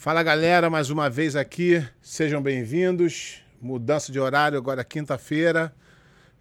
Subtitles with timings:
[0.00, 3.42] Fala galera, mais uma vez aqui, sejam bem-vindos.
[3.60, 5.74] Mudança de horário agora quinta-feira.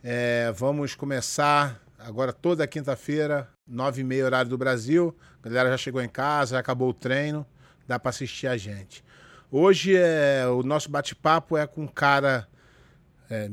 [0.04, 5.18] É, vamos começar agora toda quinta-feira, nove e meia horário do Brasil.
[5.42, 7.44] A galera já chegou em casa, já acabou o treino,
[7.88, 9.04] dá para assistir a gente.
[9.50, 12.48] Hoje é o nosso bate-papo é com um cara
[13.28, 13.50] é,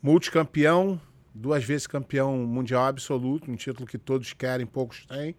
[0.00, 0.98] multicampeão,
[1.34, 5.36] duas vezes campeão mundial absoluto, um título que todos querem, poucos têm.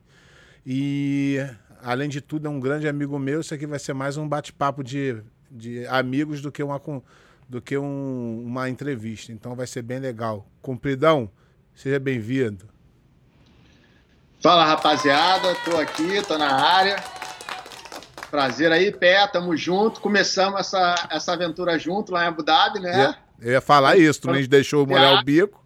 [0.64, 1.40] E
[1.86, 3.42] além de tudo, é um grande amigo meu.
[3.42, 5.22] Isso aqui vai ser mais um bate-papo de,
[5.52, 6.82] de amigos do que uma,
[7.48, 9.32] do que um, uma entrevista.
[9.32, 10.48] Então vai ser bem legal.
[10.64, 11.30] Cumpridão,
[11.76, 12.68] seja bem-vindo.
[14.42, 16.96] Fala rapaziada, tô aqui, tô na área.
[18.32, 20.02] Prazer aí, Pé, tamo junto.
[20.02, 23.16] Começamos essa, essa aventura junto lá em Abu Dhabi, né?
[23.40, 25.64] Eu ia falar isso, tu me deixou molhar o bico.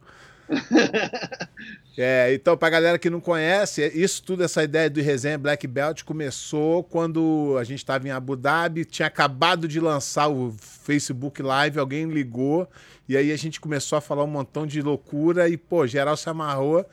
[2.02, 6.03] É, então, pra galera que não conhece, isso tudo, essa ideia do resenha Black Belt
[6.03, 11.78] começou quando a gente estava em Abu Dhabi, tinha acabado de lançar o Facebook Live,
[11.78, 12.69] alguém ligou,
[13.06, 16.30] e aí a gente começou a falar um montão de loucura e, pô, geral se
[16.30, 16.86] amarrou.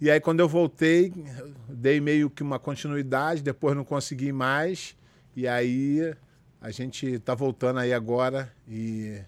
[0.00, 1.12] E aí, quando eu voltei,
[1.68, 4.94] dei meio que uma continuidade, depois não consegui mais,
[5.34, 6.14] e aí
[6.60, 9.18] a gente tá voltando aí agora e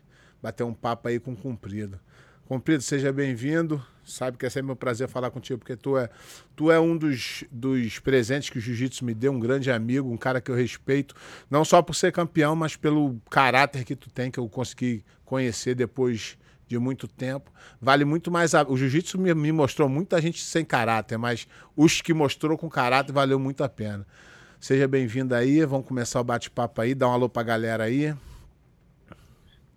[0.41, 1.99] bater um papo aí com o Cumprido.
[2.47, 3.85] Cumprido, seja bem-vindo.
[4.07, 6.09] Sabe que é sempre um prazer falar contigo, porque tu é,
[6.55, 10.17] tu é um dos, dos presentes que o jiu-jitsu me deu, um grande amigo, um
[10.17, 11.15] cara que eu respeito,
[11.51, 15.75] não só por ser campeão, mas pelo caráter que tu tem, que eu consegui conhecer
[15.75, 17.53] depois de muito tempo.
[17.81, 18.55] Vale muito mais.
[18.55, 18.63] A...
[18.63, 23.13] O jiu-jitsu me, me mostrou muita gente sem caráter, mas os que mostrou com caráter
[23.13, 24.07] valeu muito a pena.
[24.61, 28.15] Seja bem-vindo aí, vamos começar o bate-papo aí, dá um alô pra galera aí.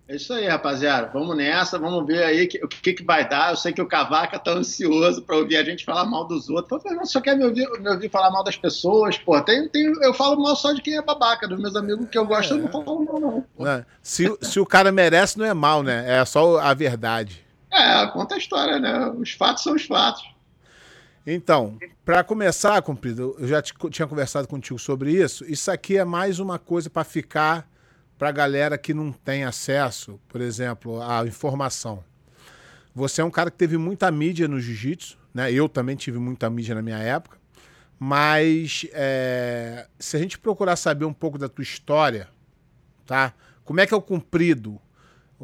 [0.08, 1.10] É isso aí, rapaziada.
[1.12, 3.50] Vamos nessa, vamos ver aí que, o que, que vai dar.
[3.50, 6.82] Eu sei que o Cavaca tá ansioso para ouvir a gente falar mal dos outros.
[6.84, 9.38] Não só quer me ouvir, me ouvir falar mal das pessoas, pô.
[9.42, 12.24] Tem, tem, eu falo mal só de quem é babaca, dos meus amigos que eu
[12.24, 12.56] gosto, é.
[12.56, 13.44] eu não falo mal, não.
[13.58, 13.84] não.
[14.02, 16.06] Se, se o cara merece, não é mal, né?
[16.08, 17.44] É só a verdade.
[17.70, 19.10] É, conta a história, né?
[19.10, 20.26] Os fatos são os fatos.
[21.26, 25.44] Então, para começar, cumprido, eu já tinha conversado contigo sobre isso.
[25.44, 27.68] Isso aqui é mais uma coisa para ficar
[28.18, 32.02] para a galera que não tem acesso, por exemplo, à informação.
[32.94, 35.52] Você é um cara que teve muita mídia no jiu-jitsu, né?
[35.52, 37.38] Eu também tive muita mídia na minha época.
[37.96, 42.28] Mas é, se a gente procurar saber um pouco da tua história,
[43.06, 43.32] tá?
[43.64, 44.80] Como é que é o cumprido?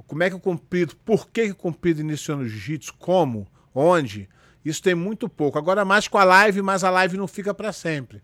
[0.09, 0.97] Como é que é o cumprido?
[1.05, 2.95] Por que, que o cumprido iniciou no jiu-jitsu?
[2.95, 3.47] Como?
[3.73, 4.29] Onde?
[4.65, 5.59] Isso tem muito pouco.
[5.59, 8.21] Agora mais com a live, mas a live não fica para sempre.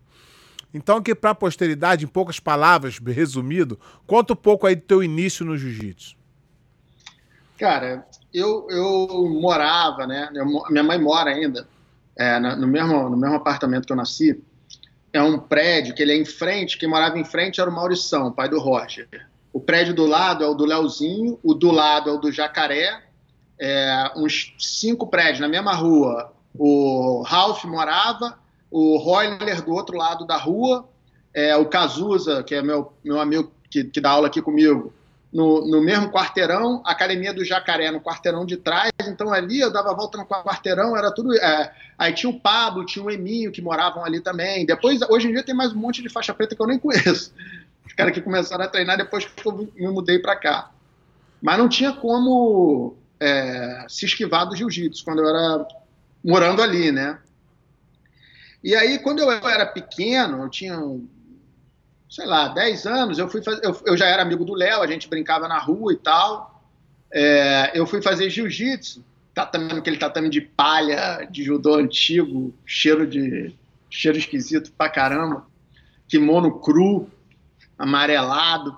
[0.73, 5.03] Então, aqui para a posteridade, em poucas palavras, resumido, conta um pouco aí do teu
[5.03, 6.15] início no jiu-jitsu.
[7.57, 10.29] Cara, eu, eu morava, né?
[10.33, 11.67] Eu, minha mãe mora ainda
[12.17, 14.41] é, no, mesmo, no mesmo apartamento que eu nasci.
[15.13, 18.31] É um prédio que ele é em frente, quem morava em frente era o Maurição,
[18.31, 19.07] pai do Roger.
[19.51, 23.03] O prédio do lado é o do Leozinho, o do lado é o do Jacaré,
[23.59, 26.33] é, uns cinco prédios na mesma rua.
[26.57, 28.39] O Ralph morava,
[28.71, 30.87] o Royler do outro lado da rua,
[31.33, 34.93] é, o Cazuza, que é meu, meu amigo que, que dá aula aqui comigo,
[35.31, 39.71] no, no, mesmo quarteirão, a Academia do Jacaré no quarteirão de trás, então ali eu
[39.71, 41.33] dava volta no quarteirão, era tudo.
[41.37, 44.65] É, aí tinha o Pablo, tinha o Eminho que moravam ali também.
[44.65, 47.33] Depois, hoje em dia tem mais um monte de faixa preta que eu nem conheço.
[47.85, 50.71] Os caras que começaram a treinar depois que eu me mudei para cá.
[51.41, 55.65] Mas não tinha como é, se esquivar do jiu-jitsu quando eu era
[56.23, 57.17] morando ali, né?
[58.63, 60.79] E aí, quando eu era pequeno, eu tinha,
[62.09, 64.87] sei lá, 10 anos, eu, fui fazer, eu, eu já era amigo do Léo, a
[64.87, 66.63] gente brincava na rua e tal.
[67.11, 73.53] É, eu fui fazer jiu-jitsu, tatame, aquele tatame de palha, de judô antigo, cheiro de
[73.89, 75.45] cheiro esquisito pra caramba,
[76.07, 77.09] kimono cru,
[77.77, 78.77] amarelado,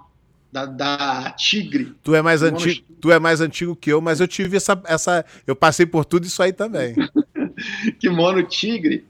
[0.52, 1.96] da, da Tigre.
[2.04, 5.26] Tu é mais antigo, tu é mais antigo que eu, mas eu tive essa, essa
[5.48, 6.96] eu passei por tudo isso aí também.
[8.00, 9.06] kimono Tigre.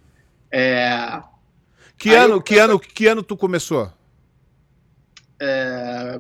[0.53, 1.23] É...
[1.97, 2.41] Que, ano, eu...
[2.41, 3.91] que, ano, que ano tu começou?
[5.41, 6.19] É...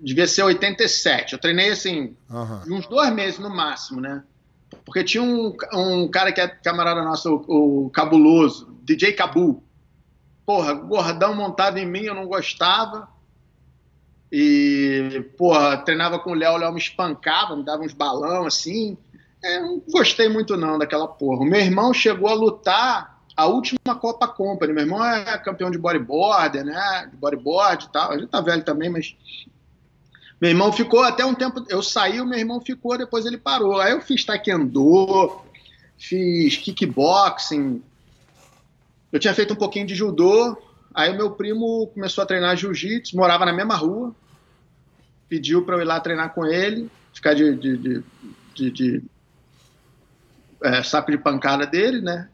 [0.00, 1.34] Devia ser 87.
[1.34, 2.76] Eu treinei assim, uhum.
[2.76, 4.24] uns dois meses no máximo, né?
[4.84, 9.62] Porque tinha um, um cara que é camarada nosso, o, o Cabuloso, DJ Cabu.
[10.44, 13.08] Porra, gordão montado em mim, eu não gostava.
[14.30, 18.98] E, porra, treinava com o Léo, o Léo me espancava, me dava uns balão assim.
[19.44, 21.42] É, não gostei muito não daquela porra.
[21.42, 24.72] O meu irmão chegou a lutar a última Copa Company.
[24.72, 27.08] Meu irmão é campeão de bodyboarder, né?
[27.10, 28.12] De bodyboard e tal.
[28.12, 29.16] Ele tá velho também, mas.
[30.40, 31.64] Meu irmão ficou até um tempo.
[31.68, 33.80] Eu saí, o meu irmão ficou, depois ele parou.
[33.80, 35.40] Aí eu fiz taekwondo,
[35.96, 37.82] fiz kickboxing.
[39.12, 40.56] Eu tinha feito um pouquinho de judô,
[40.94, 44.14] Aí meu primo começou a treinar jiu-jitsu, morava na mesma rua,
[45.28, 48.04] pediu para eu ir lá treinar com ele, ficar de, de, de,
[48.54, 49.02] de, de
[50.62, 52.28] é, saco de pancada dele, né?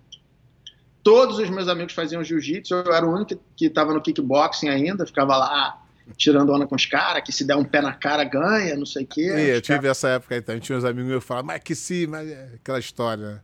[1.03, 5.07] Todos os meus amigos faziam jiu-jitsu, eu era o único que estava no kickboxing ainda,
[5.07, 5.83] ficava lá
[6.17, 9.05] tirando onda com os caras, que se der um pé na cara ganha, não sei
[9.05, 9.31] o quê.
[9.37, 9.91] E, eu tive cara...
[9.91, 12.49] essa época aí também, tinha uns amigos meus que falavam, mas que sim, mas é
[12.55, 13.43] aquela história?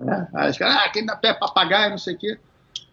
[0.00, 2.38] É, aí os caras, ah, quem dá pé é papagaio, não sei o quê.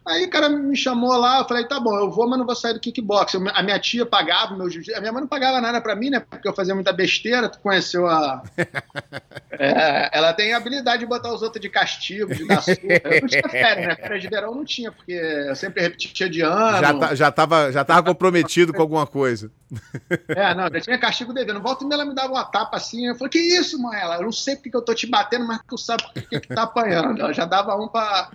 [0.06, 2.54] Aí o cara me chamou lá, eu falei, tá bom, eu vou, mas não vou
[2.54, 3.34] sair do kickbox.
[3.54, 4.98] a minha tia pagava meu jiu-jitsu.
[4.98, 6.20] A minha mãe não pagava nada pra mim, né?
[6.20, 7.48] Porque eu fazia muita besteira.
[7.48, 8.42] Tu conheceu a.
[9.52, 12.76] é, ela tem a habilidade de botar os outros de castigo, de dar surra.
[12.78, 13.96] Eu não tinha férias, né?
[13.96, 16.80] Férias de verão não tinha, porque eu sempre repetia de ano.
[16.80, 19.50] Já, tá, já, tava, já tava comprometido com alguma coisa.
[20.28, 21.60] É, não, já tinha castigo devendo.
[21.60, 23.06] Volta e ela me dava uma tapa assim.
[23.06, 23.98] Eu falei, que isso, mãe?
[24.00, 26.40] Ela, eu não sei porque que eu tô te batendo, mas tu sabe por que,
[26.40, 27.20] que tá apanhando.
[27.20, 28.30] Ela já dava um pra,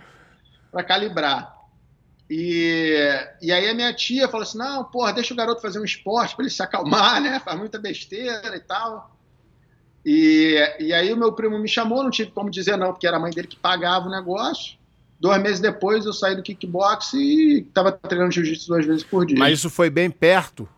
[0.70, 1.59] pra calibrar.
[2.30, 2.94] E,
[3.42, 6.36] e aí a minha tia falou assim: não, porra, deixa o garoto fazer um esporte
[6.36, 7.40] para ele se acalmar, né?
[7.40, 9.16] Faz muita besteira e tal.
[10.06, 13.16] E, e aí o meu primo me chamou, não tive como dizer não, porque era
[13.16, 14.78] a mãe dele que pagava o negócio.
[15.18, 19.36] Dois meses depois eu saí do kickbox e estava treinando jiu-jitsu duas vezes por dia.
[19.36, 20.68] Mas isso foi bem perto?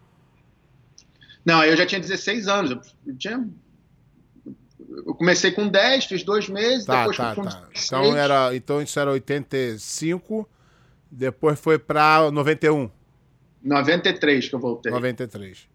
[1.44, 2.94] Não, eu já tinha 16 anos.
[3.06, 3.48] Eu, tinha...
[5.06, 7.68] eu comecei com 10, fiz dois meses, tá, depois tá, fui com tá.
[7.86, 10.48] Então, era, então isso era 85.
[11.14, 12.90] Depois foi para 91.
[13.62, 14.90] 93 que eu voltei.
[14.90, 15.68] 93.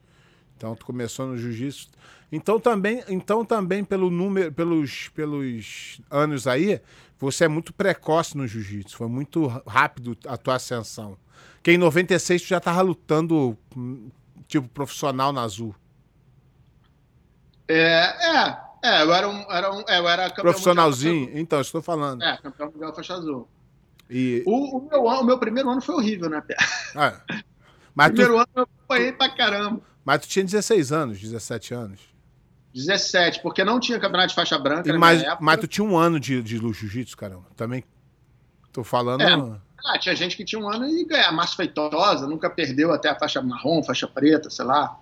[0.58, 1.90] Então tu começou no jiu-jitsu.
[2.32, 6.82] Então também, então também pelo número, pelos, pelos anos aí,
[7.20, 8.98] você é muito precoce no jiu-jitsu.
[8.98, 11.16] Foi muito rápido a tua ascensão.
[11.62, 13.56] Que em 96 tu já tava lutando
[14.48, 15.76] tipo profissional na Azul.
[17.68, 21.30] É, é, é, eu era um, era um, é, eu era profissionalzinho.
[21.34, 22.24] Então, estou falando.
[22.24, 23.48] É, campeão mundial faixa azul.
[24.10, 24.44] E...
[24.46, 26.56] O, o, meu, o meu primeiro ano foi horrível, né, Pé?
[26.96, 27.22] Ah,
[27.94, 28.40] mas primeiro tu...
[28.40, 29.82] ano eu apanhei pra caramba.
[30.06, 32.00] Mas tu tinha 16 anos, 17 anos.
[32.74, 34.90] 17, porque não tinha campeonato de faixa branca.
[34.90, 37.46] E mas, mas tu tinha um ano de, de jiu-jitsu, caramba.
[37.56, 37.84] Também
[38.72, 39.22] tô falando.
[39.22, 41.32] É, ah, tinha gente que tinha um ano e ganhava.
[41.32, 44.98] Márcio Feitosa, nunca perdeu até a faixa marrom, faixa preta, sei lá.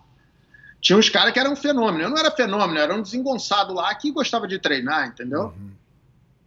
[0.80, 2.04] Tinha uns caras que eram um fenômeno.
[2.04, 5.54] Eu não era fenômeno, eu era um desengonçado lá que gostava de treinar, entendeu?
[5.58, 5.72] Uhum.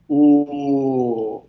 [0.08, 1.46] O...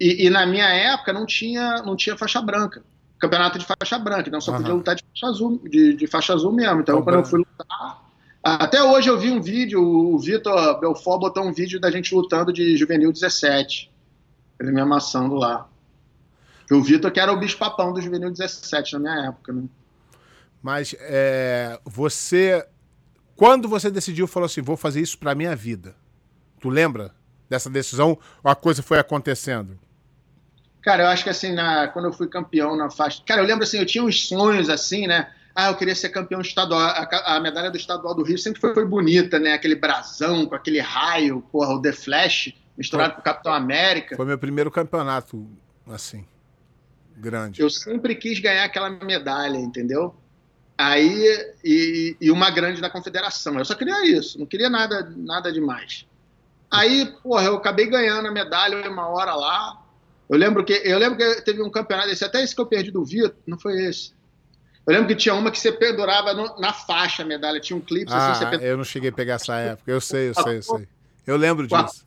[0.00, 2.82] E, e, na minha época não tinha, não tinha faixa branca.
[3.18, 4.58] Campeonato de faixa branca, então só uhum.
[4.58, 6.80] podia lutar de faixa azul, de, de faixa azul mesmo.
[6.80, 8.08] Então, quando eu fui lutar.
[8.42, 12.52] Até hoje eu vi um vídeo, o Vitor Belfort botou um vídeo da gente lutando
[12.52, 13.90] de juvenil 17.
[14.60, 15.68] Ele me amassando lá.
[16.70, 19.64] O Vitor, que era o bicho-papão do juvenil 17 na minha época, né?
[20.62, 22.66] Mas é, você.
[23.34, 25.94] Quando você decidiu, falou assim: vou fazer isso pra minha vida?
[26.60, 27.14] Tu lembra
[27.48, 29.78] dessa decisão ou a coisa foi acontecendo?
[30.82, 33.22] Cara, eu acho que assim, na, quando eu fui campeão na faixa.
[33.26, 35.30] Cara, eu lembro assim, eu tinha uns sonhos assim, né?
[35.54, 36.80] Ah, eu queria ser campeão estadual.
[36.80, 39.54] A, a medalha do estadual do Rio sempre foi, foi, bonita, né?
[39.54, 44.16] Aquele brasão com aquele raio, porra, o The Flash misturado foi, com o Capitão América.
[44.16, 45.48] Foi meu primeiro campeonato,
[45.88, 46.24] assim,
[47.16, 47.60] grande.
[47.60, 50.14] Eu sempre quis ganhar aquela medalha, entendeu?
[50.78, 53.58] Aí, e, e uma grande da confederação.
[53.58, 56.06] Eu só queria isso, não queria nada, nada demais.
[56.70, 59.82] Aí, porra, eu acabei ganhando a medalha uma hora lá.
[60.28, 62.90] Eu lembro que eu lembro que teve um campeonato esse, até esse que eu perdi
[62.90, 64.12] do Vitor, não foi esse.
[64.86, 67.80] Eu lembro que tinha uma que você pendurava no, na faixa a medalha, tinha um
[67.80, 70.56] clipe ah, assim, você Eu não cheguei a pegar essa época, eu sei, eu sei,
[70.58, 70.88] eu sei.
[71.26, 72.06] Eu lembro disso.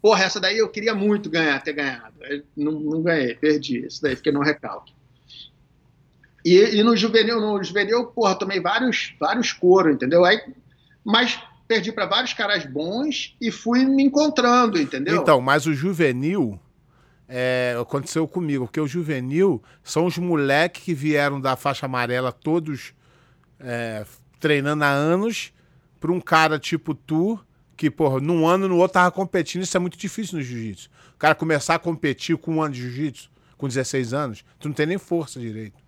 [0.00, 2.14] Porra, essa daí eu queria muito ganhar, ter ganhado.
[2.56, 3.84] Não, não ganhei, perdi.
[3.84, 4.94] Isso daí, fiquei no recalque.
[6.44, 10.24] E, e, no juvenil, no juvenil, porra, tomei vários, vários coros, entendeu?
[10.24, 10.40] Aí,
[11.04, 15.20] mas perdi para vários caras bons e fui me encontrando, entendeu?
[15.20, 16.58] Então, mas o juvenil
[17.32, 22.92] é, aconteceu comigo, porque o juvenil são os moleques que vieram da faixa amarela, todos
[23.60, 24.04] é,
[24.40, 25.52] treinando há anos,
[26.00, 27.38] para um cara tipo tu,
[27.76, 30.90] que, porra, num ano no outro tava competindo, isso é muito difícil no jiu-jitsu.
[31.14, 34.74] O cara começar a competir com um ano de jiu-jitsu, com 16 anos, tu não
[34.74, 35.78] tem nem força direito.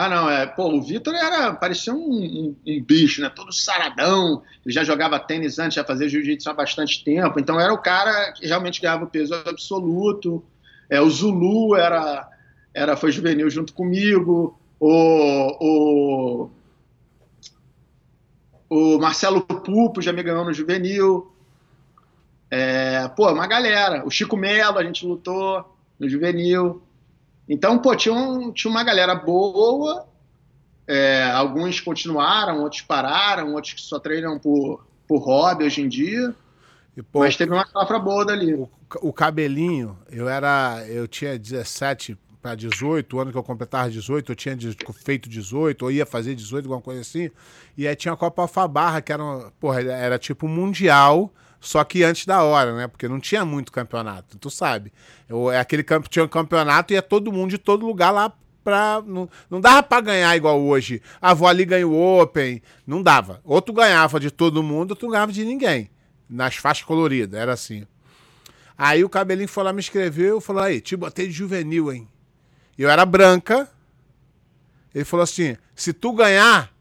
[0.00, 0.46] Ah, não, é.
[0.46, 1.52] Pô, o Vitor era.
[1.52, 3.28] parecia um, um, um, bicho, né?
[3.28, 4.44] Todo saradão.
[4.64, 7.40] Ele já jogava tênis antes, já fazia jiu-jitsu há bastante tempo.
[7.40, 10.44] Então era o cara que realmente ganhava o peso absoluto.
[10.88, 12.28] É, o Zulu era,
[12.72, 14.56] era, foi juvenil junto comigo.
[14.78, 16.50] O, o,
[18.70, 21.34] o Marcelo Pupo já me ganhou no juvenil.
[22.48, 24.06] É, pô, uma galera.
[24.06, 26.80] O Chico Melo, a gente lutou no juvenil.
[27.48, 30.06] Então, pô, tinha, um, tinha uma galera boa,
[30.86, 36.34] é, alguns continuaram, outros pararam, outros só treinam por, por hobby hoje em dia.
[36.96, 38.54] E, pô, mas teve uma safra boa dali.
[38.54, 38.68] O,
[39.00, 40.84] o, cabelinho, eu era.
[40.88, 44.56] Eu tinha 17 para 18, o ano que eu completava 18, eu tinha
[45.04, 47.30] feito 18, ou ia fazer 18, alguma coisa assim.
[47.76, 52.04] E aí tinha a Copa Alfabarra, que era, uma, porra, era tipo mundial, só que
[52.04, 52.86] antes da hora, né?
[52.86, 54.92] Porque não tinha muito campeonato, tu sabe.
[55.28, 58.32] Eu, é aquele campo tinha um campeonato e ia todo mundo de todo lugar lá
[58.62, 59.02] pra.
[59.04, 61.02] Não, não dava pra ganhar igual hoje.
[61.20, 62.62] A avó ali ganhou o Open.
[62.86, 63.40] Não dava.
[63.44, 65.90] Ou tu ganhava de todo mundo, ou tu ganhava de ninguém.
[66.28, 67.86] Nas faixas coloridas, era assim.
[68.76, 72.08] Aí o cabelinho foi lá, me escreveu, falou: aí, te botei de juvenil, hein?
[72.76, 73.68] Eu era branca.
[74.94, 76.72] Ele falou assim: se tu ganhar,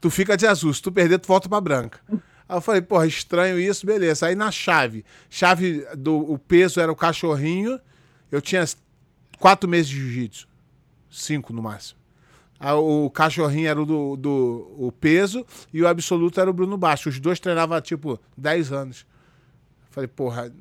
[0.00, 0.74] tu fica de azul.
[0.74, 2.00] Se tu perder, tu volta pra branca.
[2.50, 4.26] Aí eu falei, porra, estranho isso, beleza.
[4.26, 7.78] Aí na chave, chave do o peso era o cachorrinho.
[8.28, 8.64] Eu tinha
[9.38, 10.48] quatro meses de jiu-jitsu.
[11.08, 12.00] Cinco no máximo.
[12.60, 17.08] O cachorrinho era o do, do o peso e o absoluto era o Bruno Baixo.
[17.08, 19.06] Os dois treinavam, tipo, 10 anos.
[19.88, 20.52] Falei, porra,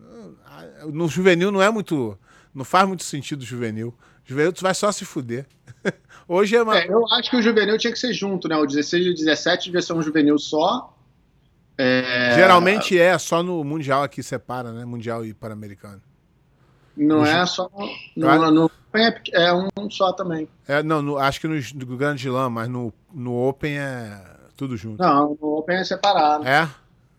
[0.94, 2.16] no juvenil não é muito.
[2.54, 3.96] Não faz muito sentido juvenil.
[4.24, 5.48] Juvenil tu vai só se fuder.
[6.28, 6.78] Hoje é, uma...
[6.78, 8.56] é, Eu acho que o juvenil tinha que ser junto, né?
[8.56, 10.96] O 16 e o 17 devia ser um juvenil só.
[11.82, 12.36] É...
[12.36, 14.84] Geralmente é, só no Mundial aqui separa, né?
[14.84, 16.02] Mundial e Pan-Americano.
[16.98, 17.70] Não é só.
[18.18, 20.50] No, no, Open é, é, um só também.
[20.68, 24.22] É, não, no, acho que no, no Grande Slam, mas no, no Open é
[24.58, 25.02] tudo junto.
[25.02, 26.46] Não, no Open é separado.
[26.46, 26.70] É?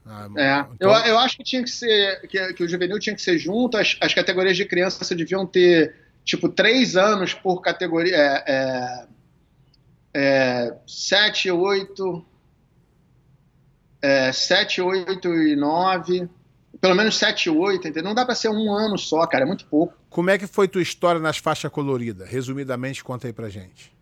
[0.05, 0.67] Ah, é.
[0.75, 0.91] Então...
[0.91, 2.21] Eu, eu acho que tinha que ser.
[2.29, 5.95] Que, que o juvenil tinha que ser junto, as, as categorias de criança deviam ter,
[6.23, 8.15] tipo, três anos por categoria.
[8.15, 9.07] É, é,
[10.13, 12.27] é, sete, oito.
[14.03, 16.29] É, sete, oito e nove.
[16.81, 18.05] Pelo menos sete, oito, entendeu?
[18.05, 19.95] Não dá para ser um ano só, cara, é muito pouco.
[20.09, 22.29] Como é que foi tua história nas faixas coloridas?
[22.29, 23.93] Resumidamente, conta aí pra gente.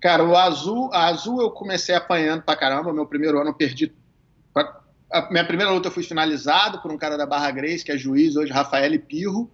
[0.00, 2.92] Cara, o azul, a azul eu comecei apanhando pra caramba.
[2.92, 3.92] Meu primeiro ano eu perdi
[5.12, 7.98] a minha primeira luta eu fui finalizado por um cara da Barra Grace, que é
[7.98, 9.50] juiz hoje, Rafael Pirro.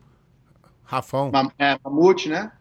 [0.84, 1.32] Rafão.
[1.58, 2.52] É, Mamute, né?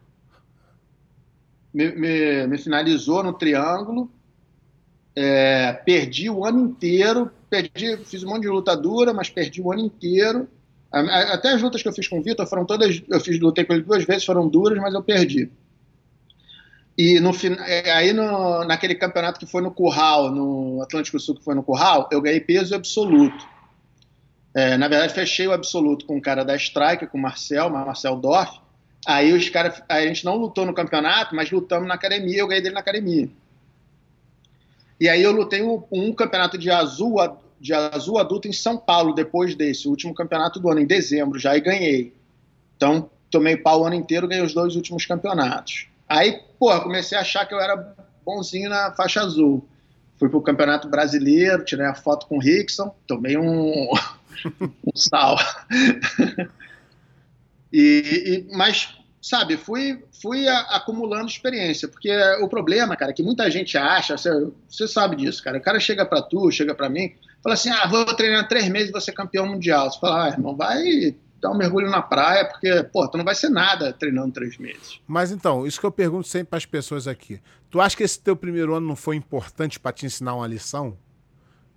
[1.72, 4.10] Me, me, me, finalizou no triângulo.
[5.16, 7.30] É, perdi o ano inteiro.
[7.48, 10.48] Perdi, fiz um monte de luta dura, mas perdi o ano inteiro.
[10.92, 13.02] Até as lutas que eu fiz com o Vitor foram todas.
[13.08, 15.50] Eu fiz, lutei com ele duas vezes, foram duras, mas eu perdi.
[16.96, 17.30] E no,
[17.66, 21.62] é, aí no, naquele campeonato que foi no Curral, no Atlântico Sul que foi no
[21.62, 23.46] Curral, eu ganhei peso absoluto.
[24.54, 28.16] É, na verdade, fechei o absoluto com o cara da Strike, com o Marcel, Marcel
[28.16, 28.58] Dorf.
[29.06, 32.62] Aí os caras, a gente não lutou no campeonato, mas lutamos na academia, eu ganhei
[32.62, 33.28] dele na academia.
[34.98, 37.16] E aí eu lutei um, um campeonato de azul,
[37.60, 41.38] de azul adulto em São Paulo, depois desse, o último campeonato do ano, em dezembro
[41.38, 42.14] já, e ganhei.
[42.76, 45.88] Então, tomei pau o ano inteiro, ganhei os dois últimos campeonatos.
[46.08, 49.66] Aí, porra, comecei a achar que eu era bonzinho na faixa azul.
[50.18, 53.90] Fui pro Campeonato Brasileiro, tirei a foto com o Rickson, tomei um,
[54.62, 55.36] um sal.
[57.72, 58.95] e, e, mas,
[59.28, 64.16] sabe, fui, fui a, acumulando experiência, porque o problema, cara, é que muita gente acha,
[64.16, 64.30] você,
[64.68, 67.88] você sabe disso, cara, o cara chega para tu, chega para mim, fala assim, ah,
[67.88, 69.90] vou treinar três meses e vou ser campeão mundial.
[69.90, 73.34] Você fala, ah, irmão, vai dar um mergulho na praia, porque, pô, tu não vai
[73.34, 75.00] ser nada treinando três meses.
[75.08, 77.40] Mas então, isso que eu pergunto sempre para as pessoas aqui.
[77.68, 80.96] Tu acha que esse teu primeiro ano não foi importante para te ensinar uma lição?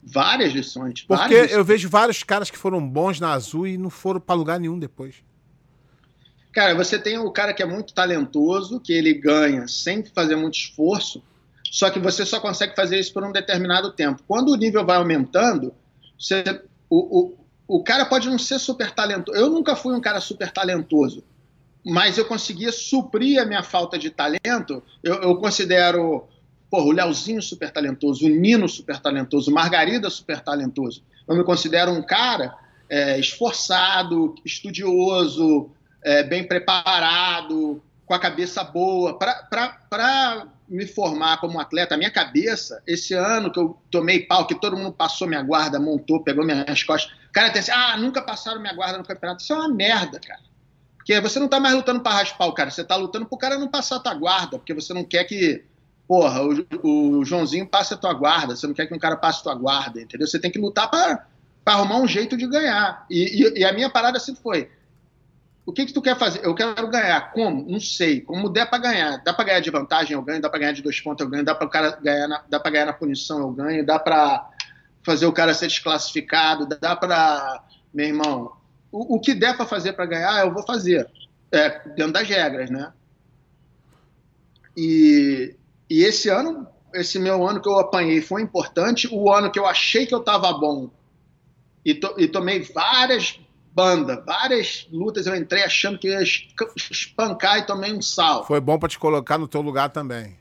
[0.03, 1.01] Várias lições.
[1.01, 1.57] Porque várias lições.
[1.57, 4.77] eu vejo vários caras que foram bons na Azul e não foram para lugar nenhum
[4.77, 5.15] depois.
[6.51, 10.55] Cara, você tem o cara que é muito talentoso, que ele ganha sem fazer muito
[10.55, 11.21] esforço,
[11.71, 14.23] só que você só consegue fazer isso por um determinado tempo.
[14.27, 15.73] Quando o nível vai aumentando,
[16.17, 16.43] você,
[16.89, 17.37] o, o,
[17.67, 19.37] o cara pode não ser super talentoso.
[19.37, 21.23] Eu nunca fui um cara super talentoso,
[21.85, 24.81] mas eu conseguia suprir a minha falta de talento.
[25.03, 26.27] Eu, eu considero
[26.69, 31.03] porra, o Leozinho super talentoso, o Nino super talentoso, o Margarida super talentoso.
[31.27, 32.55] Eu me considero um cara
[32.87, 35.71] é, esforçado, estudioso,
[36.03, 39.17] é, bem preparado, com a cabeça boa.
[39.17, 44.59] Para me formar como atleta, a minha cabeça, esse ano que eu tomei pau, que
[44.59, 48.21] todo mundo passou minha guarda, montou, pegou minhas costas, o cara tem assim, ah, nunca
[48.21, 49.41] passaram minha guarda no campeonato.
[49.41, 50.41] Isso é uma merda, cara.
[50.97, 53.57] Porque você não tá mais lutando para raspar o cara, você tá lutando pro cara
[53.57, 55.63] não passar a tua guarda, porque você não quer que,
[56.07, 59.39] porra, o, o Joãozinho passe a tua guarda, você não quer que um cara passe
[59.39, 60.27] a tua guarda, entendeu?
[60.27, 61.25] Você tem que lutar para
[61.65, 63.05] arrumar um jeito de ganhar.
[63.09, 64.69] E, e, e, a minha parada sempre foi,
[65.69, 66.43] o que que tu quer fazer?
[66.43, 67.31] Eu quero ganhar.
[67.31, 67.69] Como?
[67.69, 68.21] Não sei.
[68.21, 69.23] Como der para ganhar.
[69.23, 70.41] Dá para ganhar de vantagem, eu ganho.
[70.41, 71.45] Dá para ganhar de dois pontos, eu ganho.
[71.45, 73.85] Dá para cara ganhar, na, dá ganhar na punição, eu ganho.
[73.85, 74.49] Dá para
[75.03, 76.67] fazer o cara ser desclassificado.
[76.67, 78.51] Dá para meu irmão,
[78.91, 81.09] o, o que der para fazer para ganhar, eu vou fazer,
[81.51, 82.93] é, dentro das regras, né?
[84.77, 85.55] E,
[85.89, 89.09] e esse ano, esse meu ano que eu apanhei foi importante.
[89.11, 90.89] O ano que eu achei que eu estava bom
[91.83, 93.39] e, to, e tomei várias
[93.79, 94.21] banda.
[94.25, 98.45] Várias lutas eu entrei achando que ia espancar e tomei um sal.
[98.45, 100.37] Foi bom para te colocar no teu lugar também.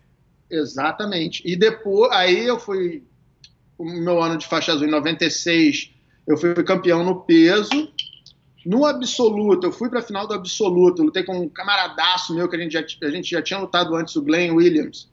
[0.50, 1.42] Exatamente.
[1.44, 3.04] E depois, aí eu fui,
[3.78, 5.90] o meu ano de faixa azul, em 96,
[6.26, 7.92] eu fui campeão no peso.
[8.66, 12.56] No absoluto, eu fui para a final do absoluto, lutei com um camaradaço meu que
[12.56, 15.08] a gente já, a gente já tinha lutado antes, o Glenn Williams,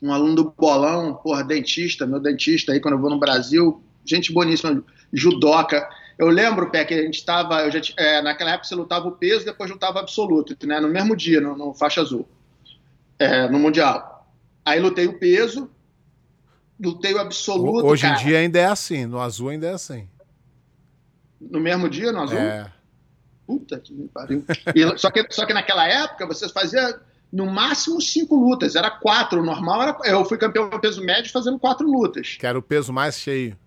[0.00, 4.32] um aluno do bolão, porra, dentista, meu dentista aí quando eu vou no Brasil, gente
[4.32, 5.86] boníssima, judoca.
[6.18, 7.60] Eu lembro, Pé, que a gente estava,
[7.96, 11.40] é, naquela época você lutava o peso, depois lutava o absoluto, né, no mesmo dia,
[11.40, 12.28] no, no faixa azul,
[13.18, 14.28] é, no Mundial.
[14.64, 15.70] Aí lutei o peso,
[16.80, 17.86] lutei o absoluto.
[17.86, 18.20] Hoje cara.
[18.20, 20.08] em dia ainda é assim, no azul ainda é assim.
[21.40, 22.38] No mesmo dia, no azul?
[22.38, 22.72] É.
[23.46, 24.44] Puta que me pariu.
[24.74, 26.98] E, só, que, só que naquela época você fazia
[27.30, 29.42] no máximo cinco lutas, era quatro.
[29.42, 29.98] O normal era.
[30.04, 32.36] Eu fui campeão peso médio fazendo quatro lutas.
[32.38, 33.58] Que era o peso mais cheio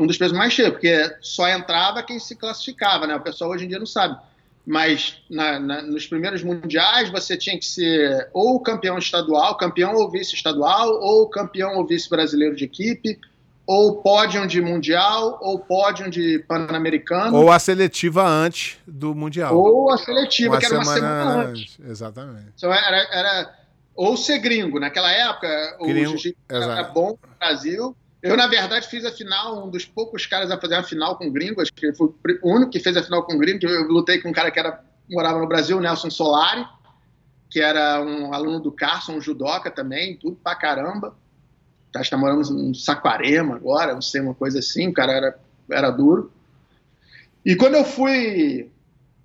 [0.00, 3.14] um dos pesos mais cheios, porque só entrava quem se classificava, né?
[3.14, 4.18] O pessoal hoje em dia não sabe.
[4.66, 10.10] Mas na, na, nos primeiros mundiais você tinha que ser ou campeão estadual, campeão ou
[10.10, 13.18] vice estadual, ou campeão ou vice brasileiro de equipe,
[13.66, 17.36] ou pódio de mundial, ou pódio de pan-americano.
[17.36, 19.54] Ou a seletiva antes do mundial.
[19.54, 21.78] Ou a seletiva, uma que era uma semana antes.
[21.86, 22.52] Exatamente.
[22.56, 23.54] Então era, era
[23.94, 24.80] ou ser gringo.
[24.80, 29.66] Naquela época, gringo, o jiu era bom no Brasil eu, na verdade, fiz a final,
[29.66, 32.08] um dos poucos caras a fazer a final com gringo, acho que foi
[32.42, 34.84] o único que fez a final com gringo, eu lutei com um cara que era,
[35.08, 36.66] morava no Brasil, Nelson Solari,
[37.48, 41.16] que era um aluno do Carson, um judoca também, tudo pra caramba.
[41.94, 45.40] Acho que tá morando em Saquarema agora, não sei, uma coisa assim, o cara era,
[45.70, 46.30] era duro.
[47.44, 48.70] E quando eu fui...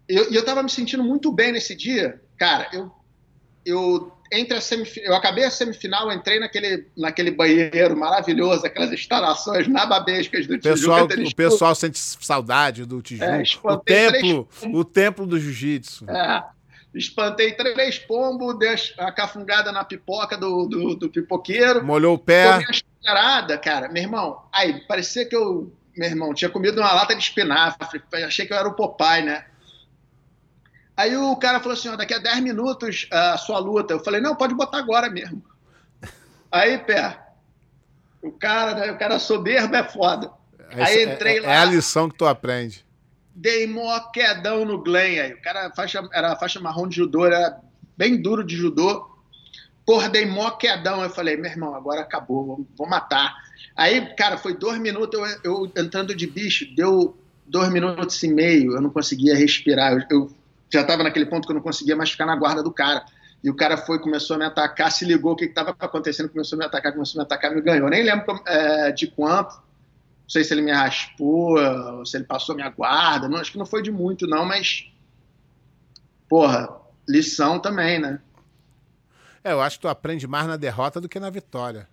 [0.07, 2.91] E eu, eu tava me sentindo muito bem nesse dia, cara, eu,
[3.65, 9.67] eu entre a semifinal, eu acabei a semifinal, entrei naquele, naquele banheiro maravilhoso, aquelas instalações
[9.67, 11.29] nababescas do pessoal, Tijuca.
[11.29, 13.25] O pessoal sente saudade do Tijuca.
[13.25, 14.75] É, o templo, três...
[14.75, 16.09] o templo do jiu-jitsu.
[16.09, 16.43] É,
[16.93, 21.85] espantei três pombos, dei a cafungada na pipoca do, do, do pipoqueiro.
[21.85, 22.51] Molhou o pé.
[22.51, 24.41] Tomei cara, meu irmão.
[24.51, 28.01] Aí, parecia que eu, meu irmão, tinha comido uma lata de espinafre.
[28.25, 29.45] Achei que eu era o Popeye, né?
[30.95, 33.93] Aí o cara falou assim: ó, daqui a 10 minutos a sua luta.
[33.93, 35.43] Eu falei: não, pode botar agora mesmo.
[36.51, 37.19] Aí, pé,
[38.21, 40.31] o cara, né, o cara soberbo é foda.
[40.71, 41.51] aí entrei é, lá.
[41.51, 42.85] É a lição que tu aprende.
[43.35, 45.33] Dei mó quedão no Glenn aí.
[45.33, 47.59] O cara faixa, era faixa marrom de judô, era
[47.97, 49.13] bem duro de judô.
[49.85, 51.03] Porra, dei mó quedão.
[51.03, 53.35] Eu falei, meu irmão, agora acabou, vou, vou matar.
[53.75, 58.73] Aí, cara, foi dois minutos eu, eu, entrando de bicho, deu dois minutos e meio,
[58.73, 59.91] eu não conseguia respirar.
[59.91, 60.31] Eu, eu
[60.69, 63.05] já estava naquele ponto que eu não conseguia mais ficar na guarda do cara.
[63.43, 66.57] E o cara foi, começou a me atacar, se ligou o que estava acontecendo, começou
[66.57, 67.89] a me atacar, começou a me atacar, me ganhou.
[67.89, 71.57] Nem lembro é, de quanto, não sei se ele me raspou,
[72.05, 74.91] se ele passou minha guarda, não, acho que não foi de muito não, mas,
[76.27, 76.69] porra,
[77.07, 78.19] lição também, né?
[79.43, 81.87] É, eu acho que tu aprende mais na derrota do que na vitória.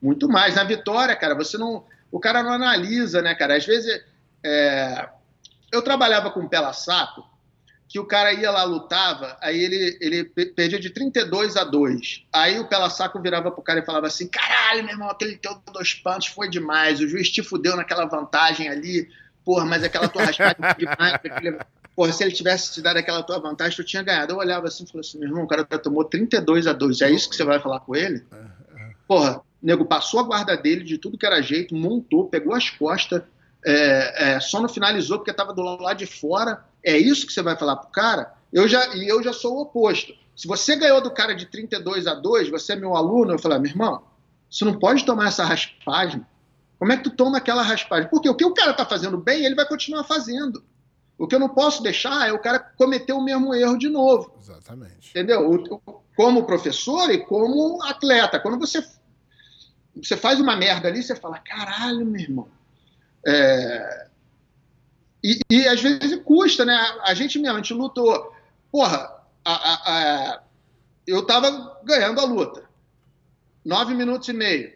[0.00, 0.54] Muito mais.
[0.54, 1.84] Na vitória, cara, você não.
[2.08, 3.56] O cara não analisa, né, cara?
[3.56, 4.00] Às vezes.
[4.44, 5.08] É...
[5.72, 7.33] Eu trabalhava com pela saco
[7.88, 12.24] que o cara ia lá, lutava, aí ele, ele perdia de 32 a 2.
[12.32, 15.60] Aí o Pela Saco virava pro cara e falava assim: caralho, meu irmão, aquele teu
[15.72, 19.08] dois pontos foi demais, o juiz te fudeu naquela vantagem ali,
[19.44, 21.14] porra, mas aquela tua raspagem foi demais.
[21.22, 21.58] Aquele...
[21.94, 24.32] Porra, se ele tivesse te dado aquela tua vantagem, tu tinha ganhado.
[24.32, 27.00] Eu olhava assim e falei assim: meu irmão, o cara tomou 32 a 2.
[27.02, 28.24] É isso que você vai falar com ele?
[29.06, 32.68] Porra, o nego passou a guarda dele de tudo que era jeito, montou, pegou as
[32.68, 33.22] costas,
[33.64, 37.42] é, é, só não finalizou porque estava do lado de fora é isso que você
[37.42, 38.34] vai falar pro cara?
[38.52, 40.14] Eu já, e eu já sou o oposto.
[40.36, 43.58] Se você ganhou do cara de 32 a 2, você é meu aluno, eu falo,
[43.58, 44.02] meu irmão,
[44.50, 46.24] você não pode tomar essa raspagem.
[46.78, 48.10] Como é que tu toma aquela raspagem?
[48.10, 50.62] Porque o que o cara está fazendo bem, ele vai continuar fazendo.
[51.16, 54.34] O que eu não posso deixar é o cara cometer o mesmo erro de novo.
[54.40, 55.10] Exatamente.
[55.10, 55.80] Entendeu?
[56.16, 58.40] Como professor e como atleta.
[58.40, 58.84] Quando você,
[59.94, 62.48] você faz uma merda ali, você fala, caralho, meu irmão.
[63.26, 64.08] É,
[65.24, 66.76] e, e, às vezes custa, né?
[67.02, 68.30] A gente mesmo, a gente lutou.
[68.70, 69.10] Porra,
[69.42, 70.42] a, a,
[71.06, 72.68] eu tava ganhando a luta.
[73.64, 74.74] Nove minutos e meio.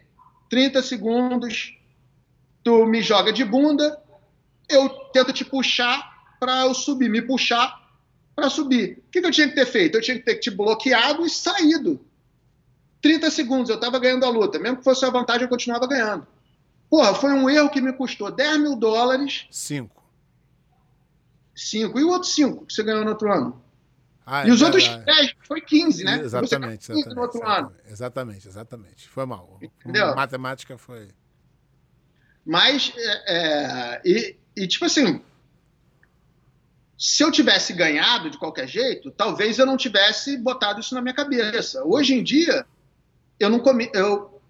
[0.49, 1.77] 30 segundos,
[2.63, 4.01] tu me joga de bunda,
[4.67, 7.87] eu tento te puxar para eu subir, me puxar
[8.35, 9.03] para subir.
[9.07, 9.97] O que, que, eu tinha que ter feito?
[9.97, 12.03] Eu tinha que ter te bloqueado e saído.
[13.03, 14.57] 30 segundos, eu estava ganhando a luta.
[14.57, 16.25] Mesmo que fosse a vantagem, eu continuava ganhando.
[16.89, 19.45] Porra, foi um erro que me custou 10 mil dólares.
[19.51, 19.98] Cinco.
[21.59, 21.99] 5.
[21.99, 23.61] E o outro 5 que você ganhou no outro ano?
[24.25, 26.21] Ah, e os outros 10 foi 15, né?
[26.21, 27.91] Exatamente, 15 exatamente, no outro exatamente, ano.
[27.91, 29.09] exatamente, exatamente.
[29.09, 29.59] Foi mal.
[29.61, 30.15] Entendeu?
[30.15, 31.09] Matemática foi.
[32.45, 35.21] Mas, é, é, e, e, tipo assim,
[37.01, 41.13] Se eu tivesse ganhado de qualquer jeito, talvez eu não tivesse botado isso na minha
[41.13, 41.81] cabeça.
[41.85, 42.65] Hoje em dia,
[43.39, 44.41] eu não comi, eu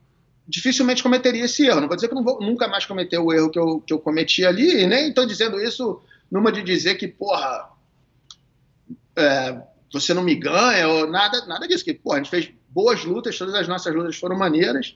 [0.48, 1.80] dificilmente cometeria esse erro.
[1.80, 3.94] Não vou dizer que eu não vou nunca mais cometer o erro que eu, que
[3.94, 7.70] eu cometi ali, e nem estou dizendo isso numa de dizer que, porra,
[9.16, 9.62] é,
[9.92, 11.84] você não me ganha, ou nada, nada disso.
[11.84, 14.96] Que, porra, a gente fez boas lutas, todas as nossas lutas foram maneiras.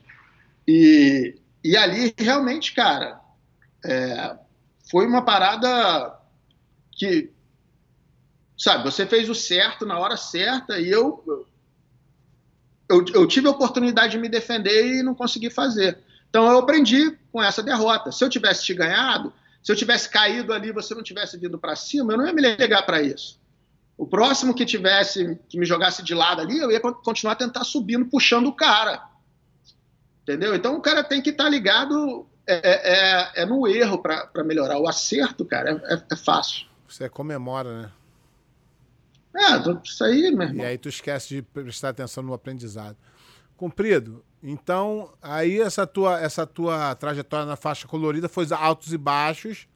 [0.66, 3.20] E, e ali, realmente, cara,
[3.84, 4.36] é,
[4.90, 6.18] foi uma parada
[6.92, 7.30] que,
[8.56, 11.46] sabe, você fez o certo na hora certa e eu,
[12.88, 15.98] eu, eu tive a oportunidade de me defender e não consegui fazer.
[16.30, 18.12] Então eu aprendi com essa derrota.
[18.12, 19.32] Se eu tivesse te ganhado,
[19.64, 22.42] se eu tivesse caído ali, você não tivesse vindo para cima, eu não ia me
[22.42, 23.40] ligar para isso.
[23.96, 27.64] O próximo que tivesse, que me jogasse de lado ali, eu ia continuar a tentar
[27.64, 29.08] subindo, puxando o cara.
[30.22, 30.54] Entendeu?
[30.54, 34.44] Então o cara tem que estar tá ligado é, é, é, é no erro para
[34.44, 34.78] melhorar.
[34.78, 36.66] O acerto, cara, é, é, é, fácil.
[36.86, 37.92] Você comemora, né?
[39.34, 40.62] É, isso aí, meu irmão.
[40.62, 42.98] E aí tu esquece de prestar atenção no aprendizado.
[43.56, 44.22] Cumprido.
[44.46, 49.66] Então, aí essa tua, essa tua trajetória na faixa colorida foi altos e baixos,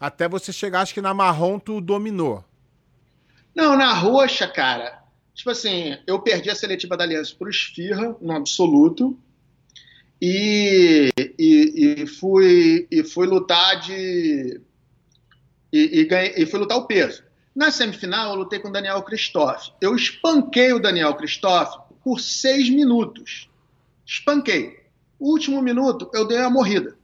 [0.00, 2.44] até você chegar, acho que na marrom tu dominou.
[3.54, 5.00] Não, na roxa, cara,
[5.32, 9.16] tipo assim, eu perdi a seletiva da Aliança pro Esfirra, no absoluto,
[10.20, 14.60] e, e, e, fui, e fui lutar de.
[15.72, 17.22] E, e, ganhei, e fui lutar o peso.
[17.54, 19.72] Na semifinal, eu lutei com o Daniel Christoff.
[19.80, 23.48] Eu espanquei o Daniel Christoff por seis minutos.
[24.08, 24.88] Espanquei.
[25.20, 26.96] Último minuto, eu dei a morrida.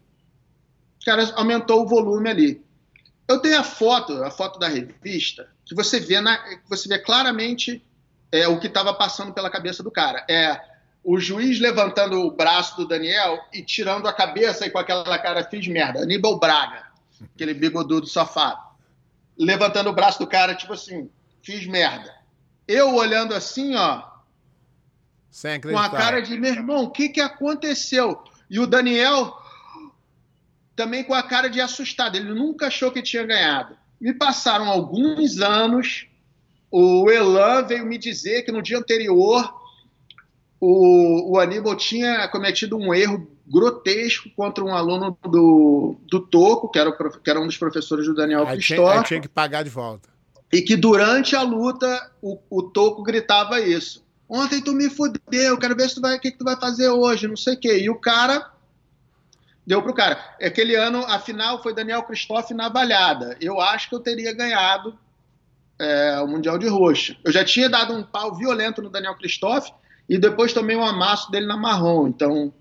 [1.00, 2.64] O cara aumentou o volume ali.
[3.28, 7.84] Eu tenho a foto, a foto da revista, que você vê, na, você vê claramente
[8.32, 10.24] é, o que estava passando pela cabeça do cara.
[10.28, 10.58] É
[11.02, 15.44] o juiz levantando o braço do Daniel e tirando a cabeça e com aquela cara
[15.44, 16.02] fiz merda.
[16.02, 16.86] Aníbal Braga,
[17.34, 18.62] aquele bigodudo safado.
[19.38, 21.10] Levantando o braço do cara, tipo assim,
[21.42, 22.14] fiz merda.
[22.66, 24.13] Eu olhando assim, ó,
[25.62, 28.22] com a cara de meu irmão, o que, que aconteceu?
[28.48, 29.34] E o Daniel
[30.76, 32.16] também com a cara de assustado.
[32.16, 33.76] Ele nunca achou que tinha ganhado.
[34.00, 36.06] Me passaram alguns anos,
[36.70, 39.54] o Elan veio me dizer que no dia anterior
[40.60, 46.78] o, o Aníbal tinha cometido um erro grotesco contra um aluno do, do Toco, que
[46.78, 48.92] era, o, que era um dos professores do Daniel Christoph.
[48.92, 50.08] Tinha, tinha que pagar de volta.
[50.52, 54.03] E que durante a luta o, o Toco gritava isso.
[54.28, 56.88] Ontem tu me fudeu, quero ver se tu vai, o que, que tu vai fazer
[56.88, 57.78] hoje, não sei o quê.
[57.78, 58.50] E o cara
[59.66, 60.18] deu pro cara.
[60.40, 63.36] Aquele ano, a final foi Daniel Christoph na valhada.
[63.40, 64.98] Eu acho que eu teria ganhado
[65.78, 67.16] é, o Mundial de Roxa.
[67.24, 69.68] Eu já tinha dado um pau violento no Daniel Christoph
[70.08, 72.08] e depois tomei um amasso dele na marrom.
[72.08, 72.52] Então,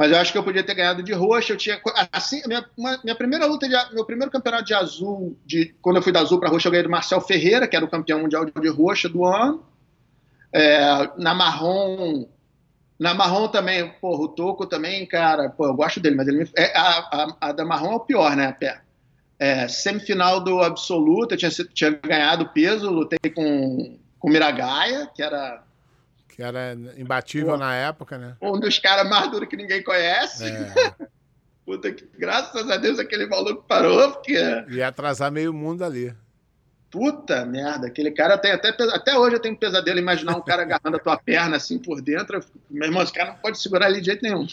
[0.00, 1.52] mas eu acho que eu podia ter ganhado de roxa.
[1.52, 1.78] Eu tinha
[2.10, 2.66] assim, minha,
[3.04, 6.40] minha primeira luta, de, meu primeiro campeonato de azul, de quando eu fui da azul
[6.40, 9.26] para roxa, eu ganhei do Marcel Ferreira, que era o campeão mundial de roxa do
[9.26, 9.62] ano.
[10.52, 12.26] É, na marrom
[12.98, 16.50] na marrom também, porra, o Toco também, cara, pô, eu gosto dele, mas ele me,
[16.54, 18.82] é, a, a, a, da marrom é o pior, né, pé?
[19.38, 25.62] É, semifinal do absoluto, eu tinha, tinha ganhado peso, lutei com com Miragaia, que era
[26.28, 28.36] que era imbatível pô, na época, né?
[28.40, 30.44] Um dos caras mais duros que ninguém conhece.
[30.44, 30.94] É.
[31.64, 36.14] Puta que, graças a Deus aquele maluco parou, porque ia atrasar meio mundo ali.
[36.90, 40.62] Puta merda, aquele cara tem até até hoje eu tenho um pesadelo imaginar um cara
[40.62, 42.44] agarrando a tua perna assim por dentro.
[42.68, 44.46] Meu irmão, esse cara não pode segurar ali de jeito nenhum.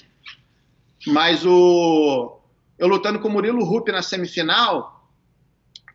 [1.07, 2.39] Mas o
[2.77, 5.09] eu lutando com o Murilo Rupp na semifinal,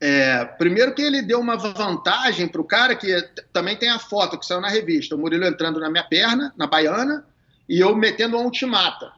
[0.01, 4.37] é, primeiro que ele deu uma vantagem para o cara, que também tem a foto
[4.37, 7.25] que saiu na revista, o Murilo entrando na minha perna, na baiana,
[7.69, 9.13] e eu metendo uma ultimata.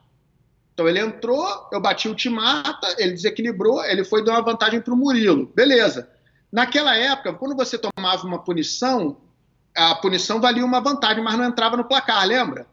[0.75, 4.97] Então ele entrou, eu bati ultimata, ele desequilibrou, ele foi dar uma vantagem para o
[4.97, 5.51] Murilo.
[5.55, 6.11] Beleza.
[6.55, 9.17] Naquela época, quando você tomava uma punição,
[9.77, 12.69] a punição valia uma vantagem, mas não entrava no placar, lembra?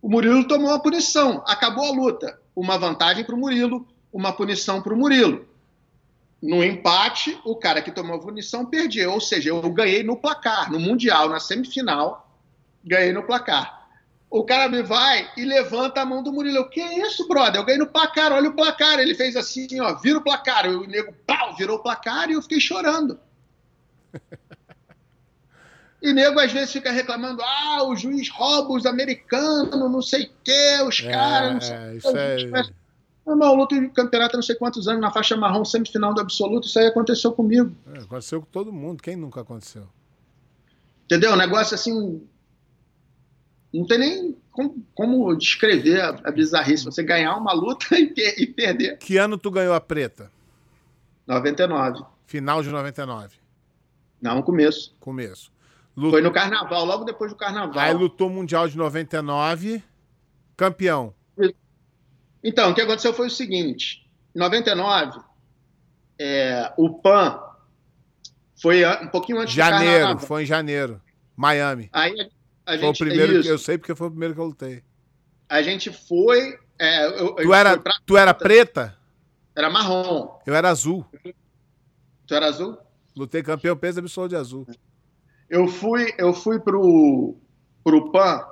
[0.00, 2.40] O Murilo tomou uma punição, acabou a luta.
[2.56, 5.46] Uma vantagem para o Murilo, uma punição para o Murilo.
[6.42, 9.10] No empate, o cara que tomou a punição perdia.
[9.10, 12.34] Ou seja, eu ganhei no placar, no Mundial, na semifinal,
[12.82, 13.86] ganhei no placar.
[14.30, 16.56] O cara me vai e levanta a mão do Murilo.
[16.56, 17.60] Eu, que isso, brother?
[17.60, 18.98] Eu ganhei no placar, olha o placar.
[18.98, 20.66] Ele fez assim, ó, vira o placar.
[20.70, 23.25] O nego, pau, virou o placar e eu fiquei chorando.
[26.02, 30.30] E nego às vezes fica reclamando: ah, o juiz rouba os americanos, não sei o
[30.44, 32.16] quê, os é, caras, não sei é, Isso
[32.56, 32.86] é...
[33.26, 36.68] Normal, luta de campeonato há não sei quantos anos, na faixa marrom, semifinal do absoluto,
[36.68, 37.74] isso aí aconteceu comigo.
[37.92, 39.88] É, aconteceu com todo mundo, quem nunca aconteceu?
[41.06, 41.32] Entendeu?
[41.32, 42.22] Um negócio assim.
[43.74, 46.84] Não tem nem como, como descrever a, a bizarrice.
[46.84, 48.98] Você ganhar uma luta e, e perder.
[48.98, 50.30] Que ano tu ganhou a preta?
[51.26, 52.04] 99.
[52.26, 53.45] Final de 99.
[54.26, 54.92] Não, no começo.
[54.98, 55.52] Começo.
[55.96, 56.10] Lutou...
[56.10, 57.78] Foi no carnaval, logo depois do carnaval.
[57.78, 59.80] Aí lutou Mundial de 99,
[60.56, 61.14] campeão.
[62.42, 65.20] Então, o que aconteceu foi o seguinte: em 99,
[66.18, 67.40] é, o PAN
[68.60, 70.26] foi um pouquinho antes janeiro, do carnaval.
[70.26, 71.00] Foi em janeiro,
[71.36, 71.88] Miami.
[71.92, 72.20] Aí
[72.66, 74.82] a, a foi gente, o primeiro eu sei porque foi o primeiro que eu lutei.
[75.48, 76.58] A gente foi.
[76.80, 77.92] É, eu, tu, era, pra...
[78.04, 78.98] tu era preta?
[79.54, 80.36] Era marrom.
[80.44, 81.06] Eu era azul.
[82.26, 82.76] Tu era azul?
[83.16, 84.66] Lutei campeão peso absoluto de azul.
[85.48, 87.36] Eu fui, eu fui pro,
[87.82, 88.44] pro PAN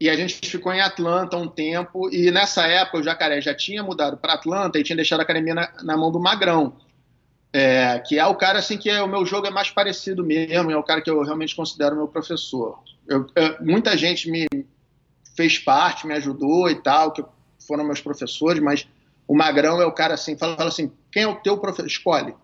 [0.00, 2.12] e a gente ficou em Atlanta um tempo.
[2.12, 5.54] E nessa época o Jacaré já tinha mudado para Atlanta e tinha deixado a academia
[5.54, 6.76] na, na mão do Magrão.
[7.50, 10.70] É, que é o cara assim que é, o meu jogo é mais parecido mesmo,
[10.70, 12.78] é o cara que eu realmente considero meu professor.
[13.06, 14.46] Eu, eu, muita gente me
[15.34, 17.24] fez parte, me ajudou e tal, que
[17.66, 18.86] foram meus professores, mas
[19.26, 21.86] o Magrão é o cara assim, fala, fala assim, quem é o teu professor?
[21.86, 22.34] Escolhe.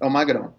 [0.00, 0.54] É o Magrão.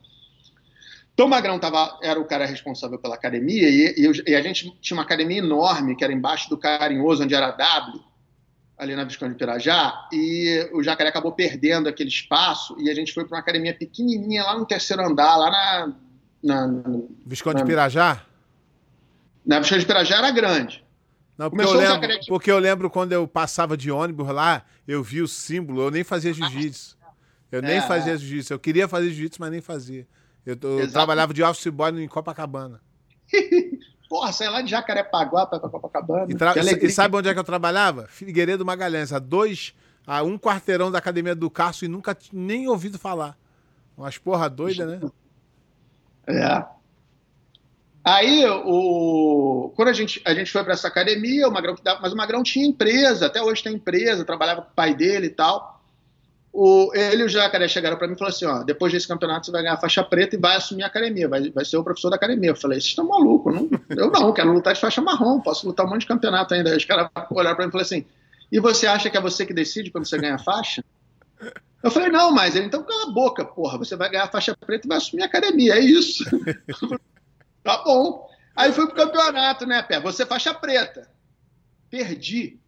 [1.14, 4.70] Então o Magrão tava, era o cara responsável pela academia e, e, e, a gente
[4.82, 8.04] tinha uma academia enorme que era embaixo do Carinhoso, onde era W,
[8.78, 13.14] ali na Visconde de Pirajá, e o Jacaré acabou perdendo aquele espaço e a gente
[13.14, 15.94] foi para uma academia pequenininha lá no terceiro andar, lá na...
[16.44, 18.22] na, na Visconde de Pirajá?
[19.46, 20.84] Na Visconde de Pirajá era grande.
[21.38, 25.22] Não, porque eu, lembro, porque eu lembro quando eu passava de ônibus lá, eu vi
[25.22, 26.98] o símbolo, eu nem fazia jiu-jitsu.
[27.52, 28.18] Eu nem é, fazia é.
[28.18, 28.54] jiu-jitsu.
[28.54, 30.08] Eu queria fazer jiu-jitsu, mas nem fazia.
[30.46, 32.80] Eu, eu trabalhava de office boy em Copacabana.
[34.08, 36.28] Porra, sai lá de Jacarepaguá para Copacabana.
[36.30, 36.54] E, tra...
[36.58, 38.08] e, sabe onde é que eu trabalhava?
[38.08, 39.74] Figueiredo Magalhães, a dois,
[40.06, 43.36] a um quarteirão da academia do Cássio e nunca nem ouvido falar.
[43.98, 45.00] Umas porra doida, né?
[46.28, 46.66] É.
[48.04, 49.72] Aí, o...
[49.76, 52.66] quando a gente, a gente foi para essa academia, o Magrão, mas o Magrão tinha
[52.66, 55.75] empresa, até hoje tem empresa, trabalhava com o pai dele e tal
[56.58, 59.46] o, ele e o Jacaré chegaram para mim e falaram assim: ó, depois desse campeonato
[59.46, 62.10] você vai ganhar faixa preta e vai assumir a academia, vai, vai ser o professor
[62.10, 62.52] da academia.
[62.52, 63.54] Eu falei: vocês estão malucos?
[63.54, 66.70] Não, eu não, quero lutar de faixa marrom, posso lutar um monte de campeonato ainda.
[66.70, 68.06] Aí os caras olharam para mim e falaram assim:
[68.50, 70.82] e você acha que é você que decide quando você ganha faixa?
[71.84, 74.88] Eu falei: não, mas ele então cala a boca, porra, você vai ganhar faixa preta
[74.88, 76.24] e vai assumir a academia, é isso.
[77.62, 78.30] tá bom.
[78.56, 80.00] Aí fui pro campeonato, né, Pé?
[80.00, 81.10] Você faixa preta.
[81.90, 82.62] Perdi.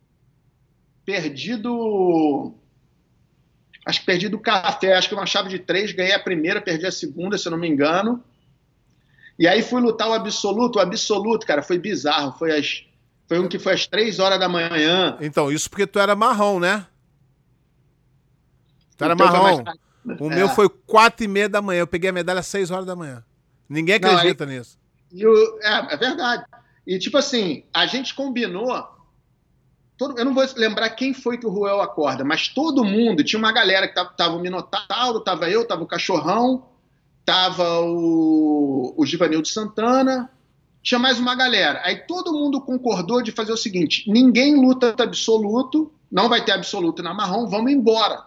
[1.06, 2.54] Perdi do
[3.88, 6.86] acho que perdi do café, acho que uma chave de três, ganhei a primeira, perdi
[6.86, 8.22] a segunda, se eu não me engano.
[9.40, 12.84] E aí fui lutar o absoluto, o absoluto, cara, foi bizarro, foi as
[13.28, 15.18] foi um que foi às três horas da manhã.
[15.22, 16.86] Então, isso porque tu era marrom, né?
[18.98, 19.64] Tu era então, marrom.
[20.20, 20.36] O é.
[20.36, 22.96] meu foi quatro e meia da manhã, eu peguei a medalha às seis horas da
[22.96, 23.24] manhã.
[23.70, 24.78] Ninguém acredita não, aí, nisso.
[25.14, 26.46] O, é, é verdade.
[26.86, 28.97] E tipo assim, a gente combinou
[29.98, 33.40] Todo, eu não vou lembrar quem foi que o Ruel acorda, mas todo mundo, tinha
[33.40, 36.66] uma galera que tava, tava o Minotauro, tava eu, tava o Cachorrão,
[37.26, 40.30] tava o, o Givanildo Santana,
[40.84, 41.82] tinha mais uma galera.
[41.84, 47.02] Aí todo mundo concordou de fazer o seguinte: ninguém luta absoluto, não vai ter absoluto
[47.02, 48.24] na marrom, vamos embora.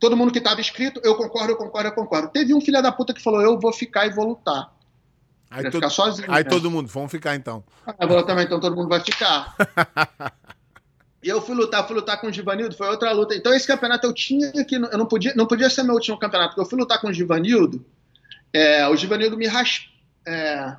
[0.00, 2.28] Todo mundo que estava inscrito, eu concordo, eu concordo, eu concordo.
[2.28, 4.77] Teve um filho da puta que falou: eu vou ficar e vou lutar.
[5.50, 6.50] Aí, todo, ficar sozinho, aí né?
[6.50, 7.64] todo mundo, vamos ficar então.
[7.98, 9.56] Agora também, então todo mundo vai ficar.
[11.22, 13.34] e eu fui lutar, fui lutar com o Givanildo, foi outra luta.
[13.34, 14.74] Então esse campeonato eu tinha que.
[14.74, 17.12] Eu não podia, não podia ser meu último campeonato, porque eu fui lutar com o
[17.12, 17.84] Givanildo.
[18.52, 19.90] É, o Givanildo me raspou.
[20.26, 20.76] É,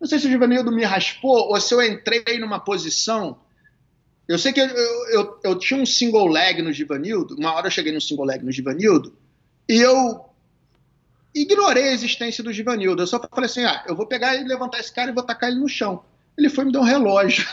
[0.00, 3.40] não sei se o Givanildo me raspou ou se eu entrei numa posição.
[4.28, 7.34] Eu sei que eu, eu, eu tinha um single leg no Givanildo.
[7.34, 9.16] Uma hora eu cheguei no single leg no Givanildo.
[9.68, 10.27] E eu
[11.34, 13.02] ignorei a existência do Givanildo.
[13.02, 15.50] Eu só falei assim: ah, eu vou pegar e levantar esse cara e vou tacar
[15.50, 16.04] ele no chão.
[16.36, 17.46] Ele foi me dar um relógio.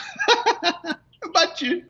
[1.21, 1.85] eu bati.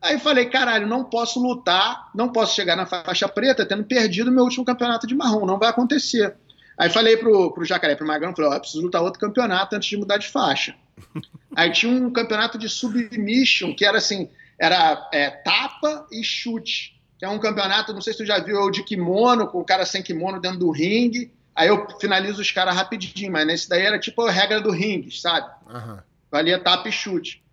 [0.00, 4.44] Aí falei, caralho, não posso lutar, não posso chegar na faixa preta tendo perdido meu
[4.44, 6.36] último campeonato de marrom, não vai acontecer.
[6.76, 9.88] Aí falei pro, pro Jacaré, pro Magrão, falei, ó, oh, preciso lutar outro campeonato antes
[9.88, 10.74] de mudar de faixa.
[11.56, 14.28] Aí tinha um campeonato de submission, que era assim,
[14.58, 18.56] era é, tapa e chute que é um campeonato, não sei se tu já viu,
[18.56, 21.32] eu de kimono, com o cara sem kimono dentro do ringue.
[21.54, 25.10] Aí eu finalizo os caras rapidinho, mas nesse daí era tipo a regra do ringue,
[25.16, 25.48] sabe?
[25.68, 25.98] Uhum.
[26.30, 27.44] Valia tapa e chute.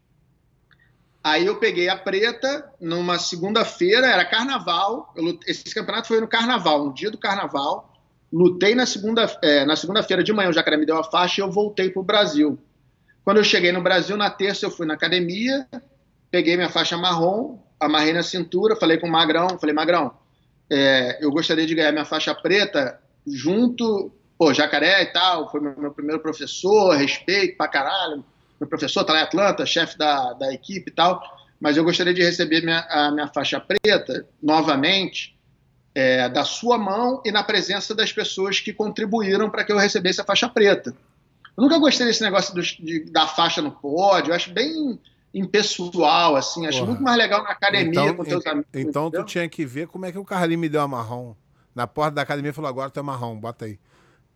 [1.23, 5.13] Aí eu peguei a preta numa segunda-feira, era carnaval.
[5.45, 7.93] esse campeonato foi no carnaval, no dia do carnaval.
[8.33, 11.43] Lutei na segunda, é, na segunda-feira de manhã, o Jacaré me deu a faixa e
[11.43, 12.57] eu voltei pro Brasil.
[13.23, 15.67] Quando eu cheguei no Brasil, na terça eu fui na academia,
[16.31, 20.13] peguei minha faixa marrom, amarrei na cintura, falei com o Magrão, falei, Magrão,
[20.69, 25.91] é, eu gostaria de ganhar minha faixa preta junto, pô, Jacaré e tal, foi meu,
[25.91, 28.23] primeiro professor, respeito pra caralho,
[28.59, 31.21] meu professor tá lá em Atlanta, chefe da, da equipe e tal,
[31.59, 35.35] mas eu gostaria de receber minha, a minha faixa preta novamente,
[35.93, 40.21] é, da sua mão e na presença das pessoas que contribuíram para que eu recebesse
[40.21, 40.95] a faixa preta.
[41.57, 44.97] Eu nunca gostei desse negócio do, de, da faixa no pódio, eu acho bem
[45.33, 46.91] impessoal, assim, acho Porra.
[46.91, 48.67] muito mais legal na academia então, com teus amigos.
[48.73, 49.25] Então entendeu?
[49.25, 51.35] tu tinha que ver como é que o Carlinhos me deu a marrom.
[51.73, 53.79] Na porta da academia falou, agora tu é marrom, bota aí.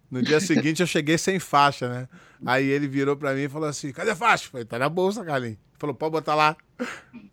[0.10, 2.08] No dia seguinte eu cheguei sem faixa, né?
[2.46, 4.50] Aí ele virou pra mim e falou assim: cadê a faixa?
[4.50, 5.58] falei, tá na bolsa, Carlinhos.
[5.78, 6.56] Falou, pode botar lá.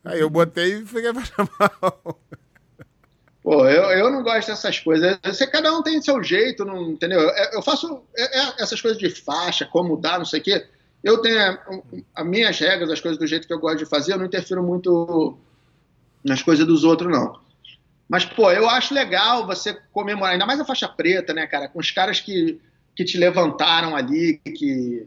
[0.05, 2.17] Aí eu botei e fiquei pra mão.
[3.43, 5.19] Pô, eu, eu não gosto dessas coisas.
[5.25, 7.21] Você, cada um tem seu jeito, não, entendeu?
[7.21, 10.67] Eu, eu faço é, é, essas coisas de faixa, como dar, não sei o quê.
[11.03, 11.59] Eu tenho
[12.15, 14.63] as minhas regras, as coisas do jeito que eu gosto de fazer, eu não interfiro
[14.63, 15.37] muito
[16.25, 17.41] nas coisas dos outros, não.
[18.09, 21.69] Mas, pô, eu acho legal você comemorar, ainda mais a faixa preta, né, cara?
[21.69, 22.61] Com os caras que,
[22.95, 25.07] que te levantaram ali, que,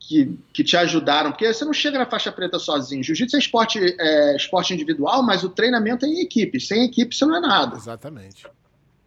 [0.00, 1.30] que, que te ajudaram.
[1.30, 3.02] Porque você não chega na faixa preta sozinho.
[3.02, 6.60] Jiu-jitsu é esporte, é esporte individual, mas o treinamento é em equipe.
[6.60, 7.76] Sem equipe você não é nada.
[7.76, 8.44] Exatamente.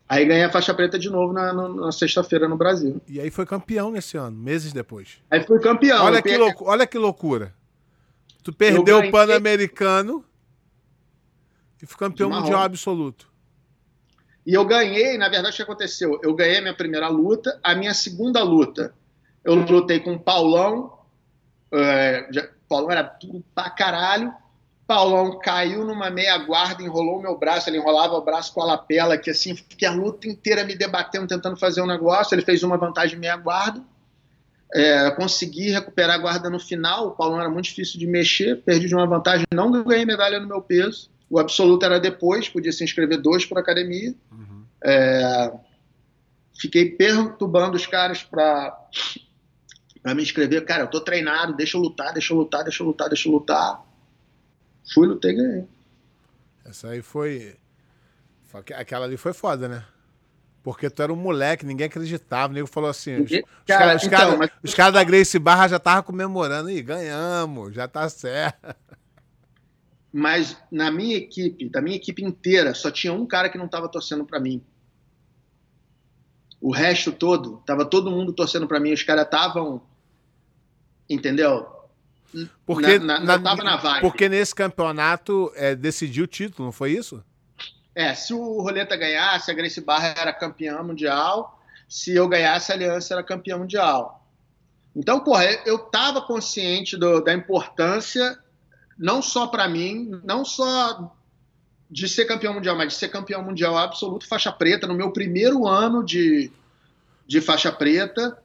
[0.09, 2.99] Aí ganhei a faixa preta de novo na, na sexta-feira no Brasil.
[3.07, 5.21] E aí foi campeão nesse ano, meses depois.
[5.29, 6.03] Aí foi campeão.
[6.03, 7.53] Olha, que, louco, olha que loucura.
[8.41, 10.25] Tu perdeu o Pan-Americano
[11.79, 13.29] e foi campeão mundial absoluto.
[14.47, 16.19] E eu ganhei, na verdade, o que aconteceu?
[16.23, 18.95] Eu ganhei a minha primeira luta, a minha segunda luta.
[19.43, 20.97] Eu lutei com o Paulão.
[21.71, 24.33] É, já, Paulão era tudo pra caralho.
[24.89, 28.65] Paulão caiu numa meia guarda, enrolou o meu braço, ele enrolava o braço com a
[28.65, 32.33] lapela, que assim, fiquei a luta inteira me debatendo, tentando fazer um negócio.
[32.33, 33.83] Ele fez uma vantagem meia guarda.
[34.73, 37.09] É, consegui recuperar a guarda no final.
[37.09, 40.47] O Paulão era muito difícil de mexer, perdi de uma vantagem, não ganhei medalha no
[40.47, 41.11] meu peso.
[41.29, 44.15] O absoluto era depois, podia se inscrever dois por academia.
[44.31, 44.63] Uhum.
[44.83, 45.53] É,
[46.59, 48.75] fiquei perturbando os caras para
[50.15, 50.65] me inscrever.
[50.65, 53.33] Cara, eu tô treinado, deixa eu lutar, deixa eu lutar, deixa eu lutar, deixa eu
[53.33, 53.87] lutar.
[54.93, 55.67] Fui, lutei e ganhei.
[56.65, 57.55] Essa aí foi.
[58.75, 59.85] Aquela ali foi foda, né?
[60.61, 62.51] Porque tu era um moleque, ninguém acreditava.
[62.51, 63.31] O nego falou assim: os,
[63.65, 64.73] cara, os, então, cara, mas...
[64.73, 66.69] caras da Grace Barra já estavam comemorando.
[66.69, 68.75] e ganhamos, já tá certo.
[70.11, 73.87] Mas na minha equipe, da minha equipe inteira, só tinha um cara que não estava
[73.87, 74.61] torcendo para mim.
[76.59, 78.91] O resto todo, tava todo mundo torcendo para mim.
[78.91, 79.81] Os caras estavam.
[81.09, 81.78] Entendeu?
[82.65, 84.01] Porque, na, na, na, na vibe.
[84.01, 87.23] Porque nesse campeonato é, decidiu o título, não foi isso?
[87.95, 91.59] É, se o Roleta ganhasse, a Grace Barra era campeã mundial.
[91.87, 94.23] Se eu ganhasse, a Aliança era campeã mundial.
[94.95, 98.37] Então, porra, eu estava consciente do, da importância,
[98.97, 101.13] não só para mim, não só
[101.89, 105.67] de ser campeão mundial, mas de ser campeão mundial absoluto, faixa preta, no meu primeiro
[105.67, 106.51] ano de,
[107.25, 108.37] de faixa preta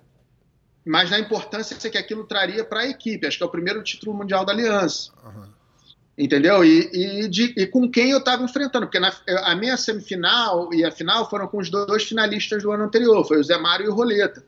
[0.84, 3.26] mas na importância que aquilo traria para a equipe.
[3.26, 5.10] Acho que é o primeiro título mundial da Aliança.
[5.24, 5.48] Uhum.
[6.16, 6.64] Entendeu?
[6.64, 9.12] E, e, de, e, com quem eu estava enfrentando, porque na,
[9.44, 13.40] a minha semifinal e a final foram com os dois finalistas do ano anterior, foi
[13.40, 14.44] o Zé Mário e o Roleta.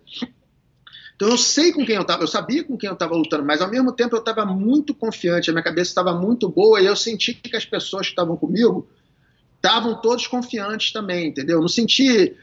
[1.16, 3.60] Então eu sei com quem eu estava, eu sabia com quem eu estava lutando, mas
[3.60, 6.94] ao mesmo tempo eu estava muito confiante, a minha cabeça estava muito boa e eu
[6.94, 8.86] senti que as pessoas que estavam comigo
[9.56, 11.56] estavam todos confiantes também, entendeu?
[11.56, 12.36] Eu não senti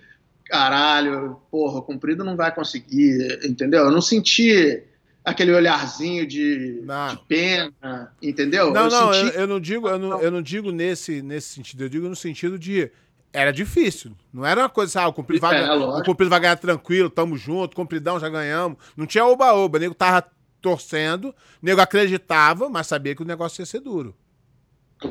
[0.46, 3.86] caralho, porra, cumprido não vai conseguir, entendeu?
[3.86, 4.84] Eu não senti
[5.24, 8.72] aquele olharzinho de, de pena, entendeu?
[8.72, 9.36] Não, eu não, senti...
[9.36, 12.16] eu, eu, não digo, eu não, eu não digo nesse, nesse sentido, eu digo no
[12.16, 12.92] sentido de
[13.32, 14.12] era difícil.
[14.32, 17.10] Não era uma coisa assim, ah, o cumprido, vai, é, o cumprido vai ganhar tranquilo,
[17.10, 18.78] tamo junto, cumpridão, já ganhamos.
[18.96, 20.24] Não tinha oba-oba, o nego tava
[20.62, 24.16] torcendo, o nego acreditava, mas sabia que o negócio ia ser duro.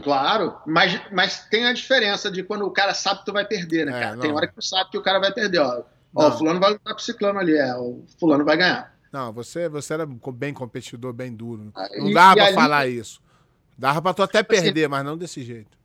[0.01, 3.87] Claro, mas, mas tem a diferença de quando o cara sabe que tu vai perder,
[3.87, 4.17] né, é, cara?
[4.19, 5.83] Tem hora que tu sabe que o cara vai perder, ó.
[6.15, 8.93] Ó, o fulano vai lutar com o ciclano ali, é, o fulano vai ganhar.
[9.13, 11.71] Não, você, você era bem competidor, bem duro.
[11.75, 13.21] Ah, não dava e pra ali, falar isso.
[13.77, 15.79] Dava pra tu até tipo assim, perder, mas não desse jeito.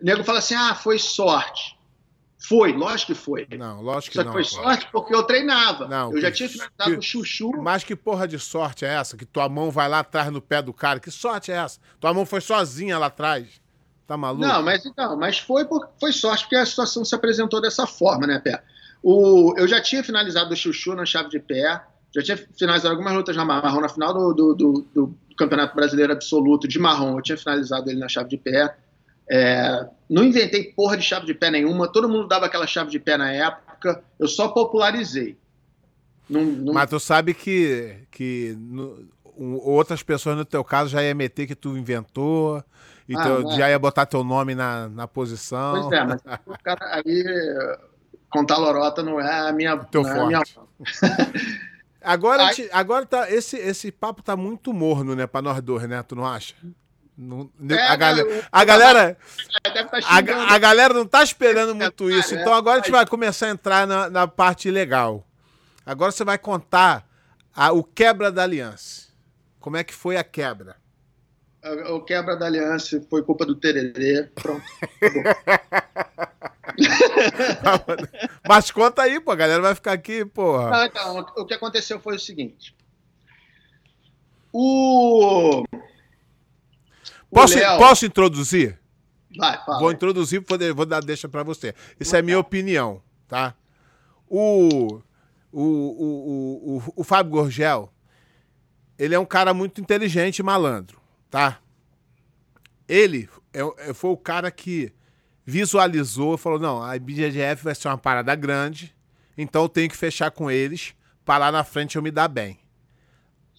[0.00, 1.77] O nego fala assim, ah, foi sorte.
[2.38, 3.48] Foi, lógico que foi.
[3.58, 4.32] Não, lógico que Só não.
[4.32, 5.88] Só que foi sorte porque eu treinava.
[5.88, 7.50] Não, eu já tinha finalizado com o chuchu.
[7.60, 9.16] Mas que porra de sorte é essa?
[9.16, 11.00] Que tua mão vai lá atrás no pé do cara.
[11.00, 11.80] Que sorte é essa?
[11.98, 13.60] Tua mão foi sozinha lá atrás.
[14.06, 14.46] Tá maluco?
[14.46, 18.26] Não, mas então, mas foi, por, foi sorte porque a situação se apresentou dessa forma,
[18.26, 18.62] né, Pé?
[19.02, 21.82] O, eu já tinha finalizado o chuchu na chave de pé,
[22.14, 26.12] já tinha finalizado algumas lutas na marrom na final do, do, do, do Campeonato Brasileiro
[26.12, 28.74] Absoluto de marrom, eu tinha finalizado ele na chave de pé.
[29.30, 32.98] É, não inventei porra de chave de pé nenhuma, todo mundo dava aquela chave de
[32.98, 35.36] pé na época, eu só popularizei.
[36.28, 36.72] Não, não...
[36.72, 39.08] Mas tu sabe que, que no,
[39.62, 42.62] outras pessoas no teu caso já ia meter que tu inventou,
[43.08, 45.88] então ah, já ia botar teu nome na, na posição.
[45.88, 47.24] Pois é, mas o cara aí
[48.30, 49.76] contar lorota não é a minha.
[49.76, 50.18] Teu forte.
[50.20, 51.60] É minha...
[52.02, 52.68] agora, aí...
[52.72, 56.02] agora tá, esse, esse papo tá muito morno, né, pra nós dois, né?
[56.02, 56.54] Tu não acha?
[57.20, 59.18] Não, é, a, galera, a galera.
[59.64, 59.72] Tá
[60.06, 62.36] a, a, galera não tá esperando muito isso.
[62.36, 65.26] Então agora a gente vai começar a entrar na, na parte legal.
[65.84, 67.04] Agora você vai contar
[67.52, 69.08] a, o quebra da aliança.
[69.58, 70.76] Como é que foi a quebra?
[71.90, 74.30] O quebra da aliança foi culpa do Tererê.
[74.36, 74.64] Pronto.
[78.48, 80.70] Mas conta aí, pô, a galera vai ficar aqui, porra.
[80.70, 82.72] Não, então, o que aconteceu foi o seguinte.
[84.52, 85.64] O.
[87.30, 87.78] Posso, Léo...
[87.78, 88.78] posso introduzir?
[89.36, 89.78] Vai, fala.
[89.78, 91.74] Vou introduzir, vou, vou dar deixa para você.
[92.00, 93.54] Isso é minha opinião, tá?
[94.26, 95.00] O,
[95.52, 97.92] o, o, o, o Fábio Gorgel,
[98.98, 101.00] ele é um cara muito inteligente e malandro,
[101.30, 101.60] tá?
[102.88, 104.92] Ele é, é, foi o cara que
[105.44, 108.94] visualizou e falou: não, a IBGF vai ser uma parada grande,
[109.36, 112.58] então eu tenho que fechar com eles para lá na frente eu me dar bem.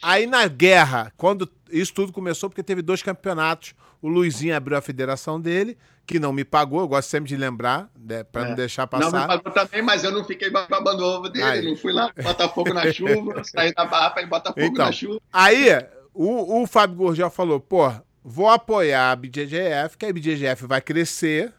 [0.01, 4.82] Aí na guerra, quando isso tudo começou, porque teve dois campeonatos, o Luizinho abriu a
[4.82, 8.47] federação dele, que não me pagou, eu gosto sempre de lembrar, né, para é.
[8.49, 9.11] não deixar passar.
[9.11, 11.65] Não me pagou também, mas eu não fiquei babando ovo dele, aí.
[11.65, 14.86] não fui lá botar fogo na chuva, sair da barra para ele botar fogo então,
[14.86, 15.22] na chuva.
[15.32, 15.67] Aí
[16.13, 17.91] o, o Fábio Gorgel falou, pô,
[18.24, 21.53] vou apoiar a BJJF, que a BJJF vai crescer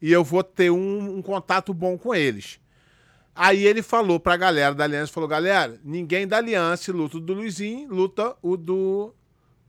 [0.00, 2.60] e eu vou ter um, um contato bom com eles.
[3.34, 7.32] Aí ele falou pra galera da Aliança, falou, galera, ninguém da Aliança luta o do
[7.32, 9.12] Luizinho, luta o do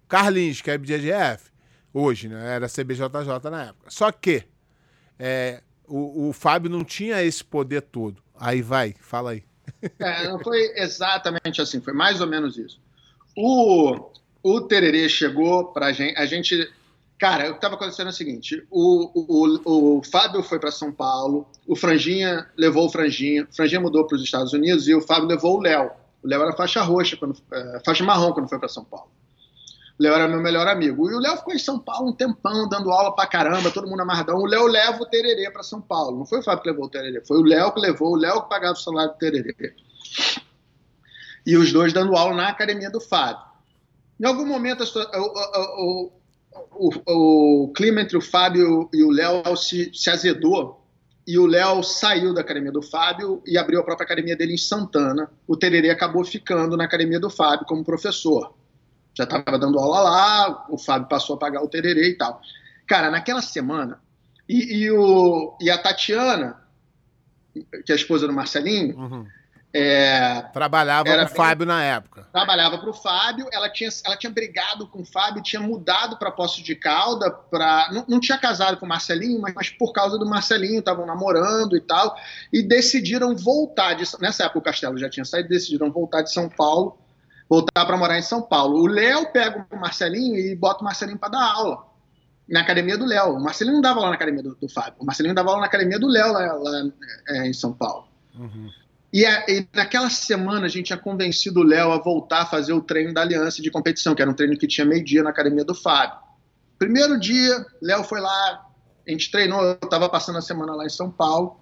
[0.07, 1.51] Carlinhos, que é BJGF.
[1.93, 2.55] Hoje, né?
[2.55, 3.89] Era CBJJ na época.
[3.89, 4.43] Só que
[5.17, 8.21] é, o, o Fábio não tinha esse poder todo.
[8.37, 9.43] Aí vai, fala aí.
[9.99, 12.79] É, não foi exatamente assim, foi mais ou menos isso.
[13.35, 14.11] O,
[14.43, 16.71] o Tererê chegou pra gente, a gente
[17.17, 20.91] Cara, o que estava acontecendo é o seguinte: o, o, o Fábio foi para São
[20.91, 25.01] Paulo, o Franjinha levou o Franjinha, o Franjinha mudou para os Estados Unidos e o
[25.01, 25.91] Fábio levou o Léo.
[26.21, 29.09] O Léo era faixa roxa, quando, é, faixa marrom quando foi para São Paulo.
[29.97, 31.09] Léo era meu melhor amigo.
[31.09, 34.01] E o Léo ficou em São Paulo um tempão, dando aula pra caramba, todo mundo
[34.01, 34.37] amarradão.
[34.37, 36.19] O Léo leva o Tererê para São Paulo.
[36.19, 38.43] Não foi o Fábio que levou o Tererê, foi o Léo que levou, o Léo
[38.43, 39.73] que pagava o salário do Tererê.
[41.45, 43.45] E os dois dando aula na academia do Fábio.
[44.19, 46.11] Em algum momento, o,
[46.71, 50.85] o, o clima entre o Fábio e o Léo se, se azedou
[51.27, 54.57] e o Léo saiu da academia do Fábio e abriu a própria academia dele em
[54.57, 55.31] Santana.
[55.47, 58.53] O Tererê acabou ficando na academia do Fábio como professor.
[59.15, 62.41] Já estava dando aula lá, o Fábio passou a pagar o Tererê e tal.
[62.85, 63.99] Cara, naquela semana,
[64.47, 66.61] e, e o, e a Tatiana,
[67.53, 69.25] que é a esposa do Marcelinho, uhum.
[69.77, 72.25] É, trabalhava com o Fábio na época.
[72.31, 76.31] Trabalhava para o Fábio, ela tinha, ela tinha brigado com o Fábio, tinha mudado para
[76.31, 80.17] Poço de Calda, pra, não, não tinha casado com o Marcelinho, mas, mas por causa
[80.17, 82.15] do Marcelinho, estavam namorando e tal,
[82.53, 83.95] e decidiram voltar.
[83.95, 86.97] De, nessa época o Castelo já tinha saído, decidiram voltar de São Paulo,
[87.49, 88.79] voltar para morar em São Paulo.
[88.79, 91.85] O Léo pega o Marcelinho e bota o Marcelinho para dar aula
[92.47, 93.35] na academia do Léo.
[93.35, 95.67] O Marcelinho não dava aula na academia do, do Fábio, o Marcelinho dava aula na
[95.67, 96.91] academia do Léo lá, lá
[97.29, 98.07] é, em São Paulo.
[98.37, 98.69] Uhum.
[99.13, 102.73] E, a, e, naquela semana a gente tinha convencido o Léo a voltar a fazer
[102.73, 105.63] o treino da Aliança de competição, que era um treino que tinha meio-dia na academia
[105.63, 106.19] do Fábio.
[106.77, 108.65] Primeiro dia, Léo foi lá,
[109.07, 111.57] a gente treinou, eu estava passando a semana lá em São Paulo.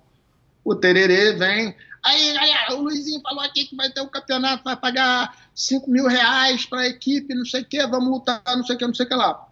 [0.63, 1.75] O Tererê vem.
[2.03, 6.05] Aí, galera, o Luizinho falou aqui que vai ter um campeonato, vai pagar 5 mil
[6.05, 8.93] reais para a equipe, não sei o que, vamos lutar, não sei o que, não
[8.93, 9.47] sei o que lá.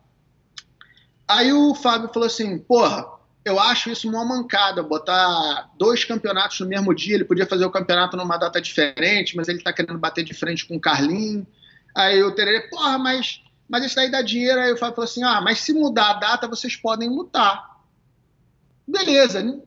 [1.27, 3.07] Aí o Fábio falou assim: porra,
[3.45, 7.71] eu acho isso uma mancada, botar dois campeonatos no mesmo dia, ele podia fazer o
[7.71, 11.47] campeonato numa data diferente, mas ele está querendo bater de frente com o Carlinho.
[11.95, 14.59] Aí o Tererê, porra, mas, mas isso daí dá dinheiro.
[14.59, 17.79] Aí o Fábio falou assim, ah, mas se mudar a data, vocês podem lutar.
[18.85, 19.61] Beleza.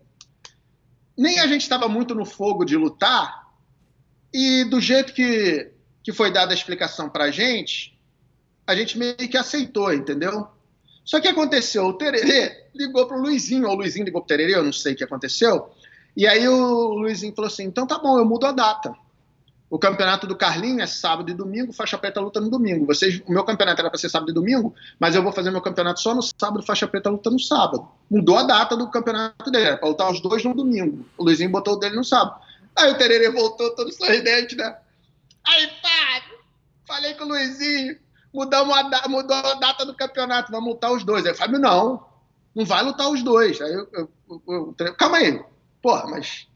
[1.16, 3.44] Nem a gente estava muito no fogo de lutar,
[4.32, 5.70] e do jeito que,
[6.02, 7.96] que foi dada a explicação pra gente,
[8.66, 10.48] a gente meio que aceitou, entendeu?
[11.04, 14.64] Só que aconteceu, o Tererê ligou pro Luizinho, ou o Luizinho ligou pro Tererê, eu
[14.64, 15.70] não sei o que aconteceu.
[16.16, 18.94] E aí o Luizinho falou assim: então tá bom, eu mudo a data.
[19.74, 22.86] O campeonato do Carlinho é sábado e domingo, faixa preta luta no domingo.
[22.86, 25.60] Vocês, o meu campeonato era para ser sábado e domingo, mas eu vou fazer meu
[25.60, 27.88] campeonato só no sábado, faixa preta luta no sábado.
[28.08, 31.04] Mudou a data do campeonato dele, era para lutar os dois no domingo.
[31.18, 32.40] O Luizinho botou o dele no sábado.
[32.76, 34.76] Aí o Tererê voltou todo sorridente, né?
[35.44, 36.22] Aí, pá,
[36.86, 37.98] falei com o Luizinho,
[38.32, 41.26] mudamos a, mudou a data do campeonato, vamos lutar os dois.
[41.26, 42.00] Aí Fábio, não,
[42.54, 43.60] não vai lutar os dois.
[43.60, 44.10] Aí eu, eu,
[44.46, 45.42] eu, eu calma aí,
[45.82, 46.46] porra, mas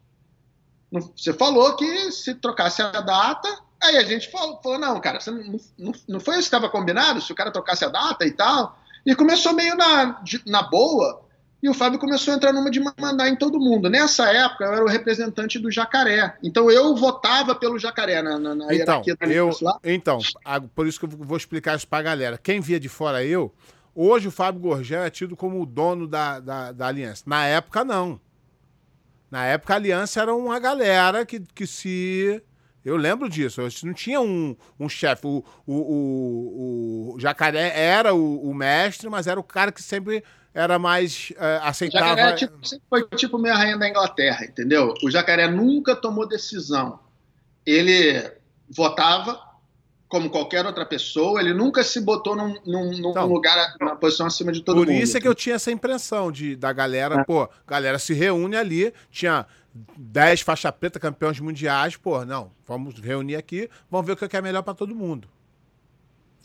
[0.90, 3.48] você falou que se trocasse a data,
[3.82, 6.68] aí a gente falou, falou não, cara, você não, não, não foi isso que estava
[6.68, 8.78] combinado, se o cara trocasse a data e tal.
[9.04, 11.22] E começou meio na, na boa,
[11.62, 13.90] e o Fábio começou a entrar numa de mandar em todo mundo.
[13.90, 16.36] Nessa época, eu era o representante do Jacaré.
[16.42, 19.78] Então, eu votava pelo Jacaré na, na, na então, hierarquia eu, lá.
[19.82, 20.20] Então,
[20.74, 22.38] por isso que eu vou explicar isso pra galera.
[22.38, 23.52] Quem via de fora eu,
[24.00, 27.24] Hoje o Fábio Gorgel é tido como o dono da, da, da aliança.
[27.26, 28.20] Na época, não.
[29.30, 32.42] Na época, a aliança era uma galera que, que se.
[32.84, 33.60] Eu lembro disso.
[33.84, 35.26] Não tinha um, um chefe.
[35.26, 40.24] O, o, o, o, Jacaré era o, o, mestre, mas era o cara que sempre
[40.54, 42.06] era mais uh, aceitava.
[42.06, 42.58] O Jacaré tipo,
[42.88, 44.94] foi tipo meio rainha da Inglaterra, entendeu?
[45.02, 47.00] O Jacaré nunca tomou decisão.
[47.66, 48.32] Ele
[48.70, 49.38] votava,
[50.08, 54.26] como qualquer outra pessoa, ele nunca se botou num, num, num então, lugar, numa posição
[54.26, 54.96] acima de todo por mundo.
[54.96, 57.24] Por isso é que eu tinha essa impressão de, da galera, é.
[57.24, 59.46] pô, galera se reúne ali, tinha
[59.96, 64.40] 10 faixa preta campeões mundiais, pô, não, vamos reunir aqui, vamos ver o que é
[64.40, 65.28] melhor para todo mundo.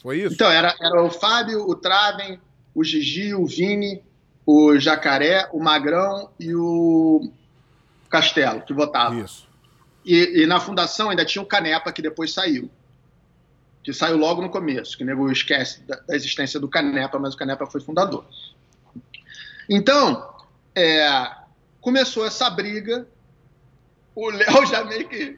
[0.02, 0.34] Foi isso?
[0.34, 2.38] Então, era, era o Fábio, o Traven,
[2.76, 4.04] o Gigi, o Vini,
[4.46, 7.32] o Jacaré, o Magrão e o
[8.10, 9.24] Castelo, que votavam.
[9.24, 9.48] Isso.
[10.06, 12.70] E, e na fundação ainda tinha o Canepa, que depois saiu
[13.84, 17.38] que saiu logo no começo, que nego esquece da, da, existência do Canepa, mas o
[17.38, 18.26] Canepa foi fundador.
[19.70, 20.34] Então,
[20.74, 21.30] é,
[21.82, 23.06] começou essa briga,
[24.16, 25.38] o Léo já meio que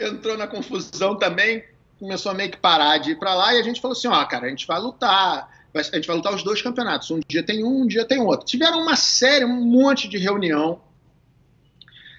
[0.00, 1.64] entrou na confusão também,
[1.98, 4.24] começou a meio que parar de ir para lá, e a gente falou assim, ó,
[4.24, 7.62] cara, a gente vai lutar, a gente vai lutar os dois campeonatos, um dia tem
[7.62, 8.46] um, um dia tem outro.
[8.46, 10.80] Tiveram uma série, um monte de reunião,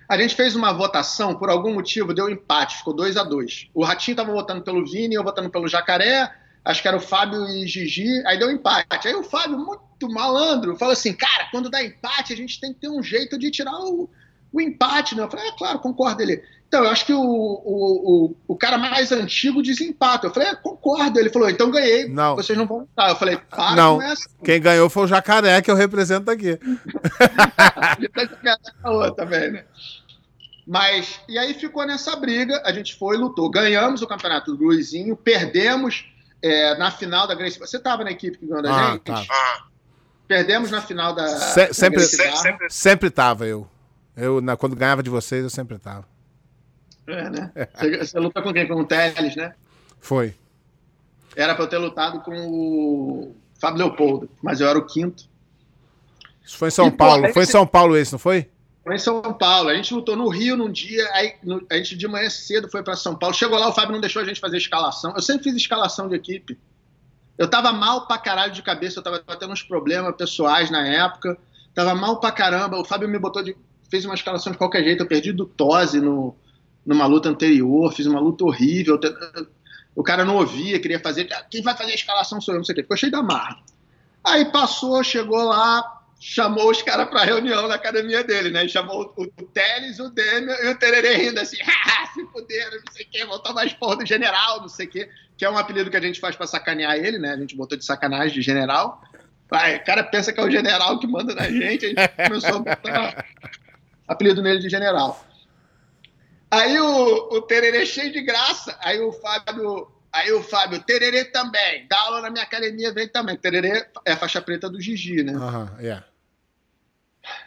[0.07, 3.83] a gente fez uma votação, por algum motivo, deu empate, ficou 2 a 2 O
[3.83, 6.31] Ratinho estava votando pelo Vini, eu votando pelo Jacaré,
[6.63, 9.07] acho que era o Fábio e Gigi, aí deu empate.
[9.07, 12.79] Aí o Fábio, muito malandro, falou assim: cara, quando dá empate, a gente tem que
[12.79, 14.09] ter um jeito de tirar o,
[14.51, 15.23] o empate, né?
[15.23, 16.43] Eu falei, é claro, concordo ele.
[16.67, 20.27] Então, eu acho que o, o, o, o cara mais antigo desempata.
[20.27, 21.17] Eu falei, é, concordo.
[21.17, 22.35] Ele falou, então ganhei, não.
[22.35, 23.09] vocês não vão votar.
[23.09, 24.01] Eu falei, para não.
[24.01, 24.29] Essa.
[24.43, 26.59] Quem ganhou foi o Jacaré, que eu represento aqui.
[29.15, 29.63] também, né?
[30.67, 33.49] Mas, e aí ficou nessa briga, a gente foi, lutou.
[33.49, 36.05] Ganhamos o campeonato do Luizinho, perdemos
[36.41, 37.57] é, na final da Grace.
[37.57, 39.03] Você estava na equipe que ganhou da ah, gente?
[39.03, 39.23] Tá.
[40.27, 41.29] Perdemos na final da.
[41.29, 43.65] Se, da sempre, sempre, sempre tava eu.
[44.17, 46.05] Eu, na, quando ganhava de vocês, eu sempre tava.
[47.07, 47.51] É, né?
[47.73, 48.67] Você, você lutou com quem?
[48.67, 49.55] Com o Teles, né?
[49.99, 50.33] Foi.
[51.35, 55.23] Era para eu ter lutado com o Fábio Leopoldo, mas eu era o quinto.
[56.43, 57.27] Isso foi em São e, Paulo.
[57.27, 58.49] Pô, foi em São Paulo esse, não foi?
[58.83, 59.69] Foi em São Paulo.
[59.69, 62.83] A gente lutou no Rio num dia, aí no, a gente de manhã cedo foi
[62.83, 63.35] para São Paulo.
[63.35, 65.13] Chegou lá, o Fábio não deixou a gente fazer escalação.
[65.15, 66.57] Eu sempre fiz escalação de equipe.
[67.37, 70.87] Eu tava mal pra caralho de cabeça, eu tava, tava tendo uns problemas pessoais na
[70.87, 71.37] época.
[71.73, 72.79] Tava mal pra caramba.
[72.79, 73.55] O Fábio me botou de.
[73.91, 75.03] fez uma escalação de qualquer jeito.
[75.03, 76.35] Eu perdi do Tose no,
[76.87, 78.97] numa luta anterior, fiz uma luta horrível.
[79.93, 81.27] O cara não ouvia, queria fazer.
[81.51, 82.81] Quem vai fazer a escalação sou eu, não sei o quê.
[82.81, 83.59] Ficou cheio da marra.
[84.23, 88.65] Aí passou, chegou lá, chamou os caras para reunião na academia dele, né?
[88.65, 91.57] E chamou o, o Teles, o Demian e o Tererê rindo assim,
[92.13, 94.89] se fuderam, não sei o quê, vão tomar as porra do general, não sei o
[94.89, 97.33] quê, que é um apelido que a gente faz para sacanear ele, né?
[97.33, 99.01] A gente botou de sacanagem de general.
[99.49, 102.55] Vai, o cara pensa que é o general que manda na gente, a gente começou
[102.55, 103.25] a botar
[104.07, 105.25] apelido nele de general.
[106.49, 111.87] Aí o, o Tererê cheio de graça, aí o Fábio Aí o Fábio, Tererê também,
[111.87, 113.37] dá aula na minha academia, vem também.
[113.37, 115.33] Tererê é a faixa preta do Gigi, né?
[115.33, 116.03] Uhum, yeah.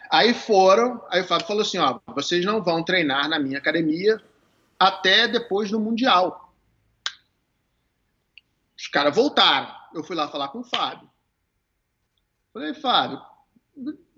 [0.09, 4.21] Aí foram, aí o Fábio falou assim: ó, vocês não vão treinar na minha academia
[4.79, 6.53] até depois do Mundial.
[8.77, 9.75] Os caras voltaram.
[9.93, 11.09] Eu fui lá falar com o Fábio.
[12.53, 13.21] Falei, Fábio,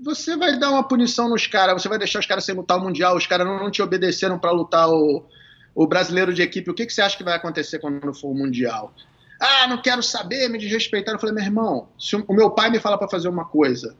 [0.03, 2.81] você vai dar uma punição nos caras, você vai deixar os caras sem lutar o
[2.81, 5.25] Mundial, os caras não, te obedeceram para lutar o,
[5.73, 8.35] o brasileiro de equipe, o que, que você acha que vai acontecer quando for o
[8.35, 8.93] Mundial?
[9.39, 11.15] Ah, não quero saber, me desrespeitaram.
[11.17, 13.95] Eu falei, meu irmão, se o meu pai me fala para fazer uma coisa,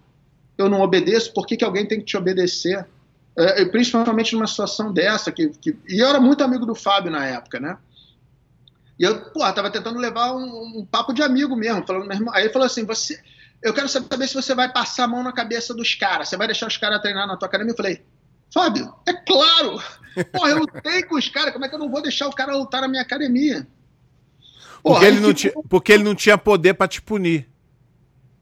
[0.58, 2.86] eu não obedeço, por que, que alguém tem que te obedecer?
[3.36, 5.32] É, principalmente numa situação dessa.
[5.32, 7.78] Que, que, E eu era muito amigo do Fábio na época, né?
[8.98, 11.86] E eu, pô, tava tentando levar um, um papo de amigo mesmo.
[11.86, 13.20] Falando, meu irmão, aí ele falou assim: você,
[13.64, 16.48] eu quero saber se você vai passar a mão na cabeça dos caras, você vai
[16.48, 17.72] deixar os caras treinar na tua academia?
[17.72, 18.04] Eu falei,
[18.54, 19.82] Fábio, é claro!
[20.32, 22.56] Porra, eu lutei com os caras, como é que eu não vou deixar o cara
[22.56, 23.68] lutar na minha academia?
[24.84, 27.50] Porra, porque, ele não tinha, porque ele não tinha poder para te punir.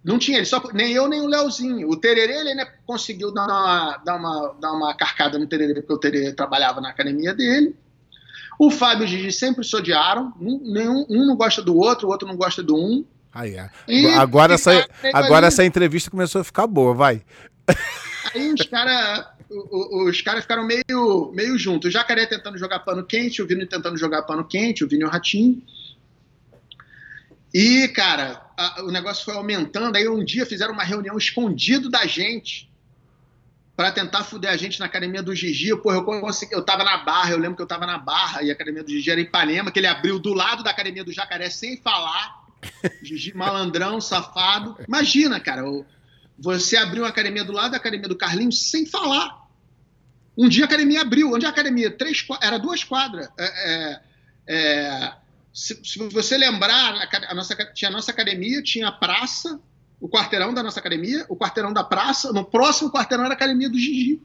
[0.03, 1.87] Não tinha, ele só, nem eu nem o Leozinho.
[1.87, 5.93] O Tererê, ele né, conseguiu dar uma, dar, uma, dar uma carcada no Tererê, porque
[5.93, 7.75] o Tererê trabalhava na academia dele.
[8.57, 10.33] O Fábio e o Gigi sempre se odiaram.
[10.39, 13.05] Nenhum, um não gosta do outro, o outro não gosta do um.
[13.33, 13.69] Aí é.
[13.87, 17.21] E, agora, e essa, agora essa entrevista começou a ficar boa, vai.
[18.33, 21.89] Aí os caras os caras ficaram meio, meio juntos.
[21.89, 25.05] O Jacaré tentando jogar pano quente, o Vini tentando jogar pano quente, o Vini e
[25.05, 25.61] o Ratinho.
[27.53, 29.95] E, cara, a, o negócio foi aumentando.
[29.97, 32.71] Aí um dia fizeram uma reunião escondido da gente
[33.75, 35.75] para tentar fuder a gente na academia do Gigi.
[35.75, 38.49] Porra, eu, consegui, eu tava na barra, eu lembro que eu tava na barra e
[38.49, 41.11] a academia do Gigi era em Ipanema, que ele abriu do lado da academia do
[41.11, 42.40] Jacaré sem falar.
[43.01, 44.77] Gigi malandrão, safado.
[44.87, 45.63] Imagina, cara,
[46.37, 49.41] você abriu uma academia do lado da academia do Carlinhos sem falar.
[50.37, 51.33] Um dia a academia abriu.
[51.33, 51.91] Onde é a academia?
[51.91, 53.29] Três, era duas quadras.
[53.37, 54.01] É, é,
[54.47, 55.13] é,
[55.53, 59.59] se, se, você lembrar, a, a nossa, tinha a nossa academia, tinha a praça,
[59.99, 63.69] o quarteirão da nossa academia, o quarteirão da praça, no próximo quarteirão era a academia
[63.69, 64.21] do Gigi.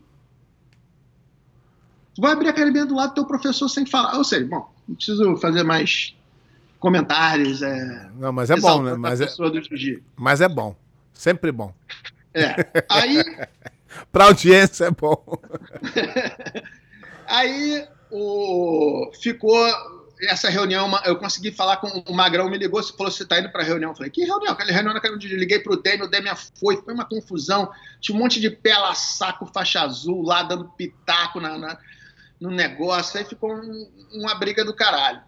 [2.15, 4.17] Tu vai abrir a academia do lado do teu professor sem falar.
[4.17, 6.17] Ou seja, bom, não preciso fazer mais
[6.79, 7.63] comentários.
[7.63, 8.95] É, não, mas é bom, né?
[8.95, 9.29] Mas é,
[10.17, 10.77] mas é bom.
[11.13, 11.75] Sempre bom.
[12.35, 12.55] É.
[12.89, 13.23] Aí.
[14.13, 15.25] Para audiência é bom.
[17.27, 19.67] Aí o, ficou
[20.23, 23.63] essa reunião, eu consegui falar com o Magrão, me ligou, falou: você está indo para
[23.63, 23.91] a reunião?
[23.91, 24.53] Eu falei: que reunião?
[24.53, 27.71] Aquela reunião na eu liguei para o Demi, o Demi foi, foi uma confusão.
[28.01, 31.79] Tinha um monte de pela saco, faixa azul lá, dando pitaco na, na
[32.41, 33.19] no negócio.
[33.19, 35.23] Aí ficou um, uma briga do caralho.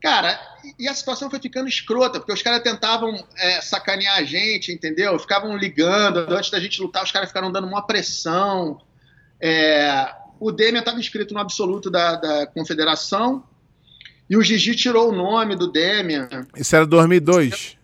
[0.00, 0.38] Cara,
[0.78, 5.18] e a situação foi ficando escrota, porque os caras tentavam é, sacanear a gente, entendeu?
[5.18, 8.80] Ficavam ligando, antes da gente lutar, os caras ficaram dando uma pressão.
[9.40, 13.42] É, o Demian estava inscrito no absoluto da, da confederação,
[14.30, 16.28] e o Gigi tirou o nome do Demian.
[16.56, 17.76] Isso era 2002?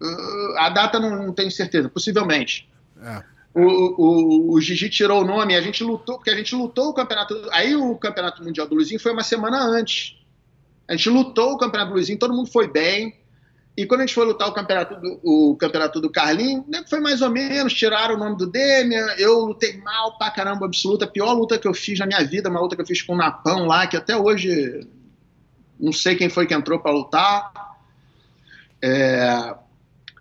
[0.00, 2.68] Uh, a data não, não tenho certeza, possivelmente.
[3.00, 3.22] É.
[3.54, 6.94] O, o, o Gigi tirou o nome, a gente lutou, porque a gente lutou o
[6.94, 7.34] campeonato.
[7.52, 10.16] Aí o campeonato mundial do Luizinho foi uma semana antes.
[10.88, 13.14] A gente lutou o Campeonato Luizinho, todo mundo foi bem.
[13.76, 16.98] E quando a gente foi lutar o campeonato do, o campeonato do Carlinho, né, foi
[16.98, 21.08] mais ou menos, tiraram o nome do Demian, eu lutei mal pra caramba, absoluta, a
[21.08, 23.16] pior luta que eu fiz na minha vida, uma luta que eu fiz com o
[23.18, 24.88] Napão lá, que até hoje
[25.78, 27.52] não sei quem foi que entrou para lutar.
[28.80, 29.54] É...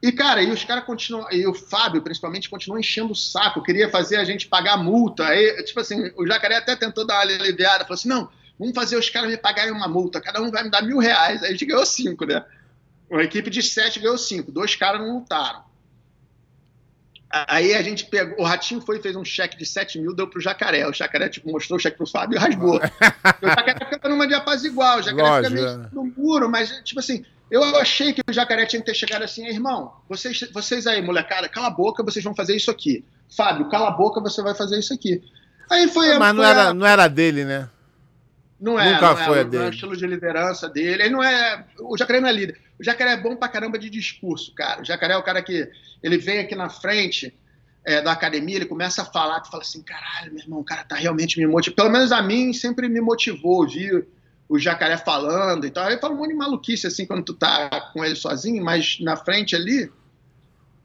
[0.04, 3.90] E, cara, e os caras continuam, e o Fábio, principalmente, continuou enchendo o saco, queria
[3.90, 5.26] fazer a gente pagar multa.
[5.26, 8.98] Aí, tipo assim, o Jacaré até tentou dar uma aliviada, falou assim, não, Vamos fazer
[8.98, 11.44] os caras me pagarem uma multa, cada um vai me dar mil reais.
[11.44, 12.44] Aí a gente ganhou cinco, né?
[13.10, 15.64] Uma equipe de sete ganhou cinco, dois caras não lutaram.
[17.48, 20.26] Aí a gente pegou, o Ratinho foi e fez um cheque de 7 mil, deu
[20.26, 20.88] pro Jacaré.
[20.88, 22.78] O Jacaré tipo, mostrou o cheque pro Fábio e rasgou.
[23.42, 25.90] o Jacaré fica numa de apaziguar, o Jacaré Lógico, fica meio é.
[25.92, 29.46] no muro, mas tipo assim, eu achei que o Jacaré tinha que ter chegado assim,
[29.48, 33.04] irmão, vocês, vocês aí, molecada, cala a boca, vocês vão fazer isso aqui.
[33.36, 35.22] Fábio, cala a boca, você vai fazer isso aqui.
[35.70, 36.18] Aí foi.
[36.18, 37.70] Mas não, era, não era dele, né?
[38.60, 39.58] Não é, Nunca não é, foi é, dele.
[39.58, 41.04] Não é o estilo de liderança dele.
[41.04, 41.66] Ele não é.
[41.80, 42.60] O Jacaré não é líder.
[42.80, 44.82] O Jacaré é bom pra caramba de discurso, cara.
[44.82, 45.70] O Jacaré é o cara que
[46.02, 47.34] ele vem aqui na frente
[47.86, 50.84] é, da academia, ele começa a falar, tu fala assim, caralho, meu irmão, o cara
[50.84, 51.76] tá realmente me motivando.
[51.76, 54.08] Pelo menos a mim sempre me motivou ouvir
[54.50, 55.90] o Jacaré falando e tal.
[55.90, 59.16] Ele fala um monte de maluquice assim quando tu tá com ele sozinho, mas na
[59.16, 59.92] frente ali.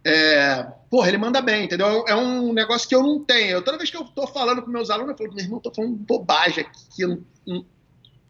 [0.04, 2.04] É, porra, ele manda bem, entendeu?
[2.06, 3.52] É um negócio que eu não tenho.
[3.52, 5.62] Eu, toda vez que eu tô falando com meus alunos, eu falo, meu irmão, eu
[5.62, 7.64] tô falando bobagem aqui, eu não,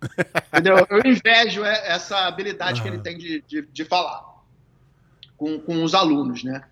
[0.52, 0.86] Entendeu?
[0.88, 2.86] Eu invejo essa habilidade uhum.
[2.86, 4.24] que ele tem de, de, de falar
[5.36, 6.62] com, com os alunos, né?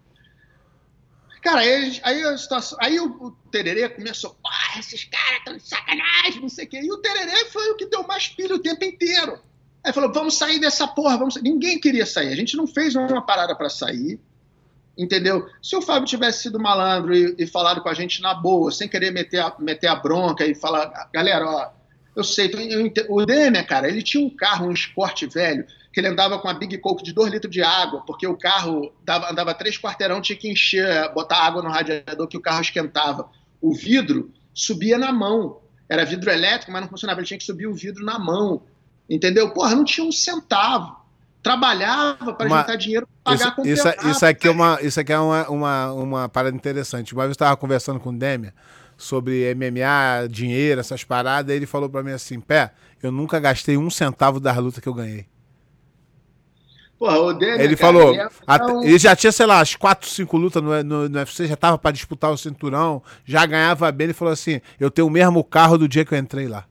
[1.43, 5.62] Cara, aí, aí, a situação, aí o, o Tererê começou, ah, esses caras estão de
[5.62, 6.80] sacanagem, não sei o quê.
[6.82, 9.41] E o Tererê foi o que deu mais pilha o tempo inteiro.
[9.84, 11.45] Aí falou, vamos sair dessa porra, vamos sair.
[11.45, 14.20] Ninguém queria sair, a gente não fez uma parada para sair,
[14.99, 15.46] entendeu?
[15.62, 18.88] Se o Fábio tivesse sido malandro e, e, falado com a gente na boa, sem
[18.88, 21.70] querer meter a, meter a bronca e falar, galera, ó,
[22.16, 26.09] eu sei, eu, o Demer, cara, ele tinha um carro, um esporte velho, que ele
[26.09, 29.55] andava com a Big Coke de 2 litros de água, porque o carro dava, andava
[29.55, 33.30] três quarteirão, tinha que encher, botar água no radiador que o carro esquentava.
[33.61, 35.61] O vidro subia na mão.
[35.88, 37.20] Era vidro elétrico, mas não funcionava.
[37.20, 38.62] Ele tinha que subir o vidro na mão.
[39.09, 39.51] Entendeu?
[39.51, 40.97] Porra, não tinha um centavo.
[41.49, 45.18] Trabalhava para juntar dinheiro para pagar isso, isso, isso aqui é uma Isso aqui é
[45.18, 47.14] uma, uma, uma parada interessante.
[47.14, 48.53] Uma vez eu estava conversando com o Demer
[48.99, 52.72] sobre MMA, dinheiro, essas paradas, ele falou para mim assim, pé,
[53.03, 55.24] eu nunca gastei um centavo das lutas que eu ganhei.
[56.99, 58.82] Porra, o Demian, ele cara, falou, ele, é um...
[58.82, 61.78] ele, já tinha, sei lá, as 4, 5 lutas no, no, no UFC, já tava
[61.78, 65.78] para disputar o cinturão, já ganhava bem, ele falou assim, eu tenho o mesmo carro
[65.78, 66.66] do dia que eu entrei lá.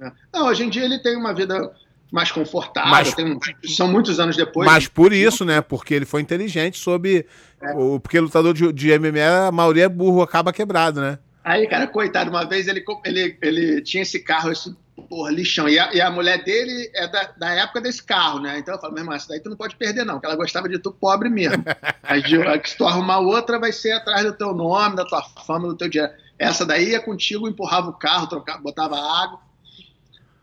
[0.00, 0.12] É.
[0.32, 1.72] Não, hoje em dia ele tem uma vida
[2.10, 4.66] mais confortável, mas, tem, são muitos anos depois.
[4.66, 7.26] Mas por isso, né, porque ele foi inteligente sobre,
[7.60, 7.72] é.
[7.72, 11.18] o, porque lutador de, de MMA, a maioria é burro, acaba quebrado, né?
[11.44, 14.74] Aí, cara, coitado, uma vez ele, ele, ele tinha esse carro, esse
[15.08, 15.68] porra, lixão.
[15.68, 18.58] E a, e a mulher dele é da, da, época desse carro, né?
[18.58, 20.68] Então eu falo, meu irmão, essa daí tu não pode perder, não, que ela gostava
[20.68, 21.64] de tu pobre mesmo.
[22.02, 22.22] Aí,
[22.64, 25.88] se tu arrumar outra, vai ser atrás do teu nome, da tua fama, do teu
[25.88, 26.12] dinheiro.
[26.38, 29.40] Essa daí é contigo, empurrava o carro, trocava, botava água.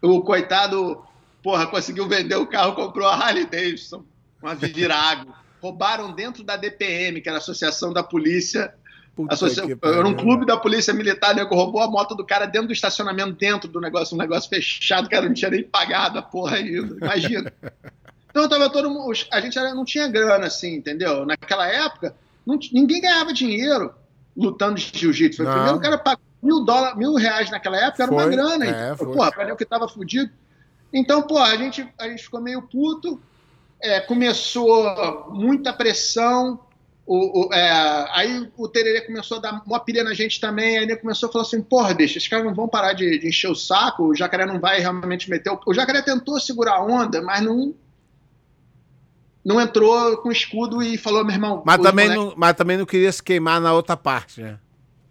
[0.01, 1.03] O coitado,
[1.45, 4.03] porra, conseguiu vender o carro, comprou a Harley Davidson,
[4.41, 5.31] uma virago.
[5.61, 8.73] Roubaram dentro da DPM, que era a Associação da Polícia
[9.29, 9.63] Associa...
[9.81, 11.45] Era um clube da polícia militar, né?
[11.45, 15.05] Que roubou a moto do cara dentro do estacionamento, dentro do negócio, um negócio fechado,
[15.05, 16.97] o cara não tinha nem pagado a porra ainda.
[16.97, 17.53] Imagina.
[18.29, 19.13] Então tava todo mundo.
[19.31, 21.25] A gente era, não tinha grana, assim, entendeu?
[21.25, 22.13] Naquela época,
[22.45, 23.95] não, ninguém ganhava dinheiro
[24.35, 25.37] lutando de jiu-jitsu.
[25.37, 28.65] Foi o primeiro cara pagou mil, dólares, mil reais naquela época, era foi, uma grana.
[28.65, 30.29] É, então, porra, pra que tava fudido.
[30.95, 33.21] Então, pô, a gente, a gente ficou meio puto.
[33.81, 36.57] É, começou muita pressão.
[37.05, 40.85] O, o, é, aí o Tererê começou a dar uma pilha na gente também, aí
[40.85, 43.51] ele começou a falar assim, porra, bicho, esses caras não vão parar de, de, encher
[43.51, 45.59] o saco, o Jacaré não vai realmente meter o...
[45.67, 47.75] o Jacaré tentou segurar a onda, mas não
[49.43, 51.61] não entrou com escudo e falou, meu irmão...
[51.63, 52.25] Mas também, moleques...
[52.25, 54.57] não, mas também não queria se queimar na outra parte, né?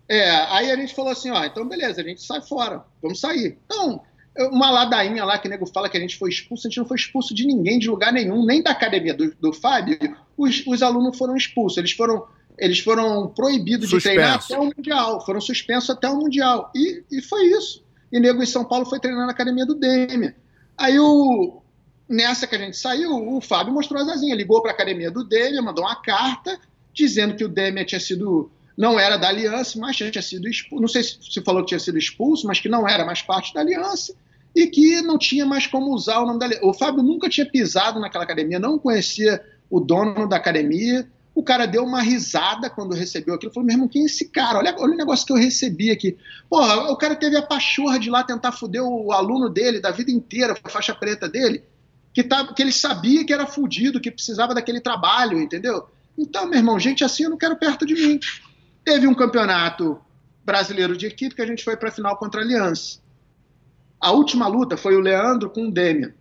[0.09, 3.57] É, aí a gente falou assim, ó, então beleza, a gente sai fora, vamos sair.
[3.65, 4.03] Então,
[4.37, 6.87] uma ladainha lá que o nego fala que a gente foi expulso, a gente não
[6.87, 9.97] foi expulso de ninguém, de lugar nenhum, nem da academia do, do Fábio,
[10.37, 12.27] os, os alunos foram expulsos, eles foram,
[12.59, 14.09] eles foram proibidos Suspenso.
[14.09, 17.85] de treinar até o Mundial, foram suspensos até o Mundial, e, e foi isso.
[18.11, 20.35] E nego em São Paulo foi treinar na academia do Demi.
[20.77, 21.63] Aí o,
[22.09, 25.23] nessa que a gente saiu, o Fábio mostrou a Zazinha, ligou para a academia do
[25.23, 26.59] Demi, mandou uma carta
[26.93, 30.81] dizendo que o Demi tinha sido não era da aliança, mas tinha sido expulso.
[30.81, 33.61] Não sei se falou que tinha sido expulso, mas que não era mais parte da
[33.61, 34.13] aliança
[34.55, 36.49] e que não tinha mais como usar o nome da.
[36.63, 41.09] O Fábio nunca tinha pisado naquela academia, não conhecia o dono da academia.
[41.35, 43.53] O cara deu uma risada quando recebeu aquilo.
[43.53, 44.59] Falou, meu irmão, quem é esse cara?
[44.59, 46.17] Olha, olha o negócio que eu recebi aqui.
[46.49, 50.13] Porra, o cara teve a pachorra de lá tentar foder o aluno dele da vida
[50.13, 51.65] inteira, a faixa preta dele,
[52.13, 55.89] que, tá, que ele sabia que era fudido, que precisava daquele trabalho, entendeu?
[56.17, 58.21] Então, meu irmão, gente assim eu não quero perto de mim.
[58.85, 60.01] Teve um campeonato
[60.45, 63.01] brasileiro de equipe que a gente foi para a final contra a Aliança.
[64.01, 66.13] A última luta foi o Leandro com o Demian.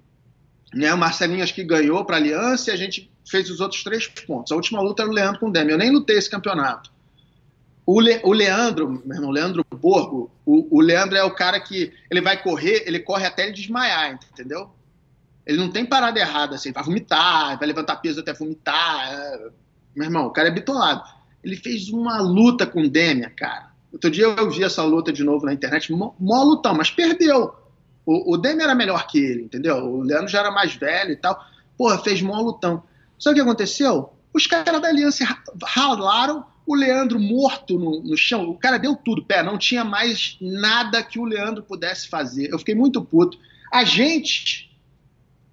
[0.74, 0.94] Né?
[0.94, 4.08] O Marcelinho acho que ganhou para a Aliança e a gente fez os outros três
[4.08, 4.52] pontos.
[4.52, 5.74] A última luta era o Leandro com o Demian.
[5.74, 6.92] Eu nem lutei esse campeonato.
[7.86, 11.92] O, Le, o Leandro, meu irmão, Leandro Borgo, o, o, Leandro é o cara que
[12.10, 14.70] ele vai correr, ele corre até ele desmaiar, entendeu?
[15.46, 19.12] Ele não tem parada errada, assim, vai vomitar, vai levantar peso até vomitar.
[19.12, 19.50] É...
[19.94, 21.04] Meu irmão, o cara é bitolado.
[21.44, 23.74] Ele fez uma luta com o Demian, cara.
[23.92, 27.54] Outro dia eu vi essa luta de novo na internet, mó, mó lutão, mas perdeu.
[28.06, 29.78] O, o Demian era melhor que ele, entendeu?
[29.78, 31.44] O Leandro já era mais velho e tal.
[31.78, 32.84] Porra, fez mó lutão.
[33.20, 34.14] Sabe o que aconteceu?
[34.34, 35.26] Os caras da Aliança
[35.64, 38.50] ralaram o Leandro morto no, no, chão.
[38.50, 42.52] O cara deu tudo, pé, não tinha mais nada que o Leandro pudesse fazer.
[42.52, 43.38] Eu fiquei muito puto.
[43.72, 44.72] A gente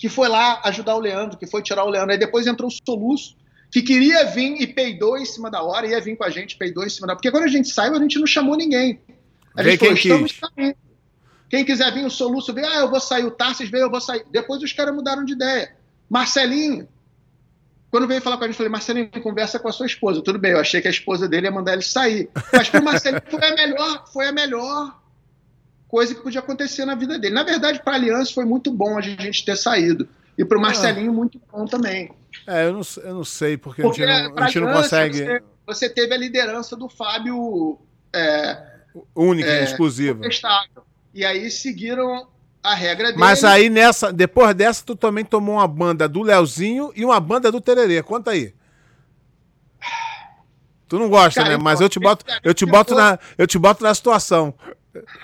[0.01, 2.72] que foi lá ajudar o Leandro, que foi tirar o Leandro, aí depois entrou o
[2.72, 3.36] Soluço,
[3.70, 6.86] que queria vir e peidou em cima da hora, ia vir com a gente, peidou
[6.86, 7.18] em cima da hora.
[7.18, 8.98] Porque quando a gente saiu, a gente não chamou ninguém.
[9.55, 10.76] A gente falou, estamos saindo.
[11.51, 14.01] Quem quiser vir o soluço, veio, ah, eu vou sair, o Tarsis veio, eu vou
[14.01, 14.24] sair.
[14.30, 15.74] Depois os caras mudaram de ideia.
[16.09, 16.88] Marcelinho,
[17.90, 20.22] quando veio falar com a gente, eu falei, Marcelinho, conversa com a sua esposa.
[20.22, 22.30] Tudo bem, eu achei que a esposa dele ia mandar ele sair.
[22.53, 25.01] Mas para o Marcelinho foi a melhor, foi a melhor
[25.88, 27.34] coisa que podia acontecer na vida dele.
[27.34, 30.09] Na verdade, para a Aliança foi muito bom a gente ter saído.
[30.38, 32.12] E para o Marcelinho, muito bom também.
[32.46, 35.18] É, eu não, eu não sei, porque, porque a gente não, a gente não consegue.
[35.18, 37.76] Você, você, teve a liderança do Fábio.
[38.14, 38.70] É,
[39.16, 40.24] Única, é, exclusiva.
[41.13, 42.29] E aí seguiram
[42.63, 43.19] a regra dele.
[43.19, 47.51] Mas aí nessa, depois dessa, tu também tomou uma banda do Leozinho e uma banda
[47.51, 48.03] do Tererê.
[48.03, 48.55] Conta aí.
[50.89, 51.63] Tu não gosta, Cara, né?
[51.63, 54.53] Mas eu te boto, eu te boto na, eu te boto na situação.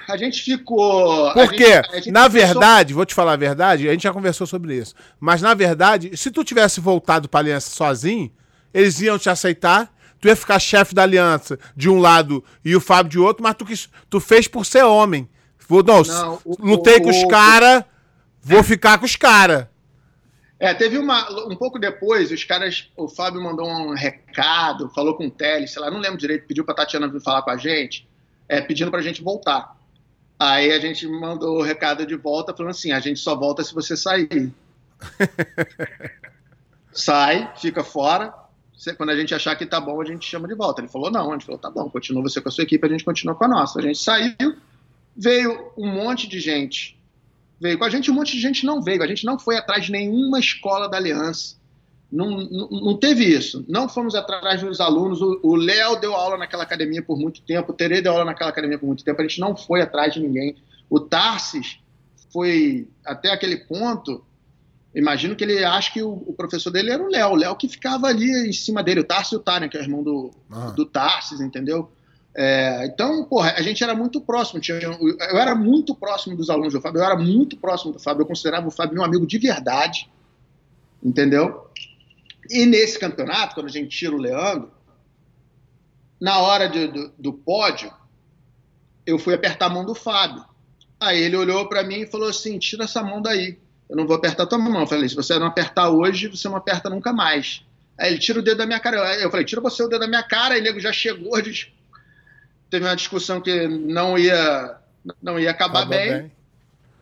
[0.08, 1.32] A gente ficou.
[1.32, 4.94] Porque, na verdade, vou te falar a verdade, a gente já conversou sobre isso.
[5.18, 8.30] Mas, na verdade, se tu tivesse voltado pra aliança sozinho,
[8.72, 9.92] eles iam te aceitar.
[10.20, 13.54] Tu ia ficar chefe da aliança de um lado e o Fábio de outro, mas
[13.54, 13.66] tu,
[14.08, 15.28] tu fez por ser homem.
[15.68, 17.84] Vou, não, não o, lutei o, com os caras,
[18.42, 19.66] vou ficar com os caras.
[20.58, 21.28] É, teve uma.
[21.46, 22.90] Um pouco depois, os caras.
[22.96, 26.64] O Fábio mandou um recado, falou com o Teles, sei lá, não lembro direito, pediu
[26.64, 28.06] pra Tatiana vir falar com a gente
[28.48, 29.76] é, pedindo para a gente voltar.
[30.38, 33.74] Aí a gente mandou o recado de volta falando assim: a gente só volta se
[33.74, 34.52] você sair.
[36.92, 38.32] Sai, fica fora.
[38.96, 40.80] Quando a gente achar que tá bom, a gente chama de volta.
[40.80, 41.30] Ele falou: não.
[41.30, 43.44] A gente falou: tá bom, continua você com a sua equipe, a gente continua com
[43.44, 43.78] a nossa.
[43.78, 44.56] A gente saiu,
[45.16, 46.96] veio um monte de gente.
[47.60, 49.02] Veio com a gente, um monte de gente não veio.
[49.02, 51.56] A gente não foi atrás de nenhuma escola da Aliança.
[52.12, 53.64] Não, não, não, teve isso.
[53.68, 55.20] Não fomos atrás dos alunos.
[55.20, 58.78] O Léo deu aula naquela academia por muito tempo, o Tere deu aula naquela academia
[58.78, 59.20] por muito tempo.
[59.20, 60.56] A gente não foi atrás de ninguém.
[60.88, 61.78] O Tarsis
[62.32, 64.24] foi até aquele ponto.
[64.94, 67.30] Imagino que ele acha que o, professor dele era o Léo.
[67.30, 69.00] O Léo que ficava ali em cima dele.
[69.00, 70.70] O Tarsis e o Tânia, que é o irmão do, ah.
[70.70, 71.90] do Tarsis, entendeu?
[72.38, 74.60] É, então, porra, a gente era muito próximo.
[74.60, 77.00] Tinha, eu era muito próximo dos alunos do Fábio.
[77.00, 78.22] Eu era muito próximo do Fábio.
[78.22, 80.10] Eu considerava o Fábio meu amigo de verdade.
[81.02, 81.70] Entendeu?
[82.50, 84.70] E nesse campeonato, quando a gente tira o Leandro,
[86.20, 87.90] na hora de, do, do pódio,
[89.06, 90.44] eu fui apertar a mão do Fábio.
[91.00, 93.58] Aí ele olhou para mim e falou assim: tira essa mão daí.
[93.88, 94.80] eu não vou apertar tua mão.
[94.82, 97.64] Eu falei, se você não apertar hoje, você não aperta nunca mais.
[97.98, 99.14] Aí ele tira o dedo da minha cara.
[99.16, 100.54] Eu falei, tira você o dedo da minha cara.
[100.54, 101.68] Aí o nego já chegou, diz...
[102.70, 104.76] teve uma discussão que não ia,
[105.22, 106.10] não ia acabar bem.
[106.10, 106.32] bem.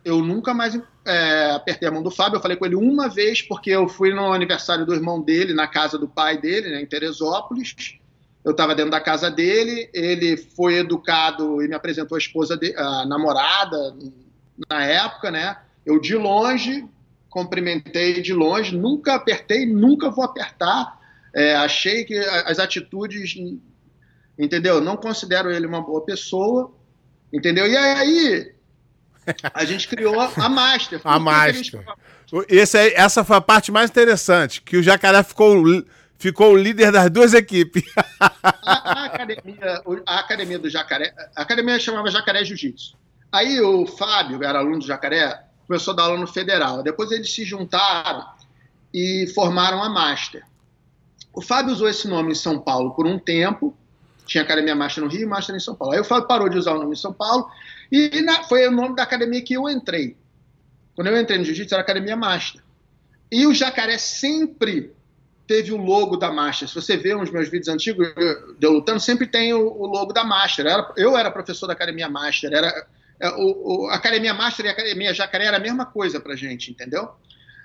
[0.03, 2.37] Eu nunca mais é, apertei a mão do Fábio.
[2.37, 5.67] Eu falei com ele uma vez, porque eu fui no aniversário do irmão dele, na
[5.67, 7.97] casa do pai dele, né, em Teresópolis.
[8.43, 9.89] Eu estava dentro da casa dele.
[9.93, 13.95] Ele foi educado e me apresentou a esposa, de, a namorada,
[14.69, 15.57] na época, né?
[15.83, 16.87] Eu de longe
[17.35, 20.97] cumprimentei de longe, nunca apertei, nunca vou apertar.
[21.33, 23.35] É, achei que as atitudes,
[24.37, 24.81] entendeu?
[24.81, 26.73] Não considero ele uma boa pessoa,
[27.31, 27.67] entendeu?
[27.67, 28.53] E aí
[29.53, 31.01] a gente criou a Master.
[31.03, 31.83] a Master.
[32.47, 35.63] Esse essa foi a parte mais interessante, que o Jacaré ficou,
[36.17, 37.83] ficou o líder das duas equipes.
[38.19, 38.31] a,
[38.61, 42.97] a, academia, a academia do Jacaré, a academia chamava Jacaré Jiu-Jitsu.
[43.31, 46.81] Aí o Fábio, era aluno do Jacaré, começou a dar aula no Federal.
[46.81, 48.25] Depois eles se juntaram
[48.93, 50.43] e formaram a Master.
[51.33, 53.77] O Fábio usou esse nome em São Paulo por um tempo,
[54.25, 55.93] tinha Academia Master no Rio e Master em São Paulo.
[55.93, 57.49] Aí o Fábio parou de usar o nome em São Paulo
[57.91, 60.17] e na, foi o nome da academia que eu entrei.
[60.95, 62.61] Quando eu entrei no Jiu-Jitsu era Academia Master.
[63.31, 64.93] E o Jacaré sempre
[65.45, 66.67] teve o logo da Master.
[66.67, 70.11] Se você vê uns meus vídeos antigos de eu lutando, sempre tem o, o logo
[70.13, 70.65] da Master.
[70.65, 72.87] Era, eu era professor da Academia Master, era
[73.19, 76.35] é, o, o, a Academia Master e a Academia Jacaré era a mesma coisa pra
[76.35, 77.09] gente, entendeu?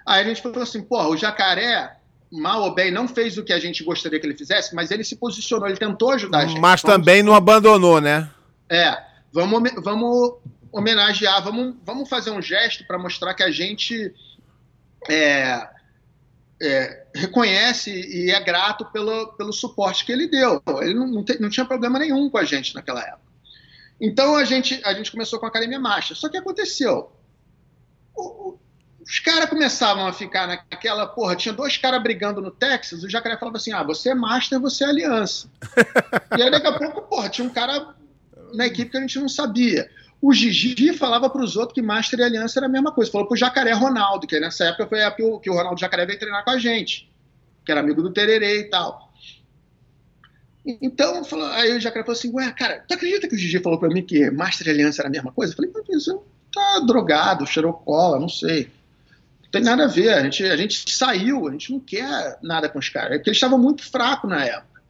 [0.07, 1.97] Aí a gente falou assim, porra, o Jacaré,
[2.31, 5.03] mal ou bem, não fez o que a gente gostaria que ele fizesse, mas ele
[5.03, 6.61] se posicionou, ele tentou ajudar a gente.
[6.61, 6.97] Mas vamos...
[6.97, 8.31] também não abandonou, né?
[8.69, 8.97] É,
[9.33, 10.35] vamos, vamos
[10.71, 14.15] homenagear, vamos, vamos fazer um gesto para mostrar que a gente
[15.09, 15.69] é,
[16.63, 20.63] é, reconhece e é grato pelo, pelo suporte que ele deu.
[20.81, 23.31] Ele não, não, te, não tinha problema nenhum com a gente naquela época.
[24.01, 26.15] Então a gente, a gente começou com a Academia Marcha.
[26.15, 27.11] Só que aconteceu.
[28.15, 28.59] O,
[29.11, 31.05] os caras começavam a ficar naquela.
[31.05, 33.03] Porra, tinha dois caras brigando no Texas.
[33.03, 35.51] O jacaré falava assim: ah, você é Master, você é Aliança.
[36.39, 37.93] e aí daqui a pouco, porra, tinha um cara
[38.55, 39.91] na equipe que a gente não sabia.
[40.23, 43.11] O Gigi falava para os outros que Master e Aliança era a mesma coisa.
[43.11, 46.19] Falou para o Jacaré Ronaldo, que nessa época foi a que o, Ronaldo Jacaré veio
[46.19, 47.11] treinar com a gente,
[47.65, 49.11] que era amigo do Tererê e tal.
[50.65, 51.23] Então,
[51.55, 54.03] aí o Jacaré falou assim, ué, cara, tu acredita que o Gigi falou pra mim
[54.05, 55.53] que Master e Aliança era a mesma coisa?
[55.53, 56.17] Eu falei, mas você
[56.55, 58.71] tá drogado, cheirou cola, não sei.
[59.51, 62.79] Tem nada a ver, a gente, a gente saiu, a gente não quer nada com
[62.79, 63.13] os caras.
[63.13, 64.83] É porque eles estavam muito fracos na época.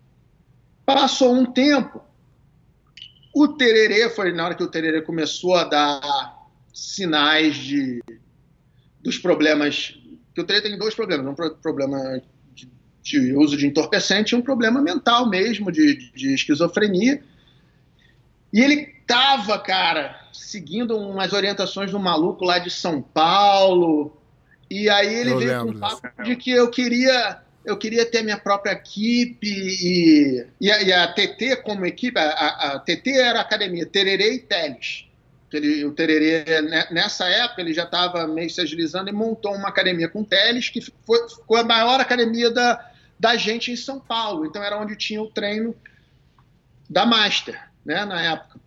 [0.85, 2.03] Passou um tempo,
[3.35, 8.03] o Tererê foi na hora que o Tererê começou a dar sinais de
[9.01, 9.99] dos problemas,
[10.35, 12.21] que o Tererê tem dois problemas, um problema
[13.03, 17.23] de uso de entorpecente, um problema mental mesmo, de, de esquizofrenia.
[18.53, 24.20] E ele tava, cara, seguindo umas orientações do maluco lá de São Paulo.
[24.71, 28.23] E aí ele eu veio com o papo de que eu queria eu queria ter
[28.23, 33.11] minha própria equipe e, e, a, e a TT como equipe, a, a, a, TT
[33.11, 35.07] era a academia Tererê e Teles.
[35.53, 39.69] Ele, o Tererê, né, nessa época, ele já estava meio se agilizando e montou uma
[39.69, 44.47] academia com Teles, que foi, foi a maior academia da, da gente em São Paulo.
[44.47, 45.75] Então era onde tinha o treino
[46.89, 48.59] da Master, né, na época.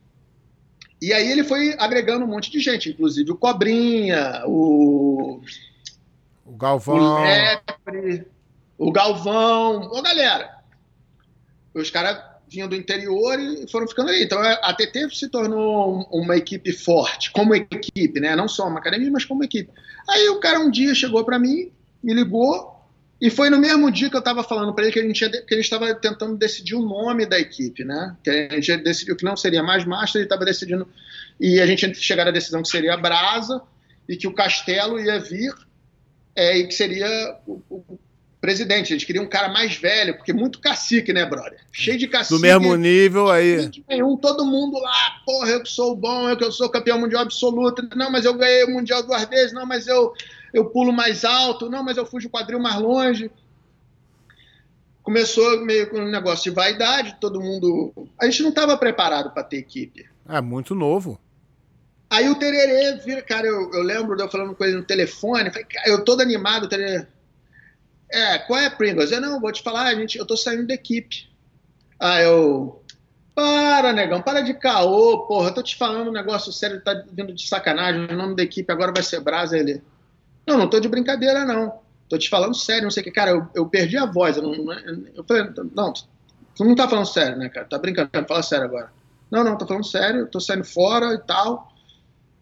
[1.01, 5.41] E aí ele foi agregando um monte de gente, inclusive o Cobrinha, o.
[6.53, 7.15] O Galvão.
[7.15, 8.27] O Lepre,
[8.77, 9.89] o Galvão.
[9.91, 10.51] Ô, galera!
[11.73, 14.21] Os caras vinham do interior e foram ficando aí.
[14.21, 18.35] Então a TT se tornou uma equipe forte, como equipe, né?
[18.35, 19.71] Não só uma academia, mas como equipe.
[20.07, 21.71] Aí o cara um dia chegou para mim,
[22.03, 22.71] me ligou,
[23.19, 25.91] e foi no mesmo dia que eu estava falando para ele que a gente estava
[25.95, 28.15] tentando decidir o nome da equipe, né?
[28.23, 30.87] Que a gente decidiu que não seria mais Master, ele estava decidindo
[31.39, 33.59] e a gente chegar à decisão que seria a Brasa
[34.07, 35.51] e que o Castelo ia vir
[36.35, 37.99] é, e que seria o, o,
[38.41, 38.91] presidente.
[38.91, 41.59] A gente queria um cara mais velho, porque muito cacique, né, brother?
[41.71, 42.35] Cheio de cacique.
[42.35, 43.71] Do mesmo nível aí.
[43.87, 47.21] Nenhum, todo mundo lá, porra, eu que sou bom, eu que eu sou campeão mundial
[47.21, 47.87] absoluto.
[47.95, 49.53] Não, mas eu ganhei o mundial duas vezes.
[49.53, 50.13] Não, mas eu
[50.53, 53.31] eu pulo mais alto, não, mas eu fujo o quadril mais longe.
[55.01, 57.93] Começou meio com um negócio de vaidade, todo mundo.
[58.19, 60.05] A gente não estava preparado para ter equipe.
[60.27, 61.19] É muito novo.
[62.13, 65.49] Aí o Tererê vira, cara, eu, eu lembro de eu falando com ele no telefone,
[65.49, 67.07] falei, eu todo animado, o Tererê.
[68.11, 69.11] É, qual é, Pringles?
[69.11, 71.27] Eu não, vou te falar, gente, eu tô saindo da equipe.
[71.99, 72.83] Aí eu.
[73.33, 77.33] Para, negão, para de caô, porra, eu tô te falando um negócio sério, tá vindo
[77.33, 79.81] de sacanagem, o nome da equipe agora vai ser Brasa, ele.
[80.45, 81.79] Não, não tô de brincadeira, não.
[82.07, 83.11] Tô te falando sério, não sei o que.
[83.11, 84.37] Cara, eu, eu perdi a voz.
[84.37, 84.53] Eu, não,
[85.15, 85.91] eu falei, não,
[86.55, 87.65] tu não tá falando sério, né, cara?
[87.65, 88.91] Tá brincando, fala sério agora.
[89.31, 91.72] Não, não, tô falando sério, tô saindo fora e tal.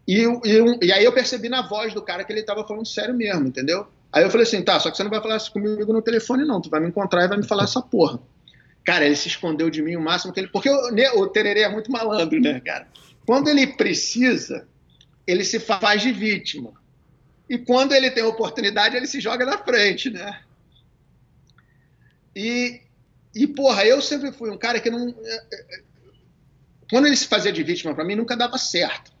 [0.06, 3.14] E, e, e aí eu percebi na voz do cara que ele estava falando sério
[3.14, 3.86] mesmo, entendeu?
[4.12, 6.60] Aí eu falei assim, tá, só que você não vai falar comigo no telefone, não.
[6.60, 8.20] Tu vai me encontrar e vai me falar essa porra.
[8.84, 10.48] Cara, ele se escondeu de mim o máximo que ele.
[10.48, 12.88] Porque o, o Tererê é muito malandro, né, cara?
[13.24, 14.66] Quando ele precisa,
[15.26, 16.72] ele se faz de vítima.
[17.48, 20.40] E quando ele tem oportunidade, ele se joga na frente, né?
[22.34, 22.80] E,
[23.34, 25.08] e porra, eu sempre fui um cara que não.
[25.08, 25.82] É, é,
[26.90, 29.11] quando ele se fazia de vítima para mim, nunca dava certo.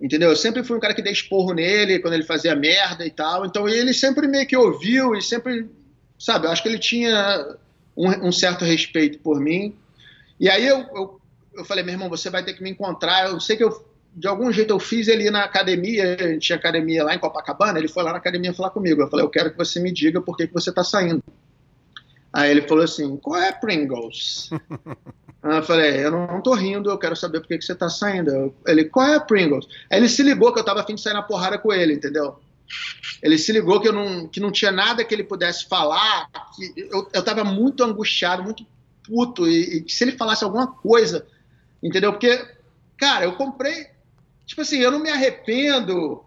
[0.00, 0.30] Entendeu?
[0.30, 3.46] Eu sempre fui um cara que dei esporro nele quando ele fazia merda e tal.
[3.46, 5.70] Então ele sempre meio que ouviu e sempre.
[6.18, 7.56] Sabe, eu acho que ele tinha
[7.96, 9.74] um, um certo respeito por mim.
[10.38, 11.20] E aí eu, eu,
[11.54, 13.28] eu, falei, meu irmão, você vai ter que me encontrar.
[13.28, 13.84] Eu sei que eu,
[14.14, 17.78] de algum jeito eu fiz ele na academia, a gente tinha academia lá em Copacabana,
[17.78, 19.02] ele foi lá na academia falar comigo.
[19.02, 21.22] Eu falei, eu quero que você me diga por que, que você está saindo.
[22.32, 24.50] Aí ele falou assim, qual é Pringles?
[25.50, 28.54] eu falei, eu não, tô rindo, eu quero saber por que, que você tá saindo.
[28.66, 29.66] Ele, qual é Pringles?
[29.90, 32.38] Aí ele se ligou que eu tava afim de sair na porrada com ele, entendeu?
[33.22, 36.88] Ele se ligou que, eu não, que não tinha nada que ele pudesse falar, que
[36.90, 38.66] eu, eu tava muito angustiado, muito
[39.02, 41.26] puto, e, e se ele falasse alguma coisa,
[41.82, 42.12] entendeu?
[42.12, 42.42] Porque,
[42.96, 43.88] cara, eu comprei,
[44.46, 46.24] tipo assim, eu não me arrependo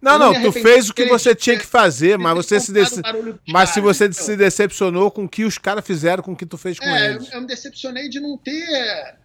[0.00, 3.00] não, não, tu fez o que você tinha que fazer, mas você se dece...
[3.48, 6.58] mas se você se decepcionou com o que os caras fizeram com o que tu
[6.58, 7.28] fez com é, eles.
[7.28, 9.16] Eu, eu me decepcionei de não ter,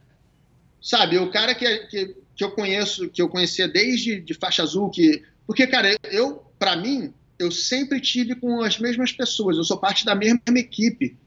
[0.81, 4.89] sabe, o cara que, que, que eu conheço, que eu conhecia desde de faixa azul,
[4.89, 9.77] que porque, cara, eu, para mim, eu sempre tive com as mesmas pessoas, eu sou
[9.77, 11.17] parte da mesma equipe.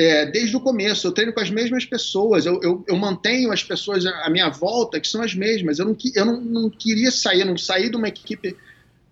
[0.00, 3.62] É, desde o começo, eu treino com as mesmas pessoas, eu, eu, eu, mantenho as
[3.62, 5.78] pessoas à minha volta que são as mesmas.
[5.78, 8.56] Eu não, eu não, não queria sair, eu não saí de uma equipe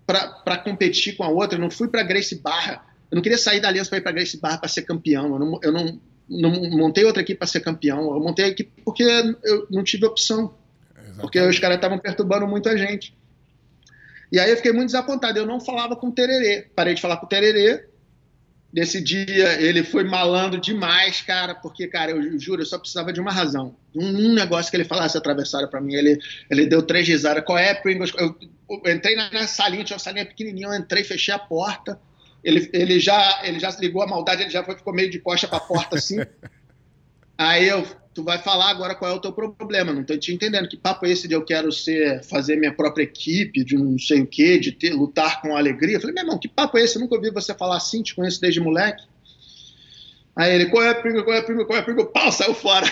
[0.07, 3.59] para competir com a outra, eu não fui para Grace Barra, eu não queria sair
[3.59, 6.69] da Aliança para ir para Grace Barra para ser campeão, eu não, eu não, não
[6.71, 10.55] montei outra equipe para ser campeão, eu montei a equipe porque eu não tive opção,
[10.95, 11.21] Exatamente.
[11.21, 13.15] porque os caras estavam perturbando muito a gente.
[14.31, 15.37] E aí eu fiquei muito desapontado.
[15.37, 16.67] Eu não falava com o Tererê.
[16.75, 17.87] Parei de falar com o Tererê.
[18.71, 23.11] Nesse dia ele foi malandro demais, cara, porque, cara, eu, eu juro, eu só precisava
[23.11, 23.75] de uma razão.
[23.95, 25.95] Um, um negócio que ele falasse atravessado para mim.
[25.95, 26.19] Ele,
[26.51, 27.43] ele deu três risadas.
[27.43, 28.13] Qual é, Pringles?
[28.15, 28.35] Eu,
[28.85, 31.99] eu entrei na, na salinha, tinha uma salinha pequenininha, eu entrei, fechei a porta.
[32.43, 35.47] Ele, ele, já, ele já ligou a maldade, ele já foi, ficou meio de costa
[35.47, 36.17] para a porta assim.
[37.35, 37.85] Aí eu
[38.19, 39.93] tu vai falar agora qual é o teu problema.
[39.93, 40.67] Não tô te entendendo.
[40.67, 44.21] Que papo é esse de eu quero ser, fazer minha própria equipe, de não sei
[44.21, 45.95] o quê, de ter, lutar com alegria?
[45.95, 46.97] Eu falei, meu irmão, que papo é esse?
[46.97, 49.03] Eu nunca ouvi você falar assim, te conheço desde moleque.
[50.35, 52.05] Aí ele, qual é a pinga, qual é a pinga, qual é a pinga?
[52.05, 52.85] Pau, saiu fora.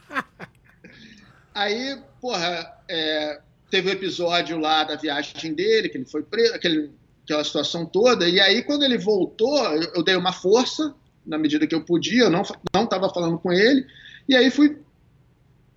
[1.54, 3.40] Aí, porra, é,
[3.70, 6.90] teve o um episódio lá da viagem dele, que ele foi preso, aquele,
[7.24, 10.94] aquela situação toda, e aí quando ele voltou, eu, eu dei uma força,
[11.28, 12.42] na medida que eu podia, eu não
[12.74, 13.86] não estava falando com ele,
[14.28, 14.78] e aí fui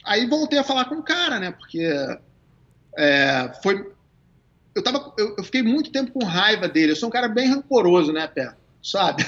[0.06, 1.52] aí voltei a falar com o cara, né?
[1.52, 1.86] Porque
[2.98, 3.92] é, foi
[4.74, 6.94] eu tava eu, eu, fiquei muito tempo com raiva dele.
[6.94, 8.54] Eu sou um cara bem rancoroso, né, Pé?
[8.82, 9.26] Sabe?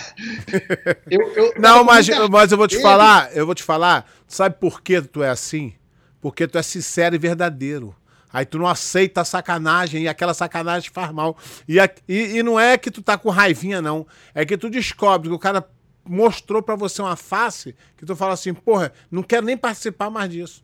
[1.12, 2.84] eu, eu, não, mas, mas eu vou te dele.
[2.84, 5.74] falar, eu vou te falar, sabe por que tu é assim?
[6.22, 7.96] Porque tu é sincero e verdadeiro.
[8.34, 11.38] Aí tu não aceita a sacanagem e aquela sacanagem faz mal.
[11.70, 11.78] E,
[12.10, 14.08] e, e, não é que tu tá com raivinha, não.
[14.34, 15.64] É que tu descobre que o cara
[16.06, 20.30] mostrou para você uma face que tu fala assim, porra, não quero nem participar mais
[20.30, 20.64] disso.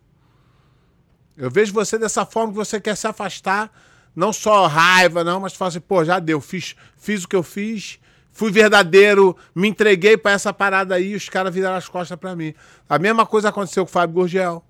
[1.37, 3.71] Eu vejo você dessa forma que você quer se afastar,
[4.15, 7.35] não só raiva, não, mas tu fala assim, pô, já deu, fiz, fiz o que
[7.35, 7.99] eu fiz,
[8.31, 12.53] fui verdadeiro, me entreguei para essa parada aí os caras viraram as costas para mim.
[12.89, 14.63] A mesma coisa aconteceu com o Fábio Gurgel.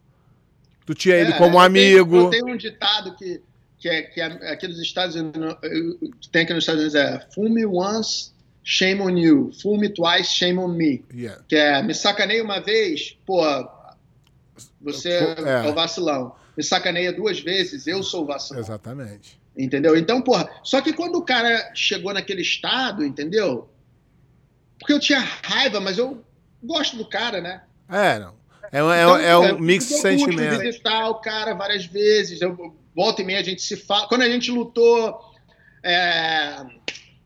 [0.85, 2.17] Tu tinha é, ele como um amigo.
[2.17, 3.41] Eu tenho um ditado que,
[3.77, 5.55] que, é, que é aqui dos Estados Unidos,
[6.31, 8.31] tem aqui nos Estados Unidos, é fume once,
[8.63, 9.51] shame on you.
[9.61, 11.03] Fool me twice, shame on me.
[11.13, 11.41] Yeah.
[11.47, 13.41] Que é, me sacanei uma vez, pô,
[14.81, 15.65] você é.
[15.65, 16.35] é o vacilão.
[16.55, 18.61] Me sacaneia duas vezes, eu sou o vacilão.
[18.61, 19.39] Exatamente.
[19.57, 19.97] Entendeu?
[19.97, 23.69] Então, porra, só que quando o cara chegou naquele estado, entendeu?
[24.79, 26.23] Porque eu tinha raiva, mas eu
[26.63, 27.63] gosto do cara, né?
[27.89, 28.39] É, não.
[28.71, 30.59] É, é, então, é um mix de sentimentos.
[30.59, 32.39] visitar o cara várias vezes.
[32.41, 34.07] Eu, volta e meia a gente se fala.
[34.07, 35.19] Quando a gente lutou
[35.83, 36.65] é,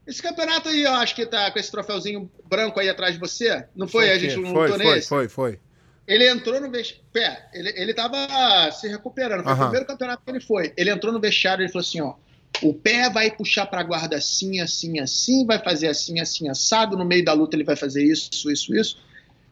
[0.05, 3.65] esse campeonato aí, eu acho que tá com esse troféuzinho branco aí atrás de você.
[3.75, 4.05] Não foi?
[4.05, 5.07] foi a gente lutou foi, nesse?
[5.07, 5.59] Foi, foi, foi.
[6.05, 7.05] Ele entrou no vestiário.
[7.13, 8.17] Pé, ele, ele tava
[8.71, 9.43] se recuperando.
[9.43, 10.73] Foi o primeiro campeonato que ele foi.
[10.75, 12.15] Ele entrou no vestiário e falou assim: ó.
[12.61, 16.95] O pé vai puxar pra guarda assim, assim, assim, vai fazer assim, assim, assado.
[16.95, 18.97] No meio da luta ele vai fazer isso, isso, isso.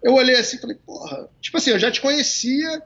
[0.04, 2.82] Eu olhei assim e falei, porra, tipo assim, eu já te conhecia,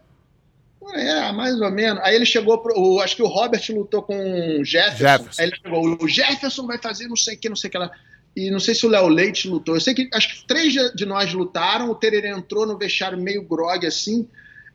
[0.93, 2.01] é, mais ou menos.
[2.03, 2.77] Aí ele chegou pro.
[2.77, 4.97] O, acho que o Robert lutou com o Jefferson.
[4.97, 5.41] Jefferson.
[5.41, 7.77] Aí ele chegou, o Jefferson vai fazer não sei o que, não sei o que
[7.77, 7.91] lá.
[8.35, 9.75] E não sei se o Léo Leite lutou.
[9.75, 13.43] Eu sei que acho que três de nós lutaram, o Tererê entrou no vestiário meio
[13.43, 14.27] grog assim.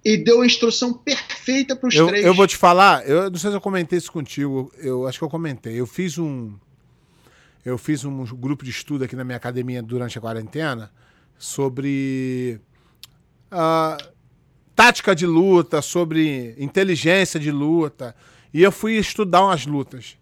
[0.02, 2.24] e deu a instrução perfeita para os três.
[2.24, 5.24] Eu vou te falar, eu não sei se eu comentei isso contigo, eu acho que
[5.24, 5.78] eu comentei.
[5.78, 6.54] Eu fiz um
[7.64, 10.90] eu fiz um grupo de estudo aqui na minha academia durante a quarentena
[11.38, 12.58] sobre
[13.52, 14.02] uh,
[14.80, 18.16] tática de luta, sobre inteligência de luta,
[18.50, 20.16] e eu fui estudar umas lutas.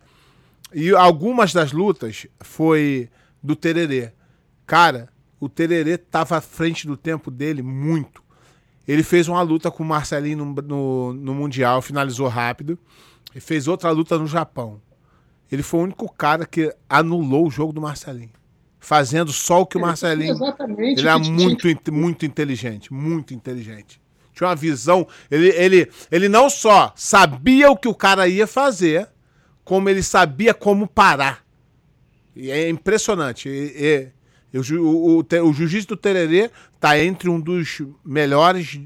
[0.74, 3.08] E algumas das lutas foi
[3.40, 4.10] do Tererê.
[4.66, 8.20] Cara, o Tererê tava à frente do tempo dele muito.
[8.86, 12.76] Ele fez uma luta com o Marcelinho no, no, no Mundial, finalizou rápido.
[13.32, 14.80] E fez outra luta no Japão.
[15.52, 18.32] Ele foi o único cara que anulou o jogo do Marcelinho.
[18.80, 20.32] Fazendo só o que o Marcelinho.
[20.32, 21.00] Exatamente.
[21.00, 22.92] Ele era muito, muito inteligente.
[22.92, 24.00] Muito inteligente.
[24.38, 25.06] Tinha uma visão.
[25.28, 29.08] Ele, ele, ele não só sabia o que o cara ia fazer,
[29.64, 31.44] como ele sabia como parar.
[32.36, 33.48] E é impressionante.
[33.48, 34.12] E,
[34.54, 38.78] e, o, o, o, o jiu-jitsu do Tererê tá entre um dos melhores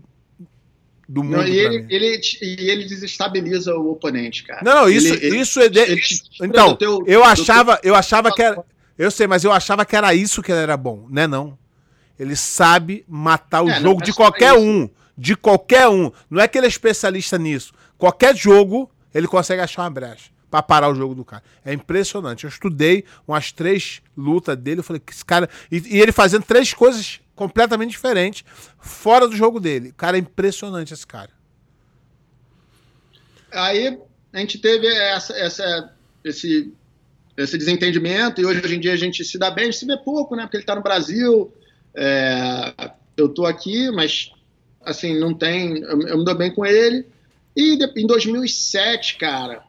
[1.07, 1.37] do mundo.
[1.37, 4.63] Não, e, ele, ele, e ele desestabiliza o oponente, cara.
[4.65, 5.69] Não, não, isso, ele, isso é.
[5.69, 6.01] De...
[6.41, 7.91] então, teu, eu achava, teu...
[7.91, 8.65] eu achava que era.
[8.97, 11.27] Eu sei, mas eu achava que era isso que ele era bom, né?
[11.27, 11.59] Não.
[12.19, 14.89] Ele sabe matar o é, jogo de qualquer um.
[15.17, 16.11] De qualquer um.
[16.31, 17.73] Não é que ele é especialista nisso.
[17.99, 21.43] Qualquer jogo, ele consegue achar uma brecha para parar o jogo do cara.
[21.65, 22.45] É impressionante.
[22.45, 25.49] Eu estudei umas três lutas dele, eu falei que esse cara.
[25.71, 28.45] E, e, ele fazendo três coisas completamente diferentes,
[28.79, 29.95] fora do jogo dele.
[29.97, 31.31] Cara, é impressionante esse cara.
[33.51, 33.99] Aí
[34.31, 35.93] a gente teve essa, essa,
[36.23, 36.73] esse,
[37.37, 39.87] esse desentendimento, e hoje, hoje em dia a gente se dá bem, a gente se
[39.87, 40.43] vê pouco, né?
[40.43, 41.51] Porque ele tá no Brasil,
[41.95, 44.33] é, eu tô aqui, mas
[44.85, 45.79] assim, não tem.
[45.79, 47.07] Eu, eu me dou bem com ele.
[47.57, 49.63] E em 2007, cara,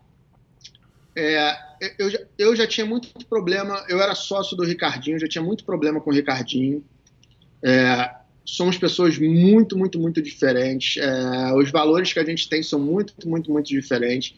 [1.15, 1.55] é,
[1.99, 5.99] eu, eu já tinha muito problema, eu era sócio do Ricardinho, já tinha muito problema
[5.99, 6.83] com o Ricardinho.
[7.61, 8.11] É,
[8.45, 11.01] somos pessoas muito, muito, muito diferentes.
[11.01, 14.35] É, os valores que a gente tem são muito, muito, muito diferentes.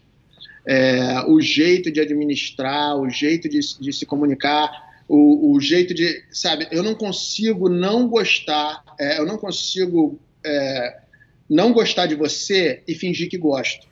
[0.65, 4.71] É, o jeito de administrar, o jeito de, de se comunicar,
[5.07, 6.23] o, o, jeito de.
[6.32, 11.02] Sabe, eu não consigo não gostar, é, eu não consigo é,
[11.50, 13.88] não gostar de você e fingir que gosto.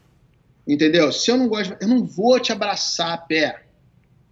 [0.67, 1.11] Entendeu?
[1.11, 3.63] Se eu não gosto, eu não vou te abraçar a pé.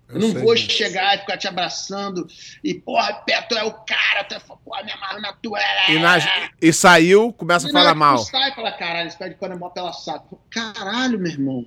[0.07, 0.71] Eu, eu não vou disso.
[0.71, 2.27] chegar e ficar te abraçando
[2.63, 5.59] e, porra, pé, tu é o cara, tu é, porra, me amarro na tua.
[5.89, 6.17] E, na,
[6.61, 8.17] e saiu, começa a falar mal.
[8.19, 10.41] Sai e fala, caralho, esse pé de pano é mó pela saco.
[10.49, 11.65] Caralho, meu irmão.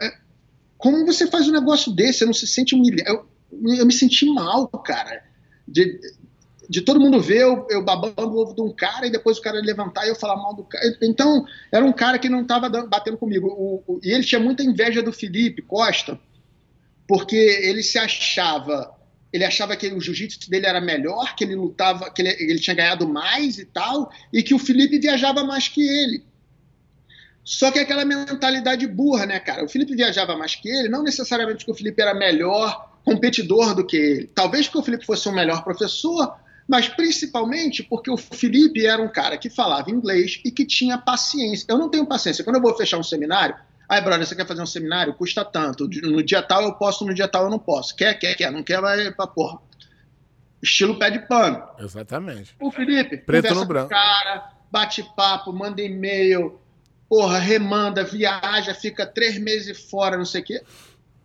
[0.00, 0.12] É,
[0.76, 2.20] como você faz um negócio desse?
[2.20, 3.08] Você não se sente humilhado?
[3.08, 3.28] Eu,
[3.76, 5.24] eu me senti mal, cara.
[5.66, 6.00] De,
[6.68, 9.42] de todo mundo ver eu, eu, babando o ovo de um cara e depois o
[9.42, 10.84] cara levantar e eu falar mal do cara.
[11.00, 13.48] Então, era um cara que não estava batendo comigo.
[13.48, 16.20] O, o, e ele tinha muita inveja do Felipe Costa,
[17.06, 18.94] porque ele se achava.
[19.32, 22.76] Ele achava que o jiu-jitsu dele era melhor, que ele lutava, que ele, ele tinha
[22.76, 26.22] ganhado mais e tal, e que o Felipe viajava mais que ele.
[27.44, 29.64] Só que aquela mentalidade burra, né, cara?
[29.64, 33.86] O Felipe viajava mais que ele, não necessariamente porque o Felipe era melhor competidor do
[33.86, 34.30] que ele.
[34.34, 36.36] Talvez porque o Felipe fosse um melhor professor,
[36.68, 41.64] mas principalmente porque o Felipe era um cara que falava inglês e que tinha paciência.
[41.66, 42.44] Eu não tenho paciência.
[42.44, 43.56] Quando eu vou fechar um seminário,
[43.88, 45.14] aí, brother, você quer fazer um seminário?
[45.14, 45.88] Custa tanto.
[45.88, 47.96] No dia tal eu posso, no dia tal eu não posso.
[47.96, 48.52] Quer, quer, quer.
[48.52, 49.58] Não quer, vai pra porra.
[50.62, 51.62] Estilo pé de pano.
[51.78, 52.54] Exatamente.
[52.60, 53.88] O Felipe, Preto no branco.
[53.88, 56.60] cara, bate papo, manda e-mail,
[57.08, 60.62] porra, remanda, viaja, fica três meses fora, não sei o quê.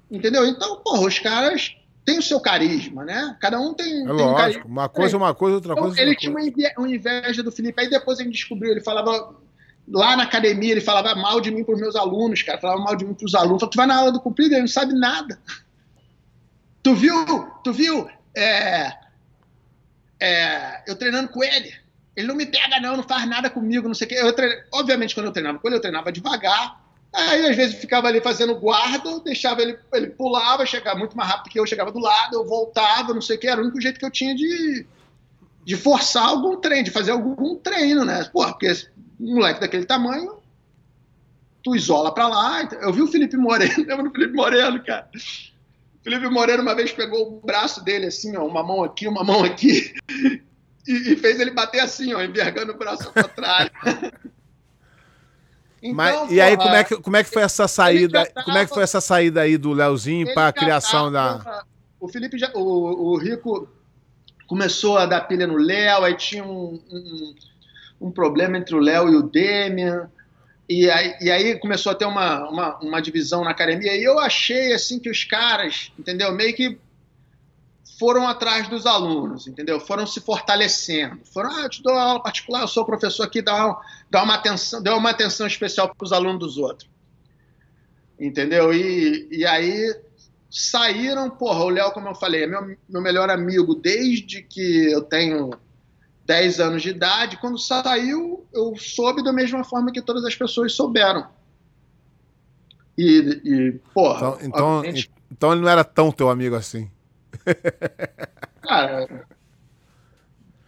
[0.09, 0.45] Entendeu?
[0.45, 1.75] Então, porra, os caras
[2.05, 3.35] tem o seu carisma, né?
[3.39, 4.29] Cada um tem, é tem lógico.
[4.29, 4.63] um carisma.
[4.65, 7.81] Uma coisa é uma coisa, outra então, coisa é Ele tinha uma inveja do Felipe.
[7.81, 9.35] Aí depois a gente descobriu, ele falava
[9.87, 12.59] lá na academia, ele falava mal de mim para os meus alunos, cara.
[12.59, 13.61] Falava mal de mim para os alunos.
[13.61, 15.39] Falava, tu vai na aula do cumprido, ele não sabe nada.
[16.83, 17.47] Tu viu?
[17.63, 18.09] Tu viu?
[18.35, 18.91] É,
[20.19, 21.73] é, eu treinando com ele.
[22.13, 24.15] Ele não me pega, não, não faz nada comigo, não sei o quê.
[24.15, 24.61] Eu treine...
[24.69, 26.82] Obviamente, quando eu treinava com ele, eu treinava devagar
[27.13, 31.51] Aí, às vezes, ficava ali fazendo guarda, deixava ele, ele pulava, chegava muito mais rápido
[31.51, 33.99] que eu, chegava do lado, eu voltava, não sei o que, era o único jeito
[33.99, 34.83] que eu tinha de,
[35.63, 38.23] de forçar algum treino, de fazer algum treino, né?
[38.33, 38.71] Porra, porque
[39.19, 40.37] um moleque daquele tamanho,
[41.61, 42.67] tu isola pra lá.
[42.81, 45.07] Eu vi o Felipe Moreno, lembra do Felipe Moreno, cara?
[45.15, 49.23] O Felipe Moreno uma vez pegou o braço dele assim, ó, uma mão aqui, uma
[49.23, 49.93] mão aqui,
[50.87, 53.69] e, e fez ele bater assim, ó, envergando o braço pra trás.
[55.83, 58.25] Então, Mas, e aí, como é, que, como é que foi essa saída?
[58.25, 61.63] Tava, como é que foi essa saída aí do Leozinho para a criação tava, da.
[61.99, 62.49] O Felipe já.
[62.55, 63.67] O, o Rico
[64.47, 67.35] começou a dar pilha no Léo, aí tinha um, um,
[67.99, 70.09] um, problema entre o Léo e o Demian.
[70.69, 73.93] E aí, e aí começou a ter uma, uma, uma, divisão na academia.
[73.93, 76.31] E eu achei assim que os caras, entendeu?
[76.31, 76.79] Meio que
[78.03, 79.79] foram atrás dos alunos, entendeu?
[79.79, 81.21] Foram se fortalecendo.
[81.23, 83.81] Foram, ah, eu te dou aula particular, eu sou professor aqui, dá uma,
[84.11, 86.89] dá uma atenção, deu uma atenção especial para os alunos dos outros.
[88.19, 88.73] Entendeu?
[88.73, 89.95] E, e aí
[90.49, 95.01] saíram, porra, o Léo, como eu falei, é meu, meu melhor amigo desde que eu
[95.01, 95.51] tenho
[96.25, 97.39] 10 anos de idade.
[97.39, 101.25] Quando saiu, eu soube da mesma forma que todas as pessoas souberam.
[102.97, 104.37] E, e porra.
[104.41, 104.83] Então, então,
[105.31, 106.91] então ele não era tão teu amigo assim.
[108.61, 109.07] Cara,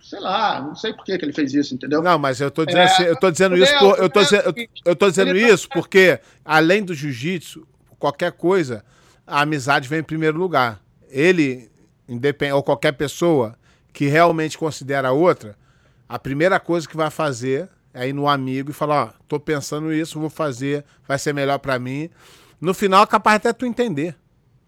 [0.01, 2.01] sei lá, não sei por que, que ele fez isso, entendeu?
[2.01, 4.55] Não, mas eu tô dizendo, é, assim, eu tô dizendo isso, por, eu tô, dizendo,
[4.85, 7.67] eu tô dizendo isso porque, além do jiu-jitsu,
[7.97, 8.83] qualquer coisa,
[9.25, 10.79] a amizade vem em primeiro lugar.
[11.09, 11.71] Ele,
[12.07, 13.57] independ, ou qualquer pessoa
[13.91, 15.57] que realmente considera a outra,
[16.07, 19.91] a primeira coisa que vai fazer é ir no amigo e falar, ó, tô pensando
[19.91, 22.09] isso, vou fazer, vai ser melhor para mim.
[22.59, 24.15] No final, é capaz até tu entender.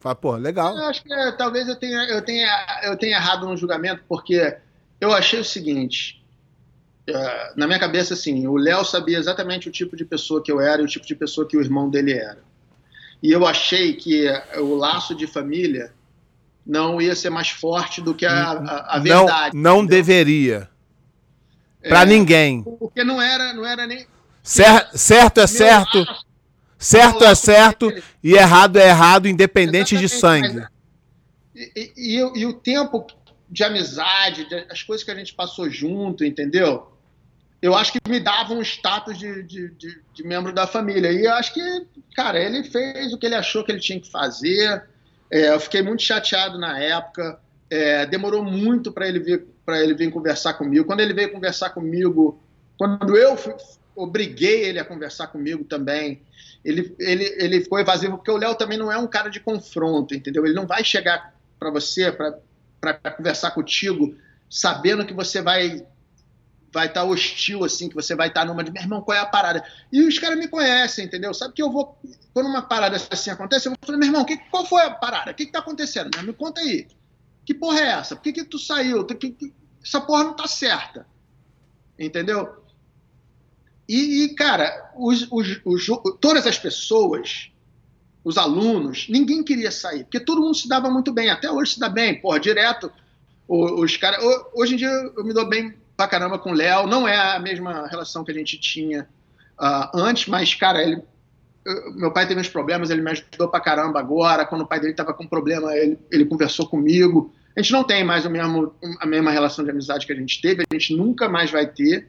[0.07, 0.77] Fala, pô, legal.
[0.77, 4.57] Eu acho que é, talvez eu tenha, eu, tenha, eu tenha errado no julgamento, porque
[5.01, 6.23] eu achei o seguinte.
[7.09, 10.61] Uh, na minha cabeça, assim, o Léo sabia exatamente o tipo de pessoa que eu
[10.61, 12.39] era e o tipo de pessoa que o irmão dele era.
[13.21, 14.27] E eu achei que
[14.57, 15.91] o laço de família
[16.65, 19.55] não ia ser mais forte do que a, a, a verdade.
[19.57, 20.69] Não, não deveria.
[21.81, 22.63] Para é, ninguém.
[22.63, 24.05] Porque não era, não era nem.
[24.43, 25.99] Cer certo é certo.
[25.99, 26.26] Laço,
[26.77, 27.91] Certo é certo
[28.23, 30.67] e errado é errado, independente Exatamente, de sangue.
[31.55, 33.07] E, e, e, o tempo
[33.49, 36.91] de amizade, de, as coisas que a gente passou junto, entendeu?
[37.59, 41.11] Eu acho que me dava um status de, de, de, de membro da família.
[41.11, 44.11] E eu acho que, cara, ele fez o que ele achou que ele tinha que
[44.11, 44.83] fazer.
[45.31, 47.39] É, eu fiquei muito chateado na época.
[47.69, 50.85] É, demorou muito para ele vir para ele vir conversar comigo.
[50.85, 52.41] Quando ele veio conversar comigo,
[52.77, 53.53] quando eu fui,
[53.93, 56.21] obriguei ele a conversar comigo também,
[56.68, 60.14] ele, ele, ele ficou evasivo, porque o Léo também não é um cara de confronto,
[60.14, 60.45] entendeu?
[60.45, 64.14] Ele não vai chegar para você, para conversar contigo,
[64.49, 65.85] sabendo que você vai
[66.73, 69.18] vai estar tá hostil, assim, que você vai estar tá numa de, meu irmão, qual
[69.18, 69.64] é a parada?
[69.91, 71.34] E os caras me conhecem, entendeu?
[71.34, 71.98] Sabe que eu vou,
[72.34, 75.31] quando uma parada assim acontece, eu vou falar, meu irmão, que, qual foi a parada?
[75.31, 76.10] O que, que tá acontecendo?
[76.22, 76.85] Me conta aí.
[77.45, 78.15] Que porra é essa?
[78.18, 79.06] Por que, que tu saiu?
[79.06, 81.07] Que, que, essa porra não tá certa.
[81.98, 82.61] Entendeu?
[83.88, 85.85] E, e cara, os, os, os,
[86.19, 87.51] todas as pessoas,
[88.23, 91.30] os alunos, ninguém queria sair, porque todo mundo se dava muito bem.
[91.30, 92.91] Até hoje se dá bem, porra, direto.
[93.47, 93.99] Os, os.
[94.53, 96.88] Hoje em dia eu me dou bem pra caramba com o Léo.
[96.88, 99.07] Não é a mesma relação que a gente tinha
[99.57, 101.01] uh, antes, mas, cara, ele,
[101.95, 104.45] meu pai teve uns problemas, ele me ajudou pra caramba agora.
[104.45, 107.34] Quando o pai dele tava com problema, ele, ele conversou comigo.
[107.55, 110.41] A gente não tem mais o mesmo, a mesma relação de amizade que a gente
[110.41, 112.07] teve, a gente nunca mais vai ter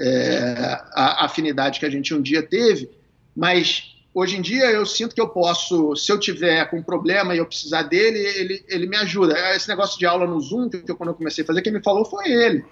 [0.00, 2.88] é, a afinidade que a gente um dia teve,
[3.36, 7.34] mas hoje em dia eu sinto que eu posso, se eu tiver com um problema
[7.34, 9.38] e eu precisar dele, ele, ele me ajuda.
[9.54, 11.82] Esse negócio de aula no Zoom, que eu, quando eu comecei a fazer, quem me
[11.82, 12.64] falou foi ele.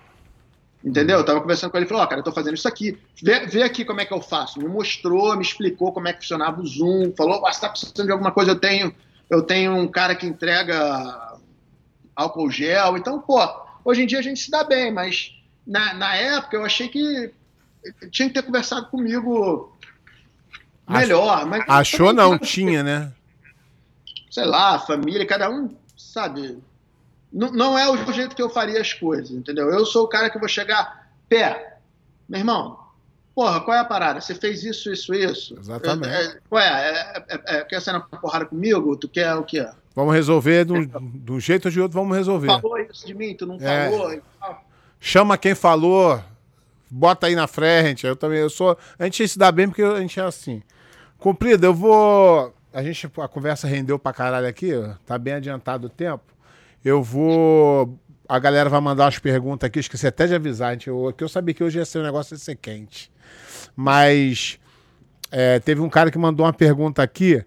[0.83, 1.19] Entendeu?
[1.19, 2.97] Eu tava conversando com ele e falou: oh, cara, eu tô fazendo isso aqui.
[3.21, 4.61] Vê, vê, aqui como é que eu faço.
[4.61, 7.13] Me mostrou, me explicou como é que funcionava o Zoom.
[7.17, 8.53] Falou: oh, você tá precisando de alguma coisa?
[8.53, 8.95] Eu tenho,
[9.29, 11.37] eu tenho um cara que entrega
[12.15, 12.97] álcool gel.
[12.97, 13.41] Então, pô,
[13.85, 15.33] hoje em dia a gente se dá bem, mas
[15.69, 17.31] na, na época eu achei que
[18.11, 19.77] tinha que ter conversado comigo
[20.89, 21.47] melhor.
[21.47, 23.12] Mas Achou não, tinha, né?
[24.31, 26.59] Sei lá, família, cada um, sabe?
[27.31, 29.70] Não, não é o jeito que eu faria as coisas, entendeu?
[29.70, 31.78] Eu sou o cara que vou chegar, pé,
[32.27, 32.78] meu irmão,
[33.35, 34.20] porra, qual é a parada?
[34.23, 35.59] Você fez isso, isso, isso?
[35.59, 36.09] Exatamente.
[36.09, 37.24] É, é, qual é?
[37.28, 37.65] É, é?
[37.65, 38.97] Quer sair na porrada comigo?
[38.97, 39.66] Tu quer o quê?
[39.95, 40.73] Vamos resolver de
[41.32, 42.47] um, jeito ou de outro, vamos resolver.
[42.47, 43.90] Falou isso de mim, tu não é.
[43.90, 44.68] falou?
[45.01, 46.23] Chama quem falou,
[46.91, 48.07] bota aí na frente.
[48.07, 48.77] Eu também, eu sou.
[48.99, 50.62] A gente se dá bem porque a gente é assim.
[51.19, 52.55] Cumprido, eu vou.
[52.73, 54.73] A gente, a conversa rendeu pra caralho aqui,
[55.07, 56.25] tá bem adiantado o tempo.
[56.85, 57.99] Eu vou.
[58.29, 60.89] A galera vai mandar umas perguntas aqui, esqueci até de avisar, gente.
[60.89, 63.11] Eu, que eu sabia que hoje ia ser um negócio de ser quente.
[63.75, 64.59] Mas
[65.31, 67.43] é, teve um cara que mandou uma pergunta aqui.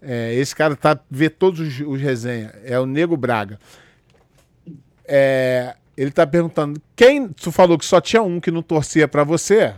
[0.00, 2.52] É, esse cara tá vê todos os, os resenhas.
[2.64, 3.58] É o Nego Braga.
[5.04, 7.28] É, ele tá perguntando quem.
[7.28, 9.74] Tu falou que só tinha um que não torcia para você.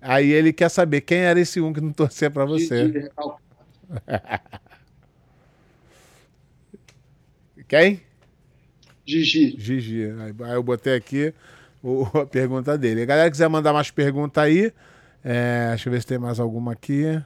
[0.00, 3.10] Aí ele quer saber quem era esse um que não torcia para você.
[7.66, 8.02] quem?
[9.04, 9.56] Gigi.
[9.58, 10.12] Gigi.
[10.44, 11.34] Aí eu botei aqui
[12.14, 13.02] a pergunta dele.
[13.02, 14.72] A galera quiser mandar mais perguntas aí.
[15.24, 17.20] É, deixa eu ver se tem mais alguma aqui.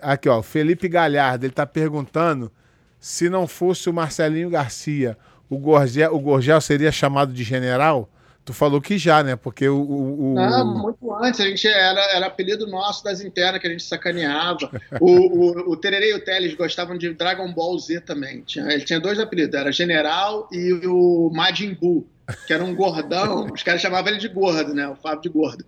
[0.00, 0.42] Aqui, ó.
[0.42, 2.50] Felipe Galhardo, ele tá perguntando
[2.98, 5.16] se não fosse o Marcelinho Garcia,
[5.48, 8.10] o Gorgel, o Gorgel seria chamado de general?
[8.46, 9.34] Tu falou que já, né?
[9.34, 9.76] Porque o.
[9.76, 10.34] o, o...
[10.34, 11.40] Não, muito antes.
[11.40, 14.70] A gente era, era apelido nosso das internas que a gente sacaneava.
[15.00, 18.42] o, o, o Tererê e o Teles gostavam de Dragon Ball Z também.
[18.42, 22.06] Tinha, ele tinha dois apelidos, era General e o Majin Buu,
[22.46, 23.48] que era um gordão.
[23.52, 24.88] Os caras chamavam ele de gordo, né?
[24.88, 25.64] O Fábio de gordo.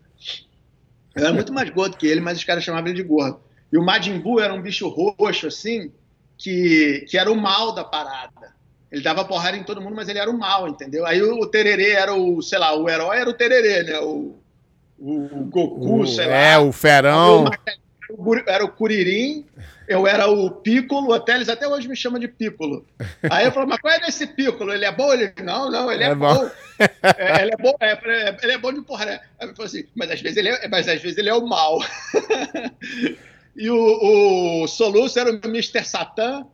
[1.16, 3.40] Eu era muito mais gordo que ele, mas os caras chamavam ele de gordo.
[3.72, 5.90] E o Majin Buu era um bicho roxo, assim,
[6.36, 8.56] que, que era o mal da parada.
[8.90, 11.05] Ele dava porrada em todo mundo, mas ele era o mal, entendeu?
[11.05, 13.98] Aí o, o Tererê era o, sei lá, o herói era o Tererê, né?
[14.01, 14.35] O,
[14.98, 16.35] o Goku, o, sei lá.
[16.35, 17.44] É, o Ferão.
[18.47, 19.44] Era o Curirim,
[19.86, 22.86] eu era o Piccolo, até eles até hoje me chamam de Piccolo.
[23.31, 24.73] Aí eu falo, mas qual é desse Piccolo?
[24.73, 25.12] Ele é bom?
[25.12, 26.35] Ele, não, não, ele é, é bom.
[26.35, 26.51] bom.
[26.78, 29.20] É, ele é bom, é, é, ele é bom de porra, né?
[29.39, 31.47] Aí eu falo assim, mas às vezes ele é, mas às vezes ele é o
[31.47, 31.81] mal.
[33.56, 35.85] e o, o Soluço era o Mr.
[35.85, 36.47] Satan,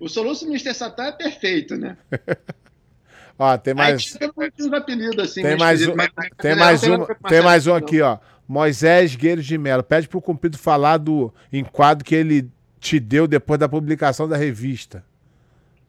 [0.00, 0.74] o soluço Mr.
[0.74, 1.96] Satan é perfeito, né?
[3.38, 4.16] ó, tem mais.
[4.20, 8.18] Aí, apelido, assim, tem mais um, mas, tem mais um, tem mais um aqui, ó.
[8.46, 9.82] Moisés Gueiros de Mello.
[9.82, 12.48] Pede pro Cumprido falar do enquadro que ele
[12.80, 15.04] te deu depois da publicação da revista.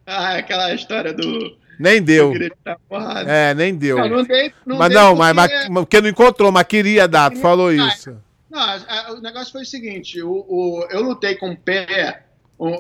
[0.06, 1.58] Ah, aquela história do.
[1.80, 2.34] Nem deu.
[3.26, 3.98] É, nem deu.
[3.98, 5.34] Não, não dei, não mas não, porque...
[5.34, 8.18] mas, mas porque não encontrou, mas queria dar, tu falou isso.
[8.50, 12.26] Não, o negócio foi o seguinte: o, o, eu lutei com o pé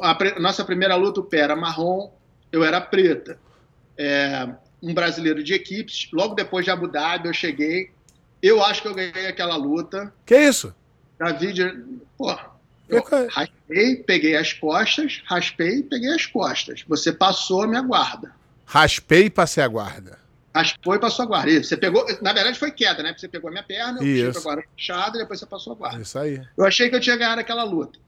[0.02, 2.12] a nossa primeira luta, o pé era marrom,
[2.52, 3.40] eu era preta.
[3.98, 4.48] É,
[4.82, 6.10] um brasileiro de equipes.
[6.12, 7.92] Logo depois de Abu Dhabi, eu cheguei.
[8.42, 10.14] Eu acho que eu ganhei aquela luta.
[10.26, 10.74] Que isso?
[11.20, 11.84] David,
[12.18, 12.34] pô,
[12.88, 16.84] eu raspei, peguei as costas, raspei, peguei as costas.
[16.88, 18.34] Você passou a minha guarda.
[18.66, 20.18] Raspei e passei a guarda.
[20.56, 21.52] Raspou e passou a guarda.
[21.52, 21.70] Isso.
[21.70, 23.14] Você pegou, na verdade foi queda, né?
[23.16, 25.76] Você pegou a minha perna, eu puxei a guarda fechada e depois você passou a
[25.76, 26.02] guarda.
[26.02, 26.42] Isso aí.
[26.58, 28.00] Eu achei que eu tinha ganhado aquela luta.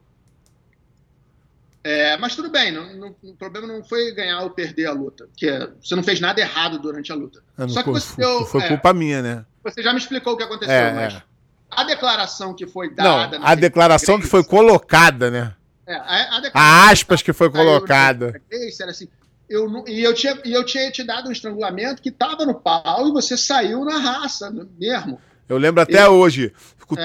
[1.83, 5.27] É, mas tudo bem, não, não, o problema não foi ganhar ou perder a luta,
[5.35, 7.41] que é, você não fez nada errado durante a luta.
[7.57, 9.45] É, Só que você deu, foi é, culpa minha, né?
[9.63, 11.23] Você já me explicou o que aconteceu, é, mas é.
[11.71, 13.39] a declaração que foi dada.
[13.39, 15.55] Não, a declaração que foi colocada, né?
[15.87, 18.39] É, a, a, a aspas que foi colocada.
[18.79, 19.07] Era assim,
[19.49, 23.09] eu, e, eu tinha, e eu tinha te dado um estrangulamento que estava no pau
[23.09, 24.49] e você saiu na raça
[24.79, 25.19] mesmo.
[25.49, 26.53] Eu lembro até e, hoje.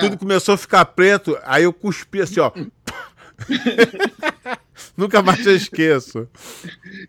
[0.00, 2.50] Tudo começou a ficar preto, aí eu cuspi assim, ó.
[4.96, 6.28] Nunca mais eu esqueço.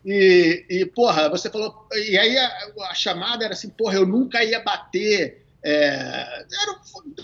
[0.05, 1.87] E, e, porra, você falou.
[1.93, 2.49] E aí a,
[2.89, 5.45] a, chamada era assim, porra, eu nunca ia bater.
[5.63, 6.79] É, era,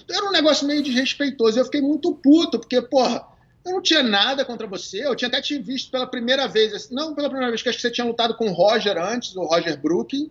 [0.10, 1.60] era um negócio meio desrespeitoso.
[1.60, 3.26] Eu fiquei muito puto, porque, porra,
[3.66, 5.06] eu não tinha nada contra você.
[5.06, 6.74] Eu tinha até te visto pela primeira vez.
[6.74, 9.36] Assim, não pela primeira vez, que acho que você tinha lutado com o Roger antes,
[9.36, 10.30] o Roger Brooking,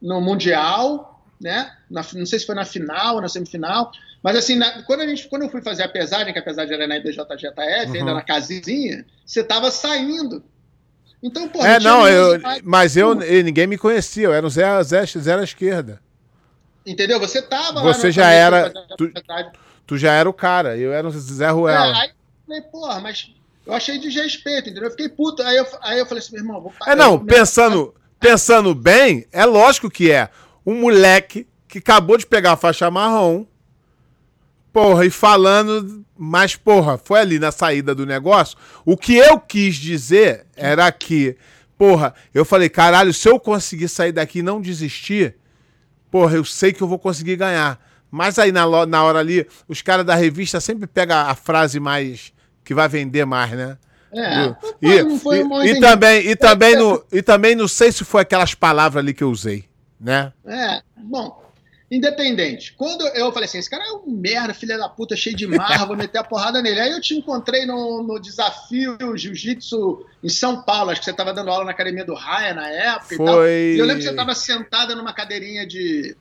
[0.00, 1.76] no Mundial, né?
[1.90, 3.90] Na, não sei se foi na final na semifinal.
[4.22, 6.74] Mas assim, na, quando, a gente, quando eu fui fazer a pesagem, que a pesagem
[6.74, 7.94] era na IBJJF, uhum.
[7.94, 10.42] ainda na casinha, você tava saindo.
[11.22, 15.04] Então, pô, É, não, eu, mas eu, ninguém me conhecia, eu era o Zé, Zé,
[15.06, 16.00] Zé à esquerda.
[16.84, 17.20] Entendeu?
[17.20, 18.72] Você tava Você já era.
[18.96, 19.12] Tu,
[19.86, 21.94] tu, já era o cara, eu era o Zé Ruela.
[21.94, 22.14] É, aí eu
[22.46, 23.34] falei, porra, mas
[23.66, 24.84] eu achei desrespeito, entendeu?
[24.84, 25.42] Eu fiquei puto.
[25.42, 26.92] Aí eu, aí eu falei assim, meu irmão, vou parar.
[26.92, 30.30] É, não, pensando, pensando bem, é lógico que é.
[30.64, 33.44] Um moleque que acabou de pegar a faixa marrom
[34.72, 38.56] Porra, e falando, mas porra, foi ali na saída do negócio.
[38.84, 41.36] O que eu quis dizer era que,
[41.76, 45.34] porra, eu falei, caralho, se eu conseguir sair daqui e não desistir,
[46.10, 47.80] porra, eu sei que eu vou conseguir ganhar.
[48.10, 52.32] Mas aí na, na hora ali, os caras da revista sempre pegam a frase mais
[52.64, 53.78] que vai vender mais, né?
[54.12, 58.54] É, e, e, e, também, e, também no, e também não sei se foi aquelas
[58.54, 59.64] palavras ali que eu usei,
[60.00, 60.32] né?
[60.44, 61.39] É, bom,
[61.90, 62.72] Independente.
[62.74, 65.84] Quando eu falei assim, esse cara é um merda, filha da puta, cheio de marra,
[65.84, 66.78] vou meter a porrada nele.
[66.78, 71.32] Aí eu te encontrei no, no desafio Jiu-Jitsu em São Paulo, acho que você estava
[71.32, 73.24] dando aula na academia do Raia na época Foi...
[73.24, 73.46] e tal.
[73.48, 76.16] E eu lembro que você estava sentada numa cadeirinha de,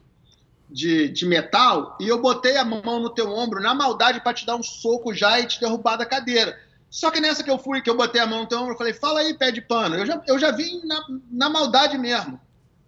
[0.68, 4.48] de, de, metal e eu botei a mão no teu ombro na maldade para te
[4.48, 6.58] dar um soco já e te derrubar da cadeira.
[6.90, 8.78] Só que nessa que eu fui, que eu botei a mão no teu ombro, eu
[8.78, 9.98] falei, fala aí, pé de pano.
[9.98, 12.42] Eu já, eu já vim na, na maldade mesmo.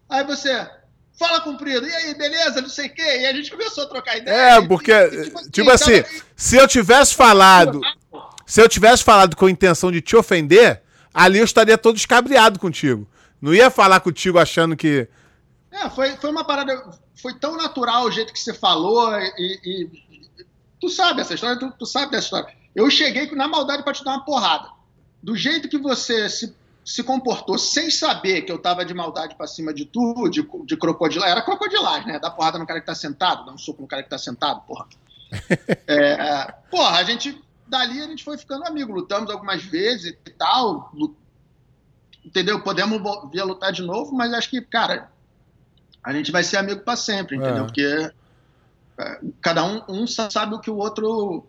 [0.09, 0.67] Aí você,
[1.17, 4.17] fala comprido, e aí, beleza, não sei o quê, e a gente começou a trocar
[4.17, 4.55] ideia.
[4.55, 6.03] É, porque, e, tipo, assim, tipo assim,
[6.35, 7.79] se eu tivesse falado,
[8.45, 10.81] se eu tivesse falado com a intenção de te ofender,
[11.13, 13.07] ali eu estaria todo escabriado contigo.
[13.41, 15.07] Não ia falar contigo achando que...
[15.71, 16.83] É, foi, foi uma parada,
[17.21, 19.89] foi tão natural o jeito que você falou, e, e
[20.79, 22.53] tu sabe essa história, tu, tu sabe dessa história.
[22.75, 24.69] Eu cheguei na maldade para te dar uma porrada.
[25.21, 29.47] Do jeito que você se se comportou sem saber que eu tava de maldade para
[29.47, 31.29] cima de tudo, de, de crocodilar.
[31.29, 32.19] Era crocodilagem, né?
[32.19, 34.61] Dar porrada no cara que tá sentado, dar um soco no cara que tá sentado,
[34.61, 34.87] porra.
[35.87, 37.41] é, porra, a gente.
[37.67, 40.91] Dali a gente foi ficando amigo, lutamos algumas vezes e tal.
[42.25, 42.61] Entendeu?
[42.61, 43.01] Podemos
[43.31, 45.09] vir a lutar de novo, mas acho que, cara,
[46.03, 47.63] a gente vai ser amigo para sempre, entendeu?
[47.63, 47.65] É.
[47.65, 48.11] Porque
[48.97, 51.45] é, cada um, um sabe o que o outro.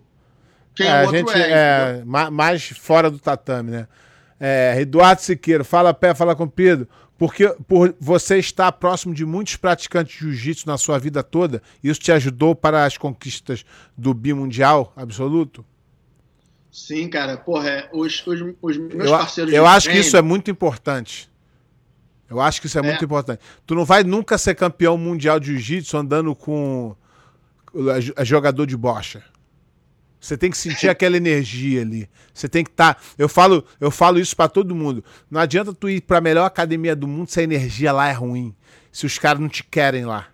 [0.74, 2.00] Quem é, o outro gente, é.
[2.00, 3.88] é mais fora do tatame, né?
[4.44, 6.88] É, Eduardo Siqueiro, fala pé, fala comprido.
[7.16, 12.00] Porque por você estar próximo de muitos praticantes de jiu-jitsu na sua vida toda, isso
[12.00, 13.64] te ajudou para as conquistas
[13.96, 15.64] do bimundial absoluto?
[16.72, 17.36] Sim, cara.
[17.36, 19.54] Porra, é, os, os, os meus eu, parceiros.
[19.54, 20.02] Eu acho treino...
[20.02, 21.30] que isso é muito importante.
[22.28, 23.40] Eu acho que isso é, é, muito importante.
[23.64, 26.96] Tu não vai nunca ser campeão mundial de jiu-jitsu andando com
[28.24, 29.22] jogador de bocha.
[30.22, 32.08] Você tem que sentir aquela energia ali.
[32.32, 32.94] Você tem que estar.
[32.94, 33.00] Tá...
[33.18, 35.04] Eu falo, eu falo isso para todo mundo.
[35.28, 38.12] Não adianta tu ir para a melhor academia do mundo se a energia lá é
[38.12, 38.54] ruim.
[38.92, 40.28] Se os caras não te querem lá.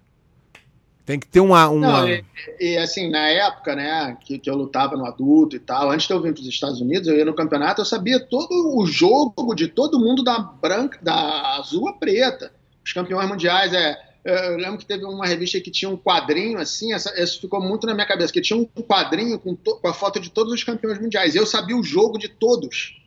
[1.07, 1.71] Tem que ter uma.
[1.71, 2.03] uma...
[2.03, 2.23] Não, e,
[2.61, 6.13] e, assim, na época, né, que, que eu lutava no adulto e tal, antes de
[6.13, 9.55] eu vir para os Estados Unidos, eu ia no campeonato, eu sabia todo o jogo
[9.55, 12.53] de todo mundo da branca, da azul a preta.
[12.85, 16.93] Os campeões mundiais é eu lembro que teve uma revista que tinha um quadrinho assim,
[16.93, 19.95] essa, isso ficou muito na minha cabeça, que tinha um quadrinho com, to, com a
[19.95, 21.35] foto de todos os campeões mundiais.
[21.35, 23.01] Eu sabia o jogo de todos.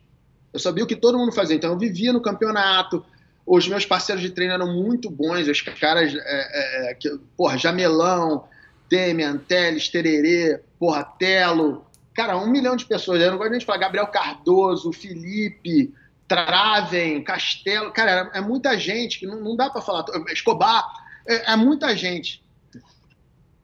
[0.52, 1.56] Eu sabia o que todo mundo fazia.
[1.56, 3.04] Então eu vivia no campeonato.
[3.46, 5.46] Os meus parceiros de treino eram muito bons.
[5.48, 8.44] Os caras, é, é, que, porra, Jamelão,
[8.88, 11.84] Demian, Teles, Tererê, porra, Telo.
[12.14, 13.20] Cara, um milhão de pessoas.
[13.20, 15.92] Eu não gosto nem de falar Gabriel Cardoso, Felipe,
[16.26, 17.92] Traven, Castelo.
[17.92, 20.04] Cara, é, é muita gente que não, não dá para falar.
[20.30, 22.42] Escobar é, é muita gente.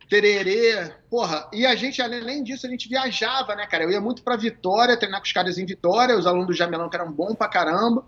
[0.08, 3.84] Tererê, porra, e a gente, além disso, a gente viajava, né, cara?
[3.84, 6.88] Eu ia muito pra Vitória, treinar com os caras em Vitória, os alunos do Jamelão
[6.88, 8.06] que eram bons pra caramba,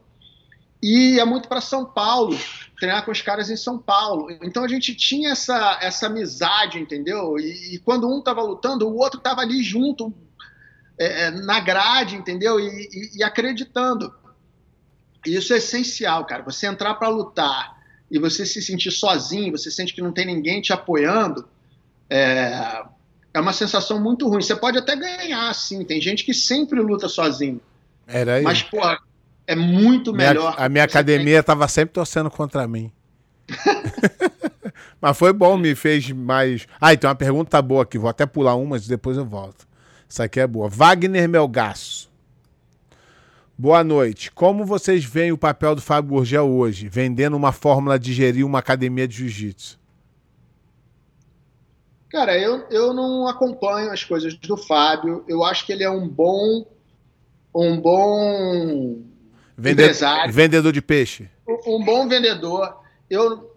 [0.83, 2.39] e ia muito para São Paulo,
[2.79, 4.31] treinar com os caras em São Paulo.
[4.43, 7.39] Então a gente tinha essa, essa amizade, entendeu?
[7.39, 10.11] E, e quando um tava lutando, o outro tava ali junto,
[10.99, 12.59] é, é na grade, entendeu?
[12.59, 14.11] E, e, e acreditando.
[15.27, 16.43] Isso é essencial, cara.
[16.45, 17.80] Você entrar para lutar
[18.11, 21.47] e você se sentir sozinho, você sente que não tem ninguém te apoiando,
[22.09, 22.83] é,
[23.33, 24.43] é uma sensação muito ruim.
[24.43, 25.85] Você pode até ganhar, sim.
[25.85, 27.61] Tem gente que sempre luta sozinho.
[28.07, 28.43] Era aí.
[28.43, 28.81] Mas, pô,
[29.47, 30.55] é muito melhor.
[30.55, 32.91] Minha, a minha academia estava sempre torcendo contra mim.
[35.01, 36.67] mas foi bom, me fez mais.
[36.81, 37.97] Ah, então uma pergunta boa aqui.
[37.97, 39.69] Vou até pular uma, mas depois eu volto.
[40.09, 40.69] Isso aqui é boa.
[40.69, 42.10] Wagner Melgaço.
[43.61, 44.33] Boa noite.
[44.33, 48.59] Como vocês veem o papel do Fábio Gurgel hoje, vendendo uma fórmula de gerir uma
[48.59, 49.79] academia de jiu-jitsu?
[52.09, 55.27] Cara, eu, eu não acompanho as coisas do Fábio.
[55.29, 56.65] Eu acho que ele é um bom
[57.55, 59.03] um bom
[59.59, 60.33] Vende empresário.
[60.33, 61.29] Vendedor de peixe.
[61.67, 62.81] Um, bom vendedor.
[63.11, 63.55] Eu,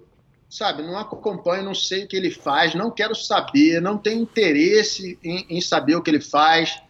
[0.50, 5.18] sabe, não acompanho, não sei o que ele faz, não quero saber, não tenho interesse
[5.24, 6.83] em, em saber o que ele faz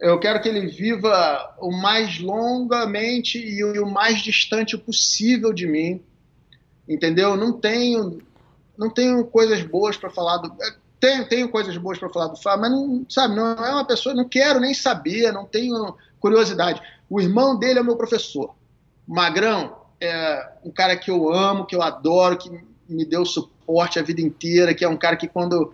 [0.00, 6.02] eu quero que ele viva o mais longamente e o mais distante possível de mim.
[6.88, 7.36] Entendeu?
[7.36, 8.20] Não tenho,
[8.76, 10.48] não tenho coisas boas para falar do.
[10.62, 13.86] É, tenho, tenho coisas boas para falar do Fábio, mas não, sabe, não é uma
[13.86, 16.80] pessoa, não quero nem saber, não tenho curiosidade.
[17.08, 18.54] O irmão dele é meu professor.
[19.06, 22.50] Magrão é um cara que eu amo, que eu adoro, que
[22.88, 25.72] me deu suporte a vida inteira, que é um cara que quando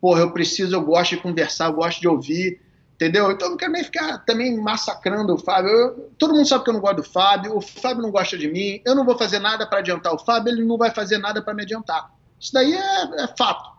[0.00, 2.60] porra, eu preciso, eu gosto de conversar, eu gosto de ouvir.
[2.96, 3.30] Entendeu?
[3.30, 5.70] Então eu não quero nem ficar também massacrando o Fábio.
[5.70, 8.48] Eu, todo mundo sabe que eu não gosto do Fábio, o Fábio não gosta de
[8.48, 11.42] mim, eu não vou fazer nada para adiantar o Fábio, ele não vai fazer nada
[11.42, 12.10] para me adiantar.
[12.40, 13.76] Isso daí é, é, fato.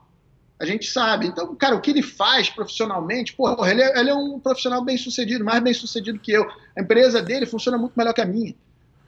[0.59, 1.25] A gente sabe.
[1.25, 4.97] Então, cara, o que ele faz profissionalmente, porra, ele é, ele é um profissional bem
[4.97, 6.47] sucedido, mais bem sucedido que eu.
[6.77, 8.53] A empresa dele funciona muito melhor que a minha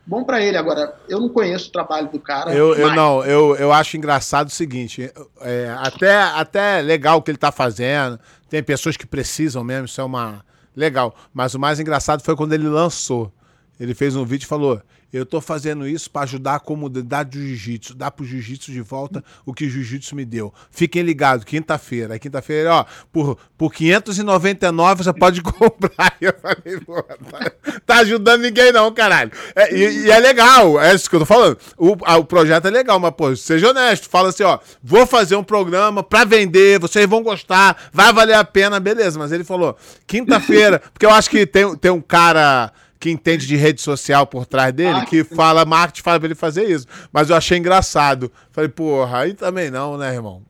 [0.09, 0.57] bom para ele.
[0.57, 2.51] Agora, eu não conheço o trabalho do cara.
[2.51, 5.11] Eu, eu não, eu, eu acho engraçado o seguinte:
[5.41, 8.19] é, até, até legal o que ele tá fazendo.
[8.49, 10.43] Tem pessoas que precisam mesmo, isso é uma.
[10.75, 11.15] Legal.
[11.33, 13.31] Mas o mais engraçado foi quando ele lançou.
[13.79, 14.81] Ele fez um vídeo e falou:
[15.11, 19.23] eu tô fazendo isso para ajudar a comunidade do jiu-jitsu, dar pro jiu-jitsu de volta
[19.43, 20.53] o que o jiu-jitsu me deu.
[20.69, 22.19] Fiquem ligados, quinta-feira.
[22.19, 26.15] Quinta-feira, ó, por, por 599 você pode comprar.
[26.21, 27.51] Eu falei, pô, tá,
[27.85, 29.31] tá, ajudando ninguém não, caralho.
[29.55, 31.57] É, e, e, é legal, é isso que eu tô falando.
[31.75, 34.07] O, a, o projeto é legal, mas, pô, seja honesto.
[34.07, 38.43] Fala assim, ó, vou fazer um programa para vender, vocês vão gostar, vai valer a
[38.43, 39.17] pena, beleza.
[39.17, 39.75] Mas ele falou,
[40.05, 44.45] quinta-feira, porque eu acho que tem, tem um cara que entende de rede social por
[44.45, 46.85] trás dele, que fala, marketing fala pra ele fazer isso.
[47.11, 48.31] Mas eu achei engraçado.
[48.51, 50.43] Falei, porra, aí também não, né, irmão?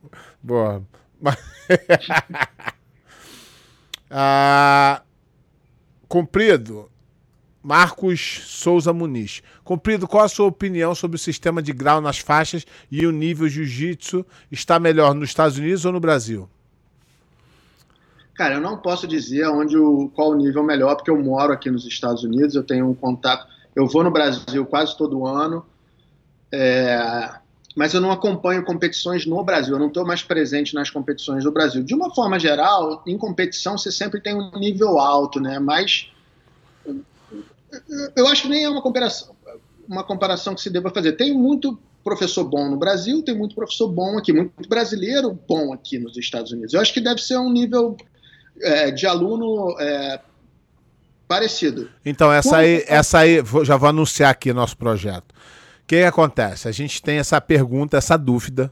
[0.45, 0.81] Porra.
[1.21, 1.37] Mas...
[4.09, 5.03] ah,
[6.07, 6.89] comprido.
[7.61, 9.43] Marcos Souza Muniz.
[9.63, 13.47] Comprido, qual a sua opinião sobre o sistema de grau nas faixas e o nível
[13.47, 16.49] jiu-jitsu está melhor nos Estados Unidos ou no Brasil?
[18.39, 21.69] Cara, eu não posso dizer onde o, qual o nível melhor, porque eu moro aqui
[21.69, 23.45] nos Estados Unidos, eu tenho um contato.
[23.75, 25.65] Eu vou no Brasil quase todo ano.
[26.49, 27.31] É,
[27.75, 31.51] mas eu não acompanho competições no Brasil, eu não estou mais presente nas competições do
[31.51, 31.83] Brasil.
[31.83, 35.59] De uma forma geral, em competição você sempre tem um nível alto, né?
[35.59, 36.09] Mas
[38.15, 39.35] eu acho que nem é uma comparação,
[39.85, 41.11] uma comparação que se deva fazer.
[41.17, 45.99] Tem muito professor bom no Brasil, tem muito professor bom aqui, muito brasileiro bom aqui
[45.99, 46.73] nos Estados Unidos.
[46.73, 47.97] Eu acho que deve ser um nível
[48.61, 50.19] é, de aluno é,
[51.27, 51.89] parecido.
[52.05, 55.33] Então, essa aí, essa aí, já vou anunciar aqui nosso projeto
[55.89, 56.67] que acontece?
[56.67, 58.71] A gente tem essa pergunta, essa dúvida.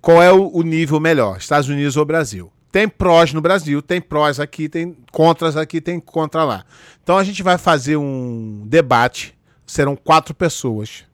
[0.00, 2.50] Qual é o, o nível melhor, Estados Unidos ou Brasil?
[2.72, 6.64] Tem prós no Brasil, tem prós aqui, tem contras aqui, tem contra lá.
[7.02, 9.36] Então a gente vai fazer um debate.
[9.66, 11.04] Serão quatro pessoas.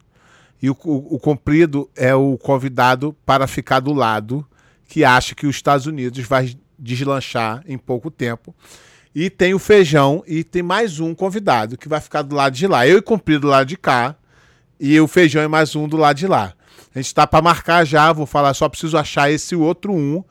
[0.62, 4.46] E o, o, o comprido é o convidado para ficar do lado
[4.86, 8.54] que acha que os Estados Unidos vai deslanchar em pouco tempo.
[9.14, 12.66] E tem o feijão e tem mais um convidado que vai ficar do lado de
[12.66, 12.86] lá.
[12.86, 14.16] Eu e comprido do lado de cá
[14.78, 16.52] e o feijão é mais um do lado de lá.
[16.94, 20.22] A gente está para marcar já, vou falar, só preciso achar esse outro um,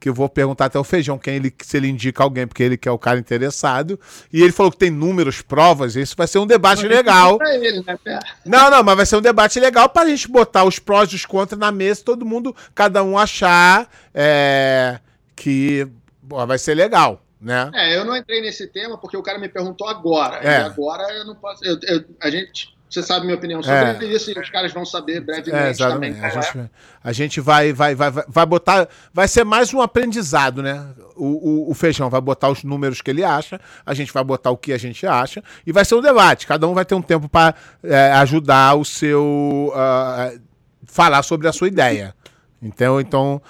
[0.00, 2.76] que eu vou perguntar até o feijão quem ele, se ele indica alguém, porque ele
[2.76, 3.98] quer o cara interessado.
[4.32, 7.38] E ele falou que tem números, provas, isso vai ser um debate mas legal.
[7.42, 10.78] Ele, né, não, não, mas vai ser um debate legal para a gente botar os
[10.78, 14.98] prós e os contras na mesa, todo mundo, cada um achar é,
[15.38, 15.88] que
[16.22, 17.22] vai ser legal.
[17.40, 17.70] Né?
[17.72, 20.38] É, eu não entrei nesse tema porque o cara me perguntou agora.
[20.42, 20.60] É.
[20.60, 21.64] E agora eu não posso.
[21.64, 24.12] Eu, eu, a gente você sabe minha opinião sobre é.
[24.12, 26.18] isso e os caras vão saber brevemente é, também.
[26.24, 26.70] A gente, é.
[27.04, 28.88] a gente vai, vai, vai, vai botar.
[29.12, 30.86] Vai ser mais um aprendizado, né?
[31.14, 34.50] O, o, o, Feijão vai botar os números que ele acha, a gente vai botar
[34.50, 36.46] o que a gente acha, e vai ser um debate.
[36.46, 39.72] Cada um vai ter um tempo para é, ajudar o seu.
[39.74, 40.40] Uh,
[40.84, 42.14] falar sobre a sua ideia.
[42.62, 43.42] Então, então.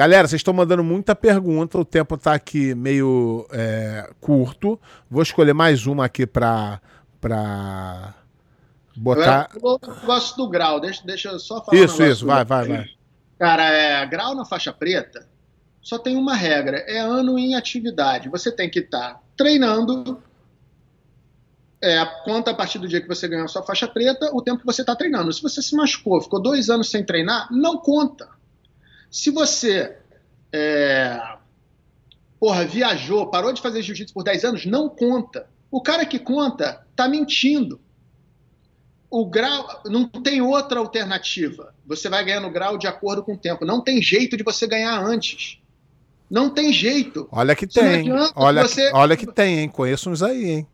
[0.00, 4.80] Galera, vocês estão mandando muita pergunta, o tempo está aqui meio é, curto.
[5.10, 6.80] Vou escolher mais uma aqui para.
[7.20, 8.14] Pra
[8.96, 9.50] Botar.
[9.54, 11.84] Eu, gosto do grau, deixa, deixa eu só falar.
[11.84, 12.86] Isso, um isso, vai, vai, vai.
[13.38, 15.28] Cara, é, grau na faixa preta
[15.82, 18.30] só tem uma regra: é ano em atividade.
[18.30, 20.22] Você tem que estar tá treinando.
[21.82, 24.60] É, conta a partir do dia que você ganhou a sua faixa preta, o tempo
[24.60, 25.30] que você está treinando.
[25.30, 28.39] Se você se machucou, ficou dois anos sem treinar, não conta.
[29.10, 29.96] Se você
[30.52, 31.36] é,
[32.38, 35.48] porra, viajou, parou de fazer jiu-jitsu por 10 anos, não conta.
[35.70, 37.80] O cara que conta tá mentindo
[39.10, 41.74] o grau não tem outra alternativa.
[41.84, 43.64] Você vai ganhando grau de acordo com o tempo.
[43.64, 45.58] Não tem jeito de você ganhar antes.
[46.30, 47.28] Não tem jeito.
[47.32, 48.04] Olha que tem.
[48.36, 48.88] Olha, você...
[48.94, 49.68] olha que tem, hein?
[49.68, 50.66] Conheço uns aí, hein?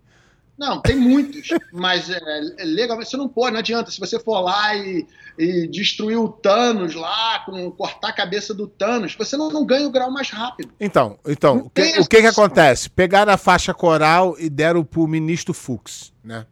[0.59, 2.19] Não, tem muitos, mas é,
[2.59, 2.99] é, legal.
[2.99, 3.91] Você não pode, não adianta.
[3.91, 5.07] Se você for lá e,
[5.39, 9.87] e destruir o Thanos lá, com, cortar a cabeça do Thanos, você não, não ganha
[9.87, 10.73] o grau mais rápido.
[10.81, 12.89] Então, então o que, o que, que acontece?
[12.91, 16.47] Pegaram a faixa coral e deram pro ministro Fux, né?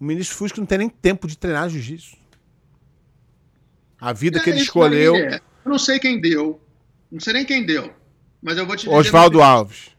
[0.00, 2.16] O ministro Fusco não tem nem tempo de treinar jiu-jitsu.
[4.00, 5.14] A vida é, que ele escolheu.
[5.14, 5.36] É.
[5.64, 6.60] Eu não sei quem deu.
[7.10, 7.92] Não sei nem quem deu.
[8.42, 8.96] Mas eu vou te dizer.
[8.96, 9.92] Oswaldo Alves.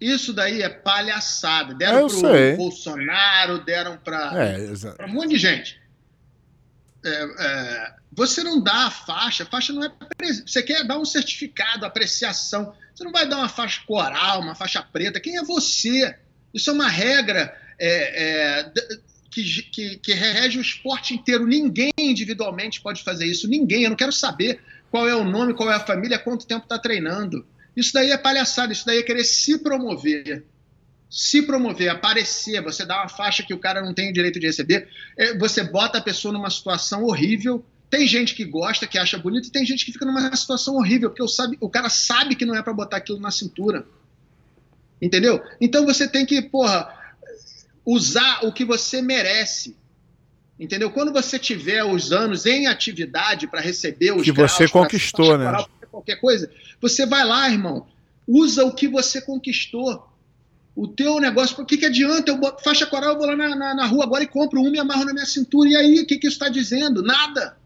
[0.00, 1.74] Isso daí é palhaçada.
[1.74, 5.78] Deram para o Bolsonaro, deram para é, um monte de gente.
[7.04, 9.92] É, é, você não dá a faixa, a faixa não é.
[10.46, 12.74] Você quer dar um certificado, apreciação.
[12.94, 15.20] Você não vai dar uma faixa coral, uma faixa preta.
[15.20, 16.16] Quem é você?
[16.52, 18.72] Isso é uma regra é, é,
[19.30, 21.46] que, que, que rege o esporte inteiro.
[21.46, 23.48] Ninguém individualmente pode fazer isso.
[23.48, 23.84] Ninguém.
[23.84, 24.60] Eu não quero saber
[24.90, 27.46] qual é o nome, qual é a família, quanto tempo está treinando.
[27.80, 30.44] Isso daí é palhaçada, isso daí é querer se promover.
[31.08, 34.46] Se promover, aparecer, você dá uma faixa que o cara não tem o direito de
[34.46, 34.86] receber,
[35.16, 37.64] é, você bota a pessoa numa situação horrível.
[37.88, 41.08] Tem gente que gosta, que acha bonito, e tem gente que fica numa situação horrível,
[41.08, 43.86] porque o, sabe, o cara sabe que não é para botar aquilo na cintura.
[45.00, 45.42] Entendeu?
[45.58, 46.94] Então você tem que, porra,
[47.84, 49.74] usar o que você merece.
[50.58, 50.90] Entendeu?
[50.90, 55.50] Quando você tiver os anos em atividade para receber os que graus, você conquistou, né?
[55.90, 56.50] Qualquer coisa,
[56.80, 57.86] você vai lá, irmão,
[58.26, 60.08] usa o que você conquistou.
[60.74, 62.30] O teu negócio, o que, que adianta?
[62.30, 64.70] Eu boto faixa coral, eu vou lá na, na, na rua agora e compro um,
[64.70, 65.68] me amarro na minha cintura.
[65.68, 67.02] E aí, o que, que isso está dizendo?
[67.02, 67.58] Nada.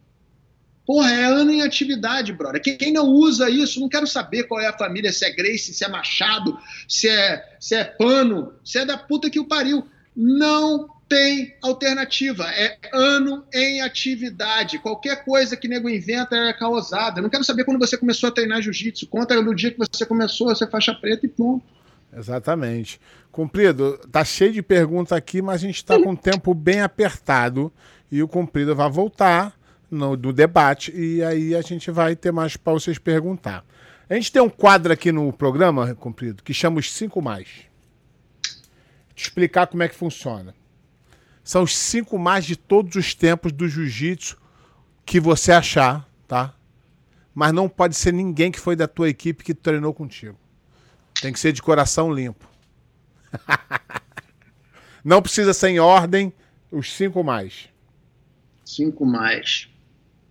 [0.86, 2.60] Porra, é ano em atividade, brother.
[2.60, 5.84] Quem não usa isso, não quero saber qual é a família, se é Grace, se
[5.84, 9.86] é Machado, se é, se é Pano, se é da puta que o pariu.
[10.14, 12.44] Não tem alternativa.
[12.44, 14.78] É ano em atividade.
[14.78, 17.20] Qualquer coisa que nego inventa é causada.
[17.20, 19.06] Não quero saber quando você começou a treinar jiu-jitsu.
[19.06, 21.64] Conta no dia que você começou a ser faixa preta e ponto.
[22.16, 23.00] Exatamente.
[23.30, 27.72] Cumprido, tá cheio de perguntas aqui, mas a gente está com o tempo bem apertado
[28.10, 29.54] e o Cumprido vai voltar
[29.90, 33.64] no, debate e aí a gente vai ter mais para vocês perguntar.
[34.08, 37.48] A gente tem um quadro aqui no programa, Cumprido, que chama os cinco mais
[39.14, 40.54] te explicar como é que funciona.
[41.44, 44.40] São os cinco mais de todos os tempos do jiu-jitsu
[45.04, 46.54] que você achar, tá?
[47.34, 50.38] Mas não pode ser ninguém que foi da tua equipe que treinou contigo.
[51.20, 52.48] Tem que ser de coração limpo.
[55.04, 56.32] não precisa ser em ordem,
[56.70, 57.68] os cinco mais.
[58.64, 59.68] Cinco mais.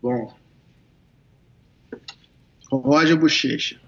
[0.01, 0.35] Bom.
[2.71, 3.79] Roger Bochecha.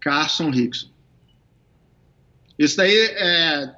[0.00, 0.95] Carson Rickson.
[2.58, 3.74] Isso daí é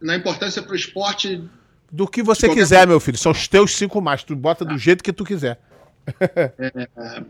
[0.00, 1.42] na importância para o esporte.
[1.90, 3.18] Do que você quiser, meu filho.
[3.18, 4.22] São os teus cinco mais.
[4.22, 4.78] Tu bota do ah.
[4.78, 5.60] jeito que tu quiser.
[6.20, 7.24] é...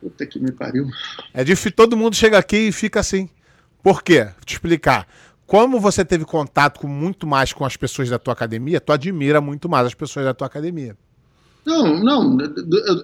[0.00, 0.88] Puta que me pariu.
[1.34, 1.72] É difícil.
[1.72, 3.28] Todo mundo chega aqui e fica assim.
[3.82, 4.24] Por quê?
[4.24, 5.06] Vou te explicar.
[5.46, 9.40] Como você teve contato com muito mais com as pessoas da tua academia, tu admira
[9.40, 10.96] muito mais as pessoas da tua academia.
[11.64, 12.38] Não, não,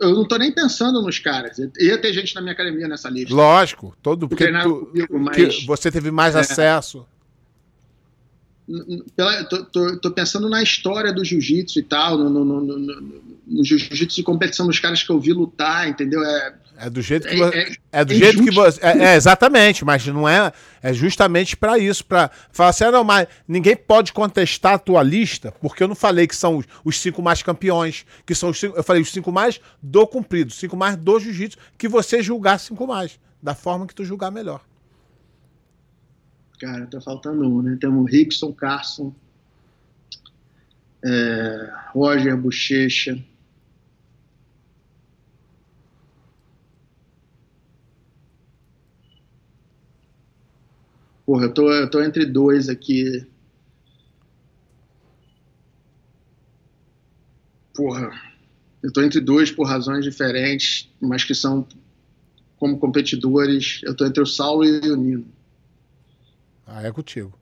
[0.00, 1.58] eu não tô nem pensando nos caras.
[1.78, 3.34] Ia ter gente na minha academia nessa lista.
[3.34, 7.06] Lógico, todo porque tu, comigo, mas, você teve mais é, acesso.
[9.14, 12.78] Pela, tô, tô, tô, pensando na história do jiu-jitsu e tal, no, no, no,
[13.47, 16.23] no, jiu-jitsu de competição dos caras que eu vi lutar, entendeu?
[16.24, 19.16] É, é do jeito que você, é, é do é jeito que você é, é,
[19.16, 20.52] exatamente, mas não é
[20.82, 25.02] é justamente para isso, para falar assim, ah, não, mas ninguém pode contestar a tua
[25.02, 28.59] lista, porque eu não falei que são os, os cinco mais campeões, que são os
[28.59, 32.59] cinco, eu falei os cinco mais do cumprido, cinco mais do jiu-jitsu, que você julgar
[32.59, 34.60] cinco mais, da forma que tu julgar melhor.
[36.59, 37.77] Cara, tá faltando um, né?
[37.78, 39.14] Temos Rickson, Carson,
[41.05, 43.23] é, Roger Bochecha,
[51.27, 53.27] Porra, eu tô, eu tô entre dois aqui.
[57.74, 58.11] Porra,
[58.81, 61.66] eu tô entre dois por razões diferentes, mas que são
[62.57, 63.81] como competidores.
[63.82, 65.27] Eu tô entre o Saulo e o Nino.
[66.65, 67.36] Ah, é contigo.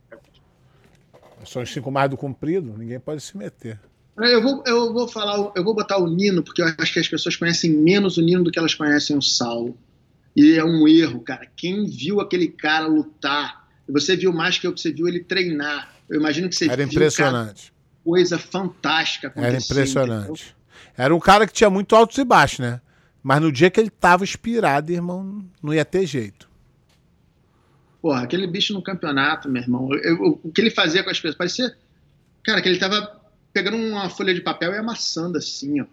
[1.45, 3.79] São os cinco mais do comprido, ninguém pode se meter.
[4.19, 7.01] É, eu vou, eu vou falar, eu vou botar o Nino, porque eu acho que
[7.01, 9.77] as pessoas conhecem menos o Nino do que elas conhecem o Saulo.
[10.35, 11.47] E é um erro, cara.
[11.55, 15.95] Quem viu aquele cara lutar você viu mais que eu, você viu ele treinar.
[16.09, 17.73] Eu imagino que você Era viu, impressionante.
[18.05, 20.27] Coisa fantástica Era impressionante.
[20.29, 20.65] Entendeu?
[20.97, 22.81] Era um cara que tinha muito altos e baixos, né?
[23.23, 26.49] Mas no dia que ele tava inspirado, irmão, não ia ter jeito.
[28.03, 31.19] Porra, aquele bicho no campeonato, meu irmão, eu, eu, o que ele fazia com as
[31.19, 31.75] pessoas, parecia,
[32.45, 33.19] cara, que ele tava
[33.51, 35.87] pegando uma folha de papel e amassando assim, ó.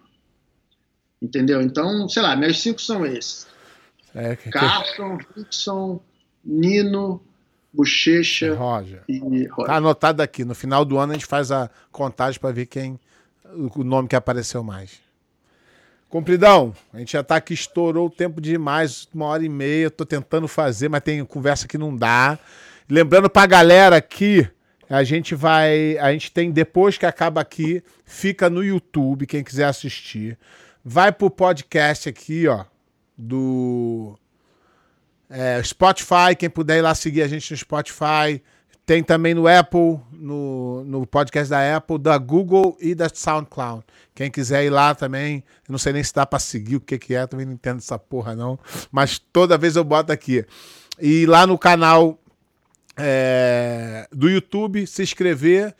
[1.22, 1.62] Entendeu?
[1.62, 3.46] Então, sei lá, meus cinco são esses.
[4.14, 6.02] É, que, Carson, Rickson,
[6.44, 7.24] Nino,
[7.72, 9.02] Bochecha Roger.
[9.08, 9.66] e Roger.
[9.66, 10.44] Tá anotado aqui.
[10.44, 12.98] No final do ano a gente faz a contagem para ver quem
[13.54, 15.00] o nome que apareceu mais.
[16.08, 19.90] Compridão, a gente já tá aqui, estourou o tempo demais, uma hora e meia.
[19.90, 22.38] Tô tentando fazer, mas tem conversa que não dá.
[22.88, 24.46] Lembrando pra galera aqui,
[24.90, 25.96] a gente vai.
[25.96, 30.38] A gente tem, depois que acaba aqui, fica no YouTube, quem quiser assistir.
[30.84, 32.66] Vai pro podcast aqui, ó,
[33.16, 34.18] do
[35.32, 38.42] é, Spotify, quem puder ir lá seguir a gente no Spotify.
[38.84, 43.84] Tem também no Apple, no, no podcast da Apple, da Google e da SoundCloud.
[44.14, 47.14] Quem quiser ir lá também, não sei nem se dá para seguir o que, que
[47.14, 48.58] é, também não entendo essa porra não.
[48.90, 50.44] Mas toda vez eu boto aqui.
[51.00, 52.18] E lá no canal
[52.96, 55.74] é, do YouTube, se inscrever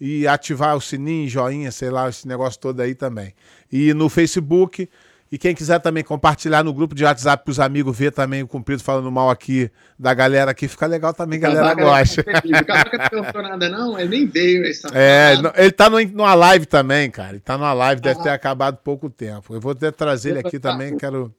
[0.00, 3.34] e ativar o sininho, joinha, sei lá, esse negócio todo aí também.
[3.72, 4.88] E no Facebook
[5.30, 8.48] e quem quiser também compartilhar no grupo de WhatsApp para os amigos ver também o
[8.48, 12.20] Cumprido falando mal aqui da galera aqui, fica legal também, a galera gosta.
[12.20, 14.62] O cara não perguntou nada, não, ele nem veio.
[14.92, 17.30] É, ele tá numa live também, cara.
[17.30, 18.22] Ele tá numa live, deve ah.
[18.22, 19.54] ter acabado pouco tempo.
[19.54, 21.34] Eu vou até trazer ele aqui também, quero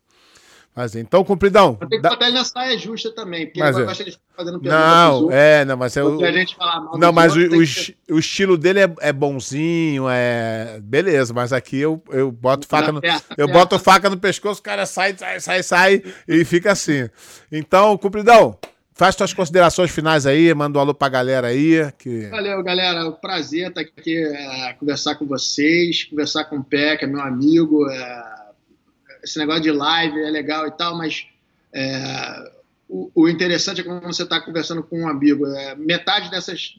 [0.74, 1.00] fazer.
[1.02, 1.76] Então, cumpridão.
[1.76, 5.32] Tem que botar ele na saia justa também, porque mas ele gosta de fazendo Não,
[5.32, 6.24] é, não, mas é o.
[6.24, 7.96] A gente falar mal não, mas o, o, que...
[8.10, 10.80] o, estilo dele é, é, bonzinho, é.
[10.82, 13.02] Beleza, mas aqui eu, eu boto faca no.
[13.38, 17.10] eu boto faca no pescoço, o cara sai, sai, sai, sai e fica assim.
[17.52, 18.58] Então, cumpridão.
[18.94, 21.90] Faz suas considerações finais aí, manda um alô pra galera aí.
[21.98, 22.28] Que...
[22.28, 23.08] Valeu, galera.
[23.08, 27.22] É prazer estar aqui, é, conversar com vocês, conversar com o Pé, que é meu
[27.22, 27.90] amigo.
[27.90, 28.39] É
[29.24, 31.26] esse negócio de live é legal e tal, mas
[31.74, 32.52] é,
[32.88, 35.46] o, o, interessante é quando você está conversando com um amigo.
[35.46, 36.76] É, metade dessas.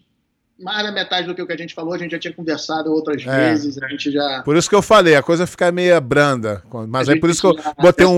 [0.59, 2.93] Mais da metade do que, o que a gente falou, a gente já tinha conversado
[2.93, 3.51] outras é.
[3.51, 4.43] vezes, a gente já.
[4.43, 6.63] Por isso que eu falei, a coisa fica meio branda.
[6.89, 8.17] Mas é por isso que eu botei um.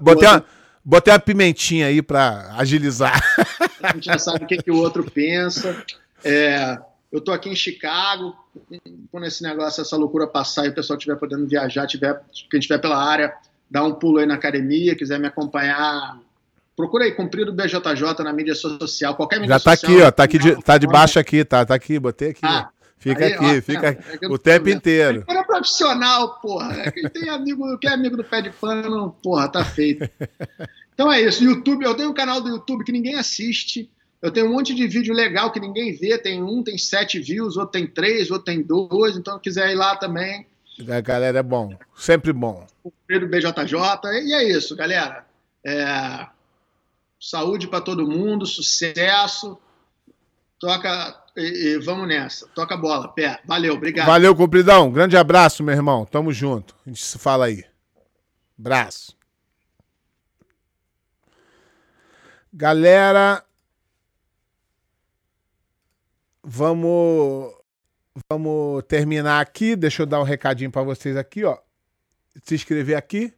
[0.00, 0.44] Botei uma,
[0.84, 3.22] botei uma pimentinha aí para agilizar.
[3.82, 5.84] A gente já sabe o que, que o outro pensa.
[6.24, 6.78] É,
[7.12, 8.34] eu tô aqui em Chicago,
[9.12, 12.20] quando esse negócio, essa loucura passar e o pessoal estiver podendo viajar, tiver,
[12.50, 13.32] quem estiver pela área,
[13.70, 16.18] dar um pulo aí na academia, quiser me acompanhar,
[16.76, 19.92] procura aí, Cumprido BJJ na mídia social, qualquer mídia Já tá social.
[19.92, 22.40] aqui, ó, tá aqui, de, tá debaixo aqui, tá, tá aqui, botei aqui.
[22.42, 22.68] Ah,
[22.98, 25.24] fica aí, aqui, ó, fica é, é o tempo inteiro.
[25.26, 26.72] É profissional, porra.
[26.80, 30.08] É quem tem amigo, quem é amigo do pé de pano, porra, tá feito.
[30.92, 33.90] Então é isso, YouTube, eu tenho um canal do YouTube que ninguém assiste,
[34.22, 37.56] eu tenho um monte de vídeo legal que ninguém vê, tem um tem sete views,
[37.56, 40.46] outro tem três, outro tem dois, então quiser ir lá também.
[40.88, 42.66] A galera é bom, sempre bom.
[42.82, 43.78] Cumprido BJJ,
[44.24, 45.24] e é isso, galera.
[45.64, 46.26] É,
[47.20, 49.58] saúde para todo mundo, sucesso.
[50.58, 52.46] Toca e, e, vamos nessa.
[52.48, 53.40] Toca a bola, pé.
[53.44, 54.06] Valeu, obrigado.
[54.06, 54.90] Valeu, cumpridão.
[54.90, 56.04] Grande abraço, meu irmão.
[56.04, 56.74] Tamo junto.
[56.86, 57.64] A gente se fala aí.
[58.58, 59.16] Abraço.
[62.52, 63.44] Galera,
[66.42, 67.52] vamos
[68.28, 69.76] vamos terminar aqui.
[69.76, 71.58] Deixa eu dar um recadinho para vocês aqui, ó.
[72.42, 73.32] Se inscrever aqui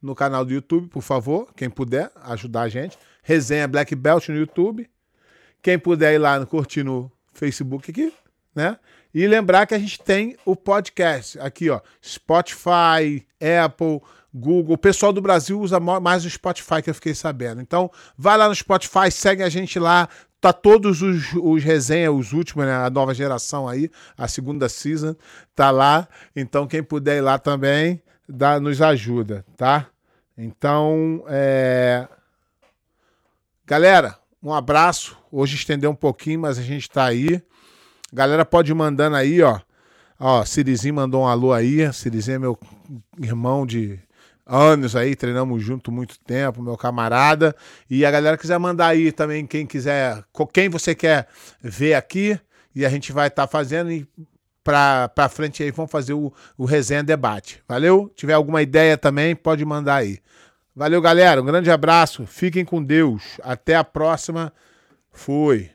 [0.00, 2.98] no canal do YouTube, por favor, quem puder ajudar a gente.
[3.22, 4.88] Resenha Black Belt no YouTube.
[5.62, 8.12] Quem puder ir lá curtir no Facebook aqui,
[8.54, 8.78] né?
[9.12, 13.26] E lembrar que a gente tem o podcast aqui, ó, Spotify,
[13.64, 14.00] Apple,
[14.32, 14.74] Google.
[14.74, 17.60] O pessoal do Brasil usa mais o Spotify que eu fiquei sabendo.
[17.60, 20.08] Então, vai lá no Spotify, segue a gente lá.
[20.40, 22.74] Tá todos os, os resenhas, os últimos, né?
[22.74, 25.14] A nova geração aí, a segunda season,
[25.54, 26.08] tá lá.
[26.34, 29.86] Então, quem puder ir lá também, dá, nos ajuda, tá?
[30.38, 32.08] Então, é...
[33.66, 35.18] galera, um abraço.
[35.30, 37.42] Hoje estendeu um pouquinho, mas a gente tá aí.
[38.10, 39.60] Galera, pode ir mandando aí, ó.
[40.18, 41.92] Ó, Cirizinho mandou um alô aí.
[41.92, 42.58] Cirizinho é meu
[43.18, 44.00] irmão de
[44.50, 47.54] anos aí, treinamos junto muito tempo, meu camarada.
[47.88, 50.22] E a galera quiser mandar aí também, quem quiser,
[50.52, 51.28] quem você quer
[51.62, 52.38] ver aqui,
[52.74, 53.92] e a gente vai estar tá fazendo.
[53.92, 54.06] E
[54.62, 57.62] pra frente aí, vamos fazer o, o resenha debate.
[57.66, 58.12] Valeu?
[58.14, 60.18] Tiver alguma ideia também, pode mandar aí.
[60.74, 61.42] Valeu, galera.
[61.42, 62.26] Um grande abraço.
[62.26, 63.38] Fiquem com Deus.
[63.42, 64.52] Até a próxima.
[65.12, 65.70] Fui.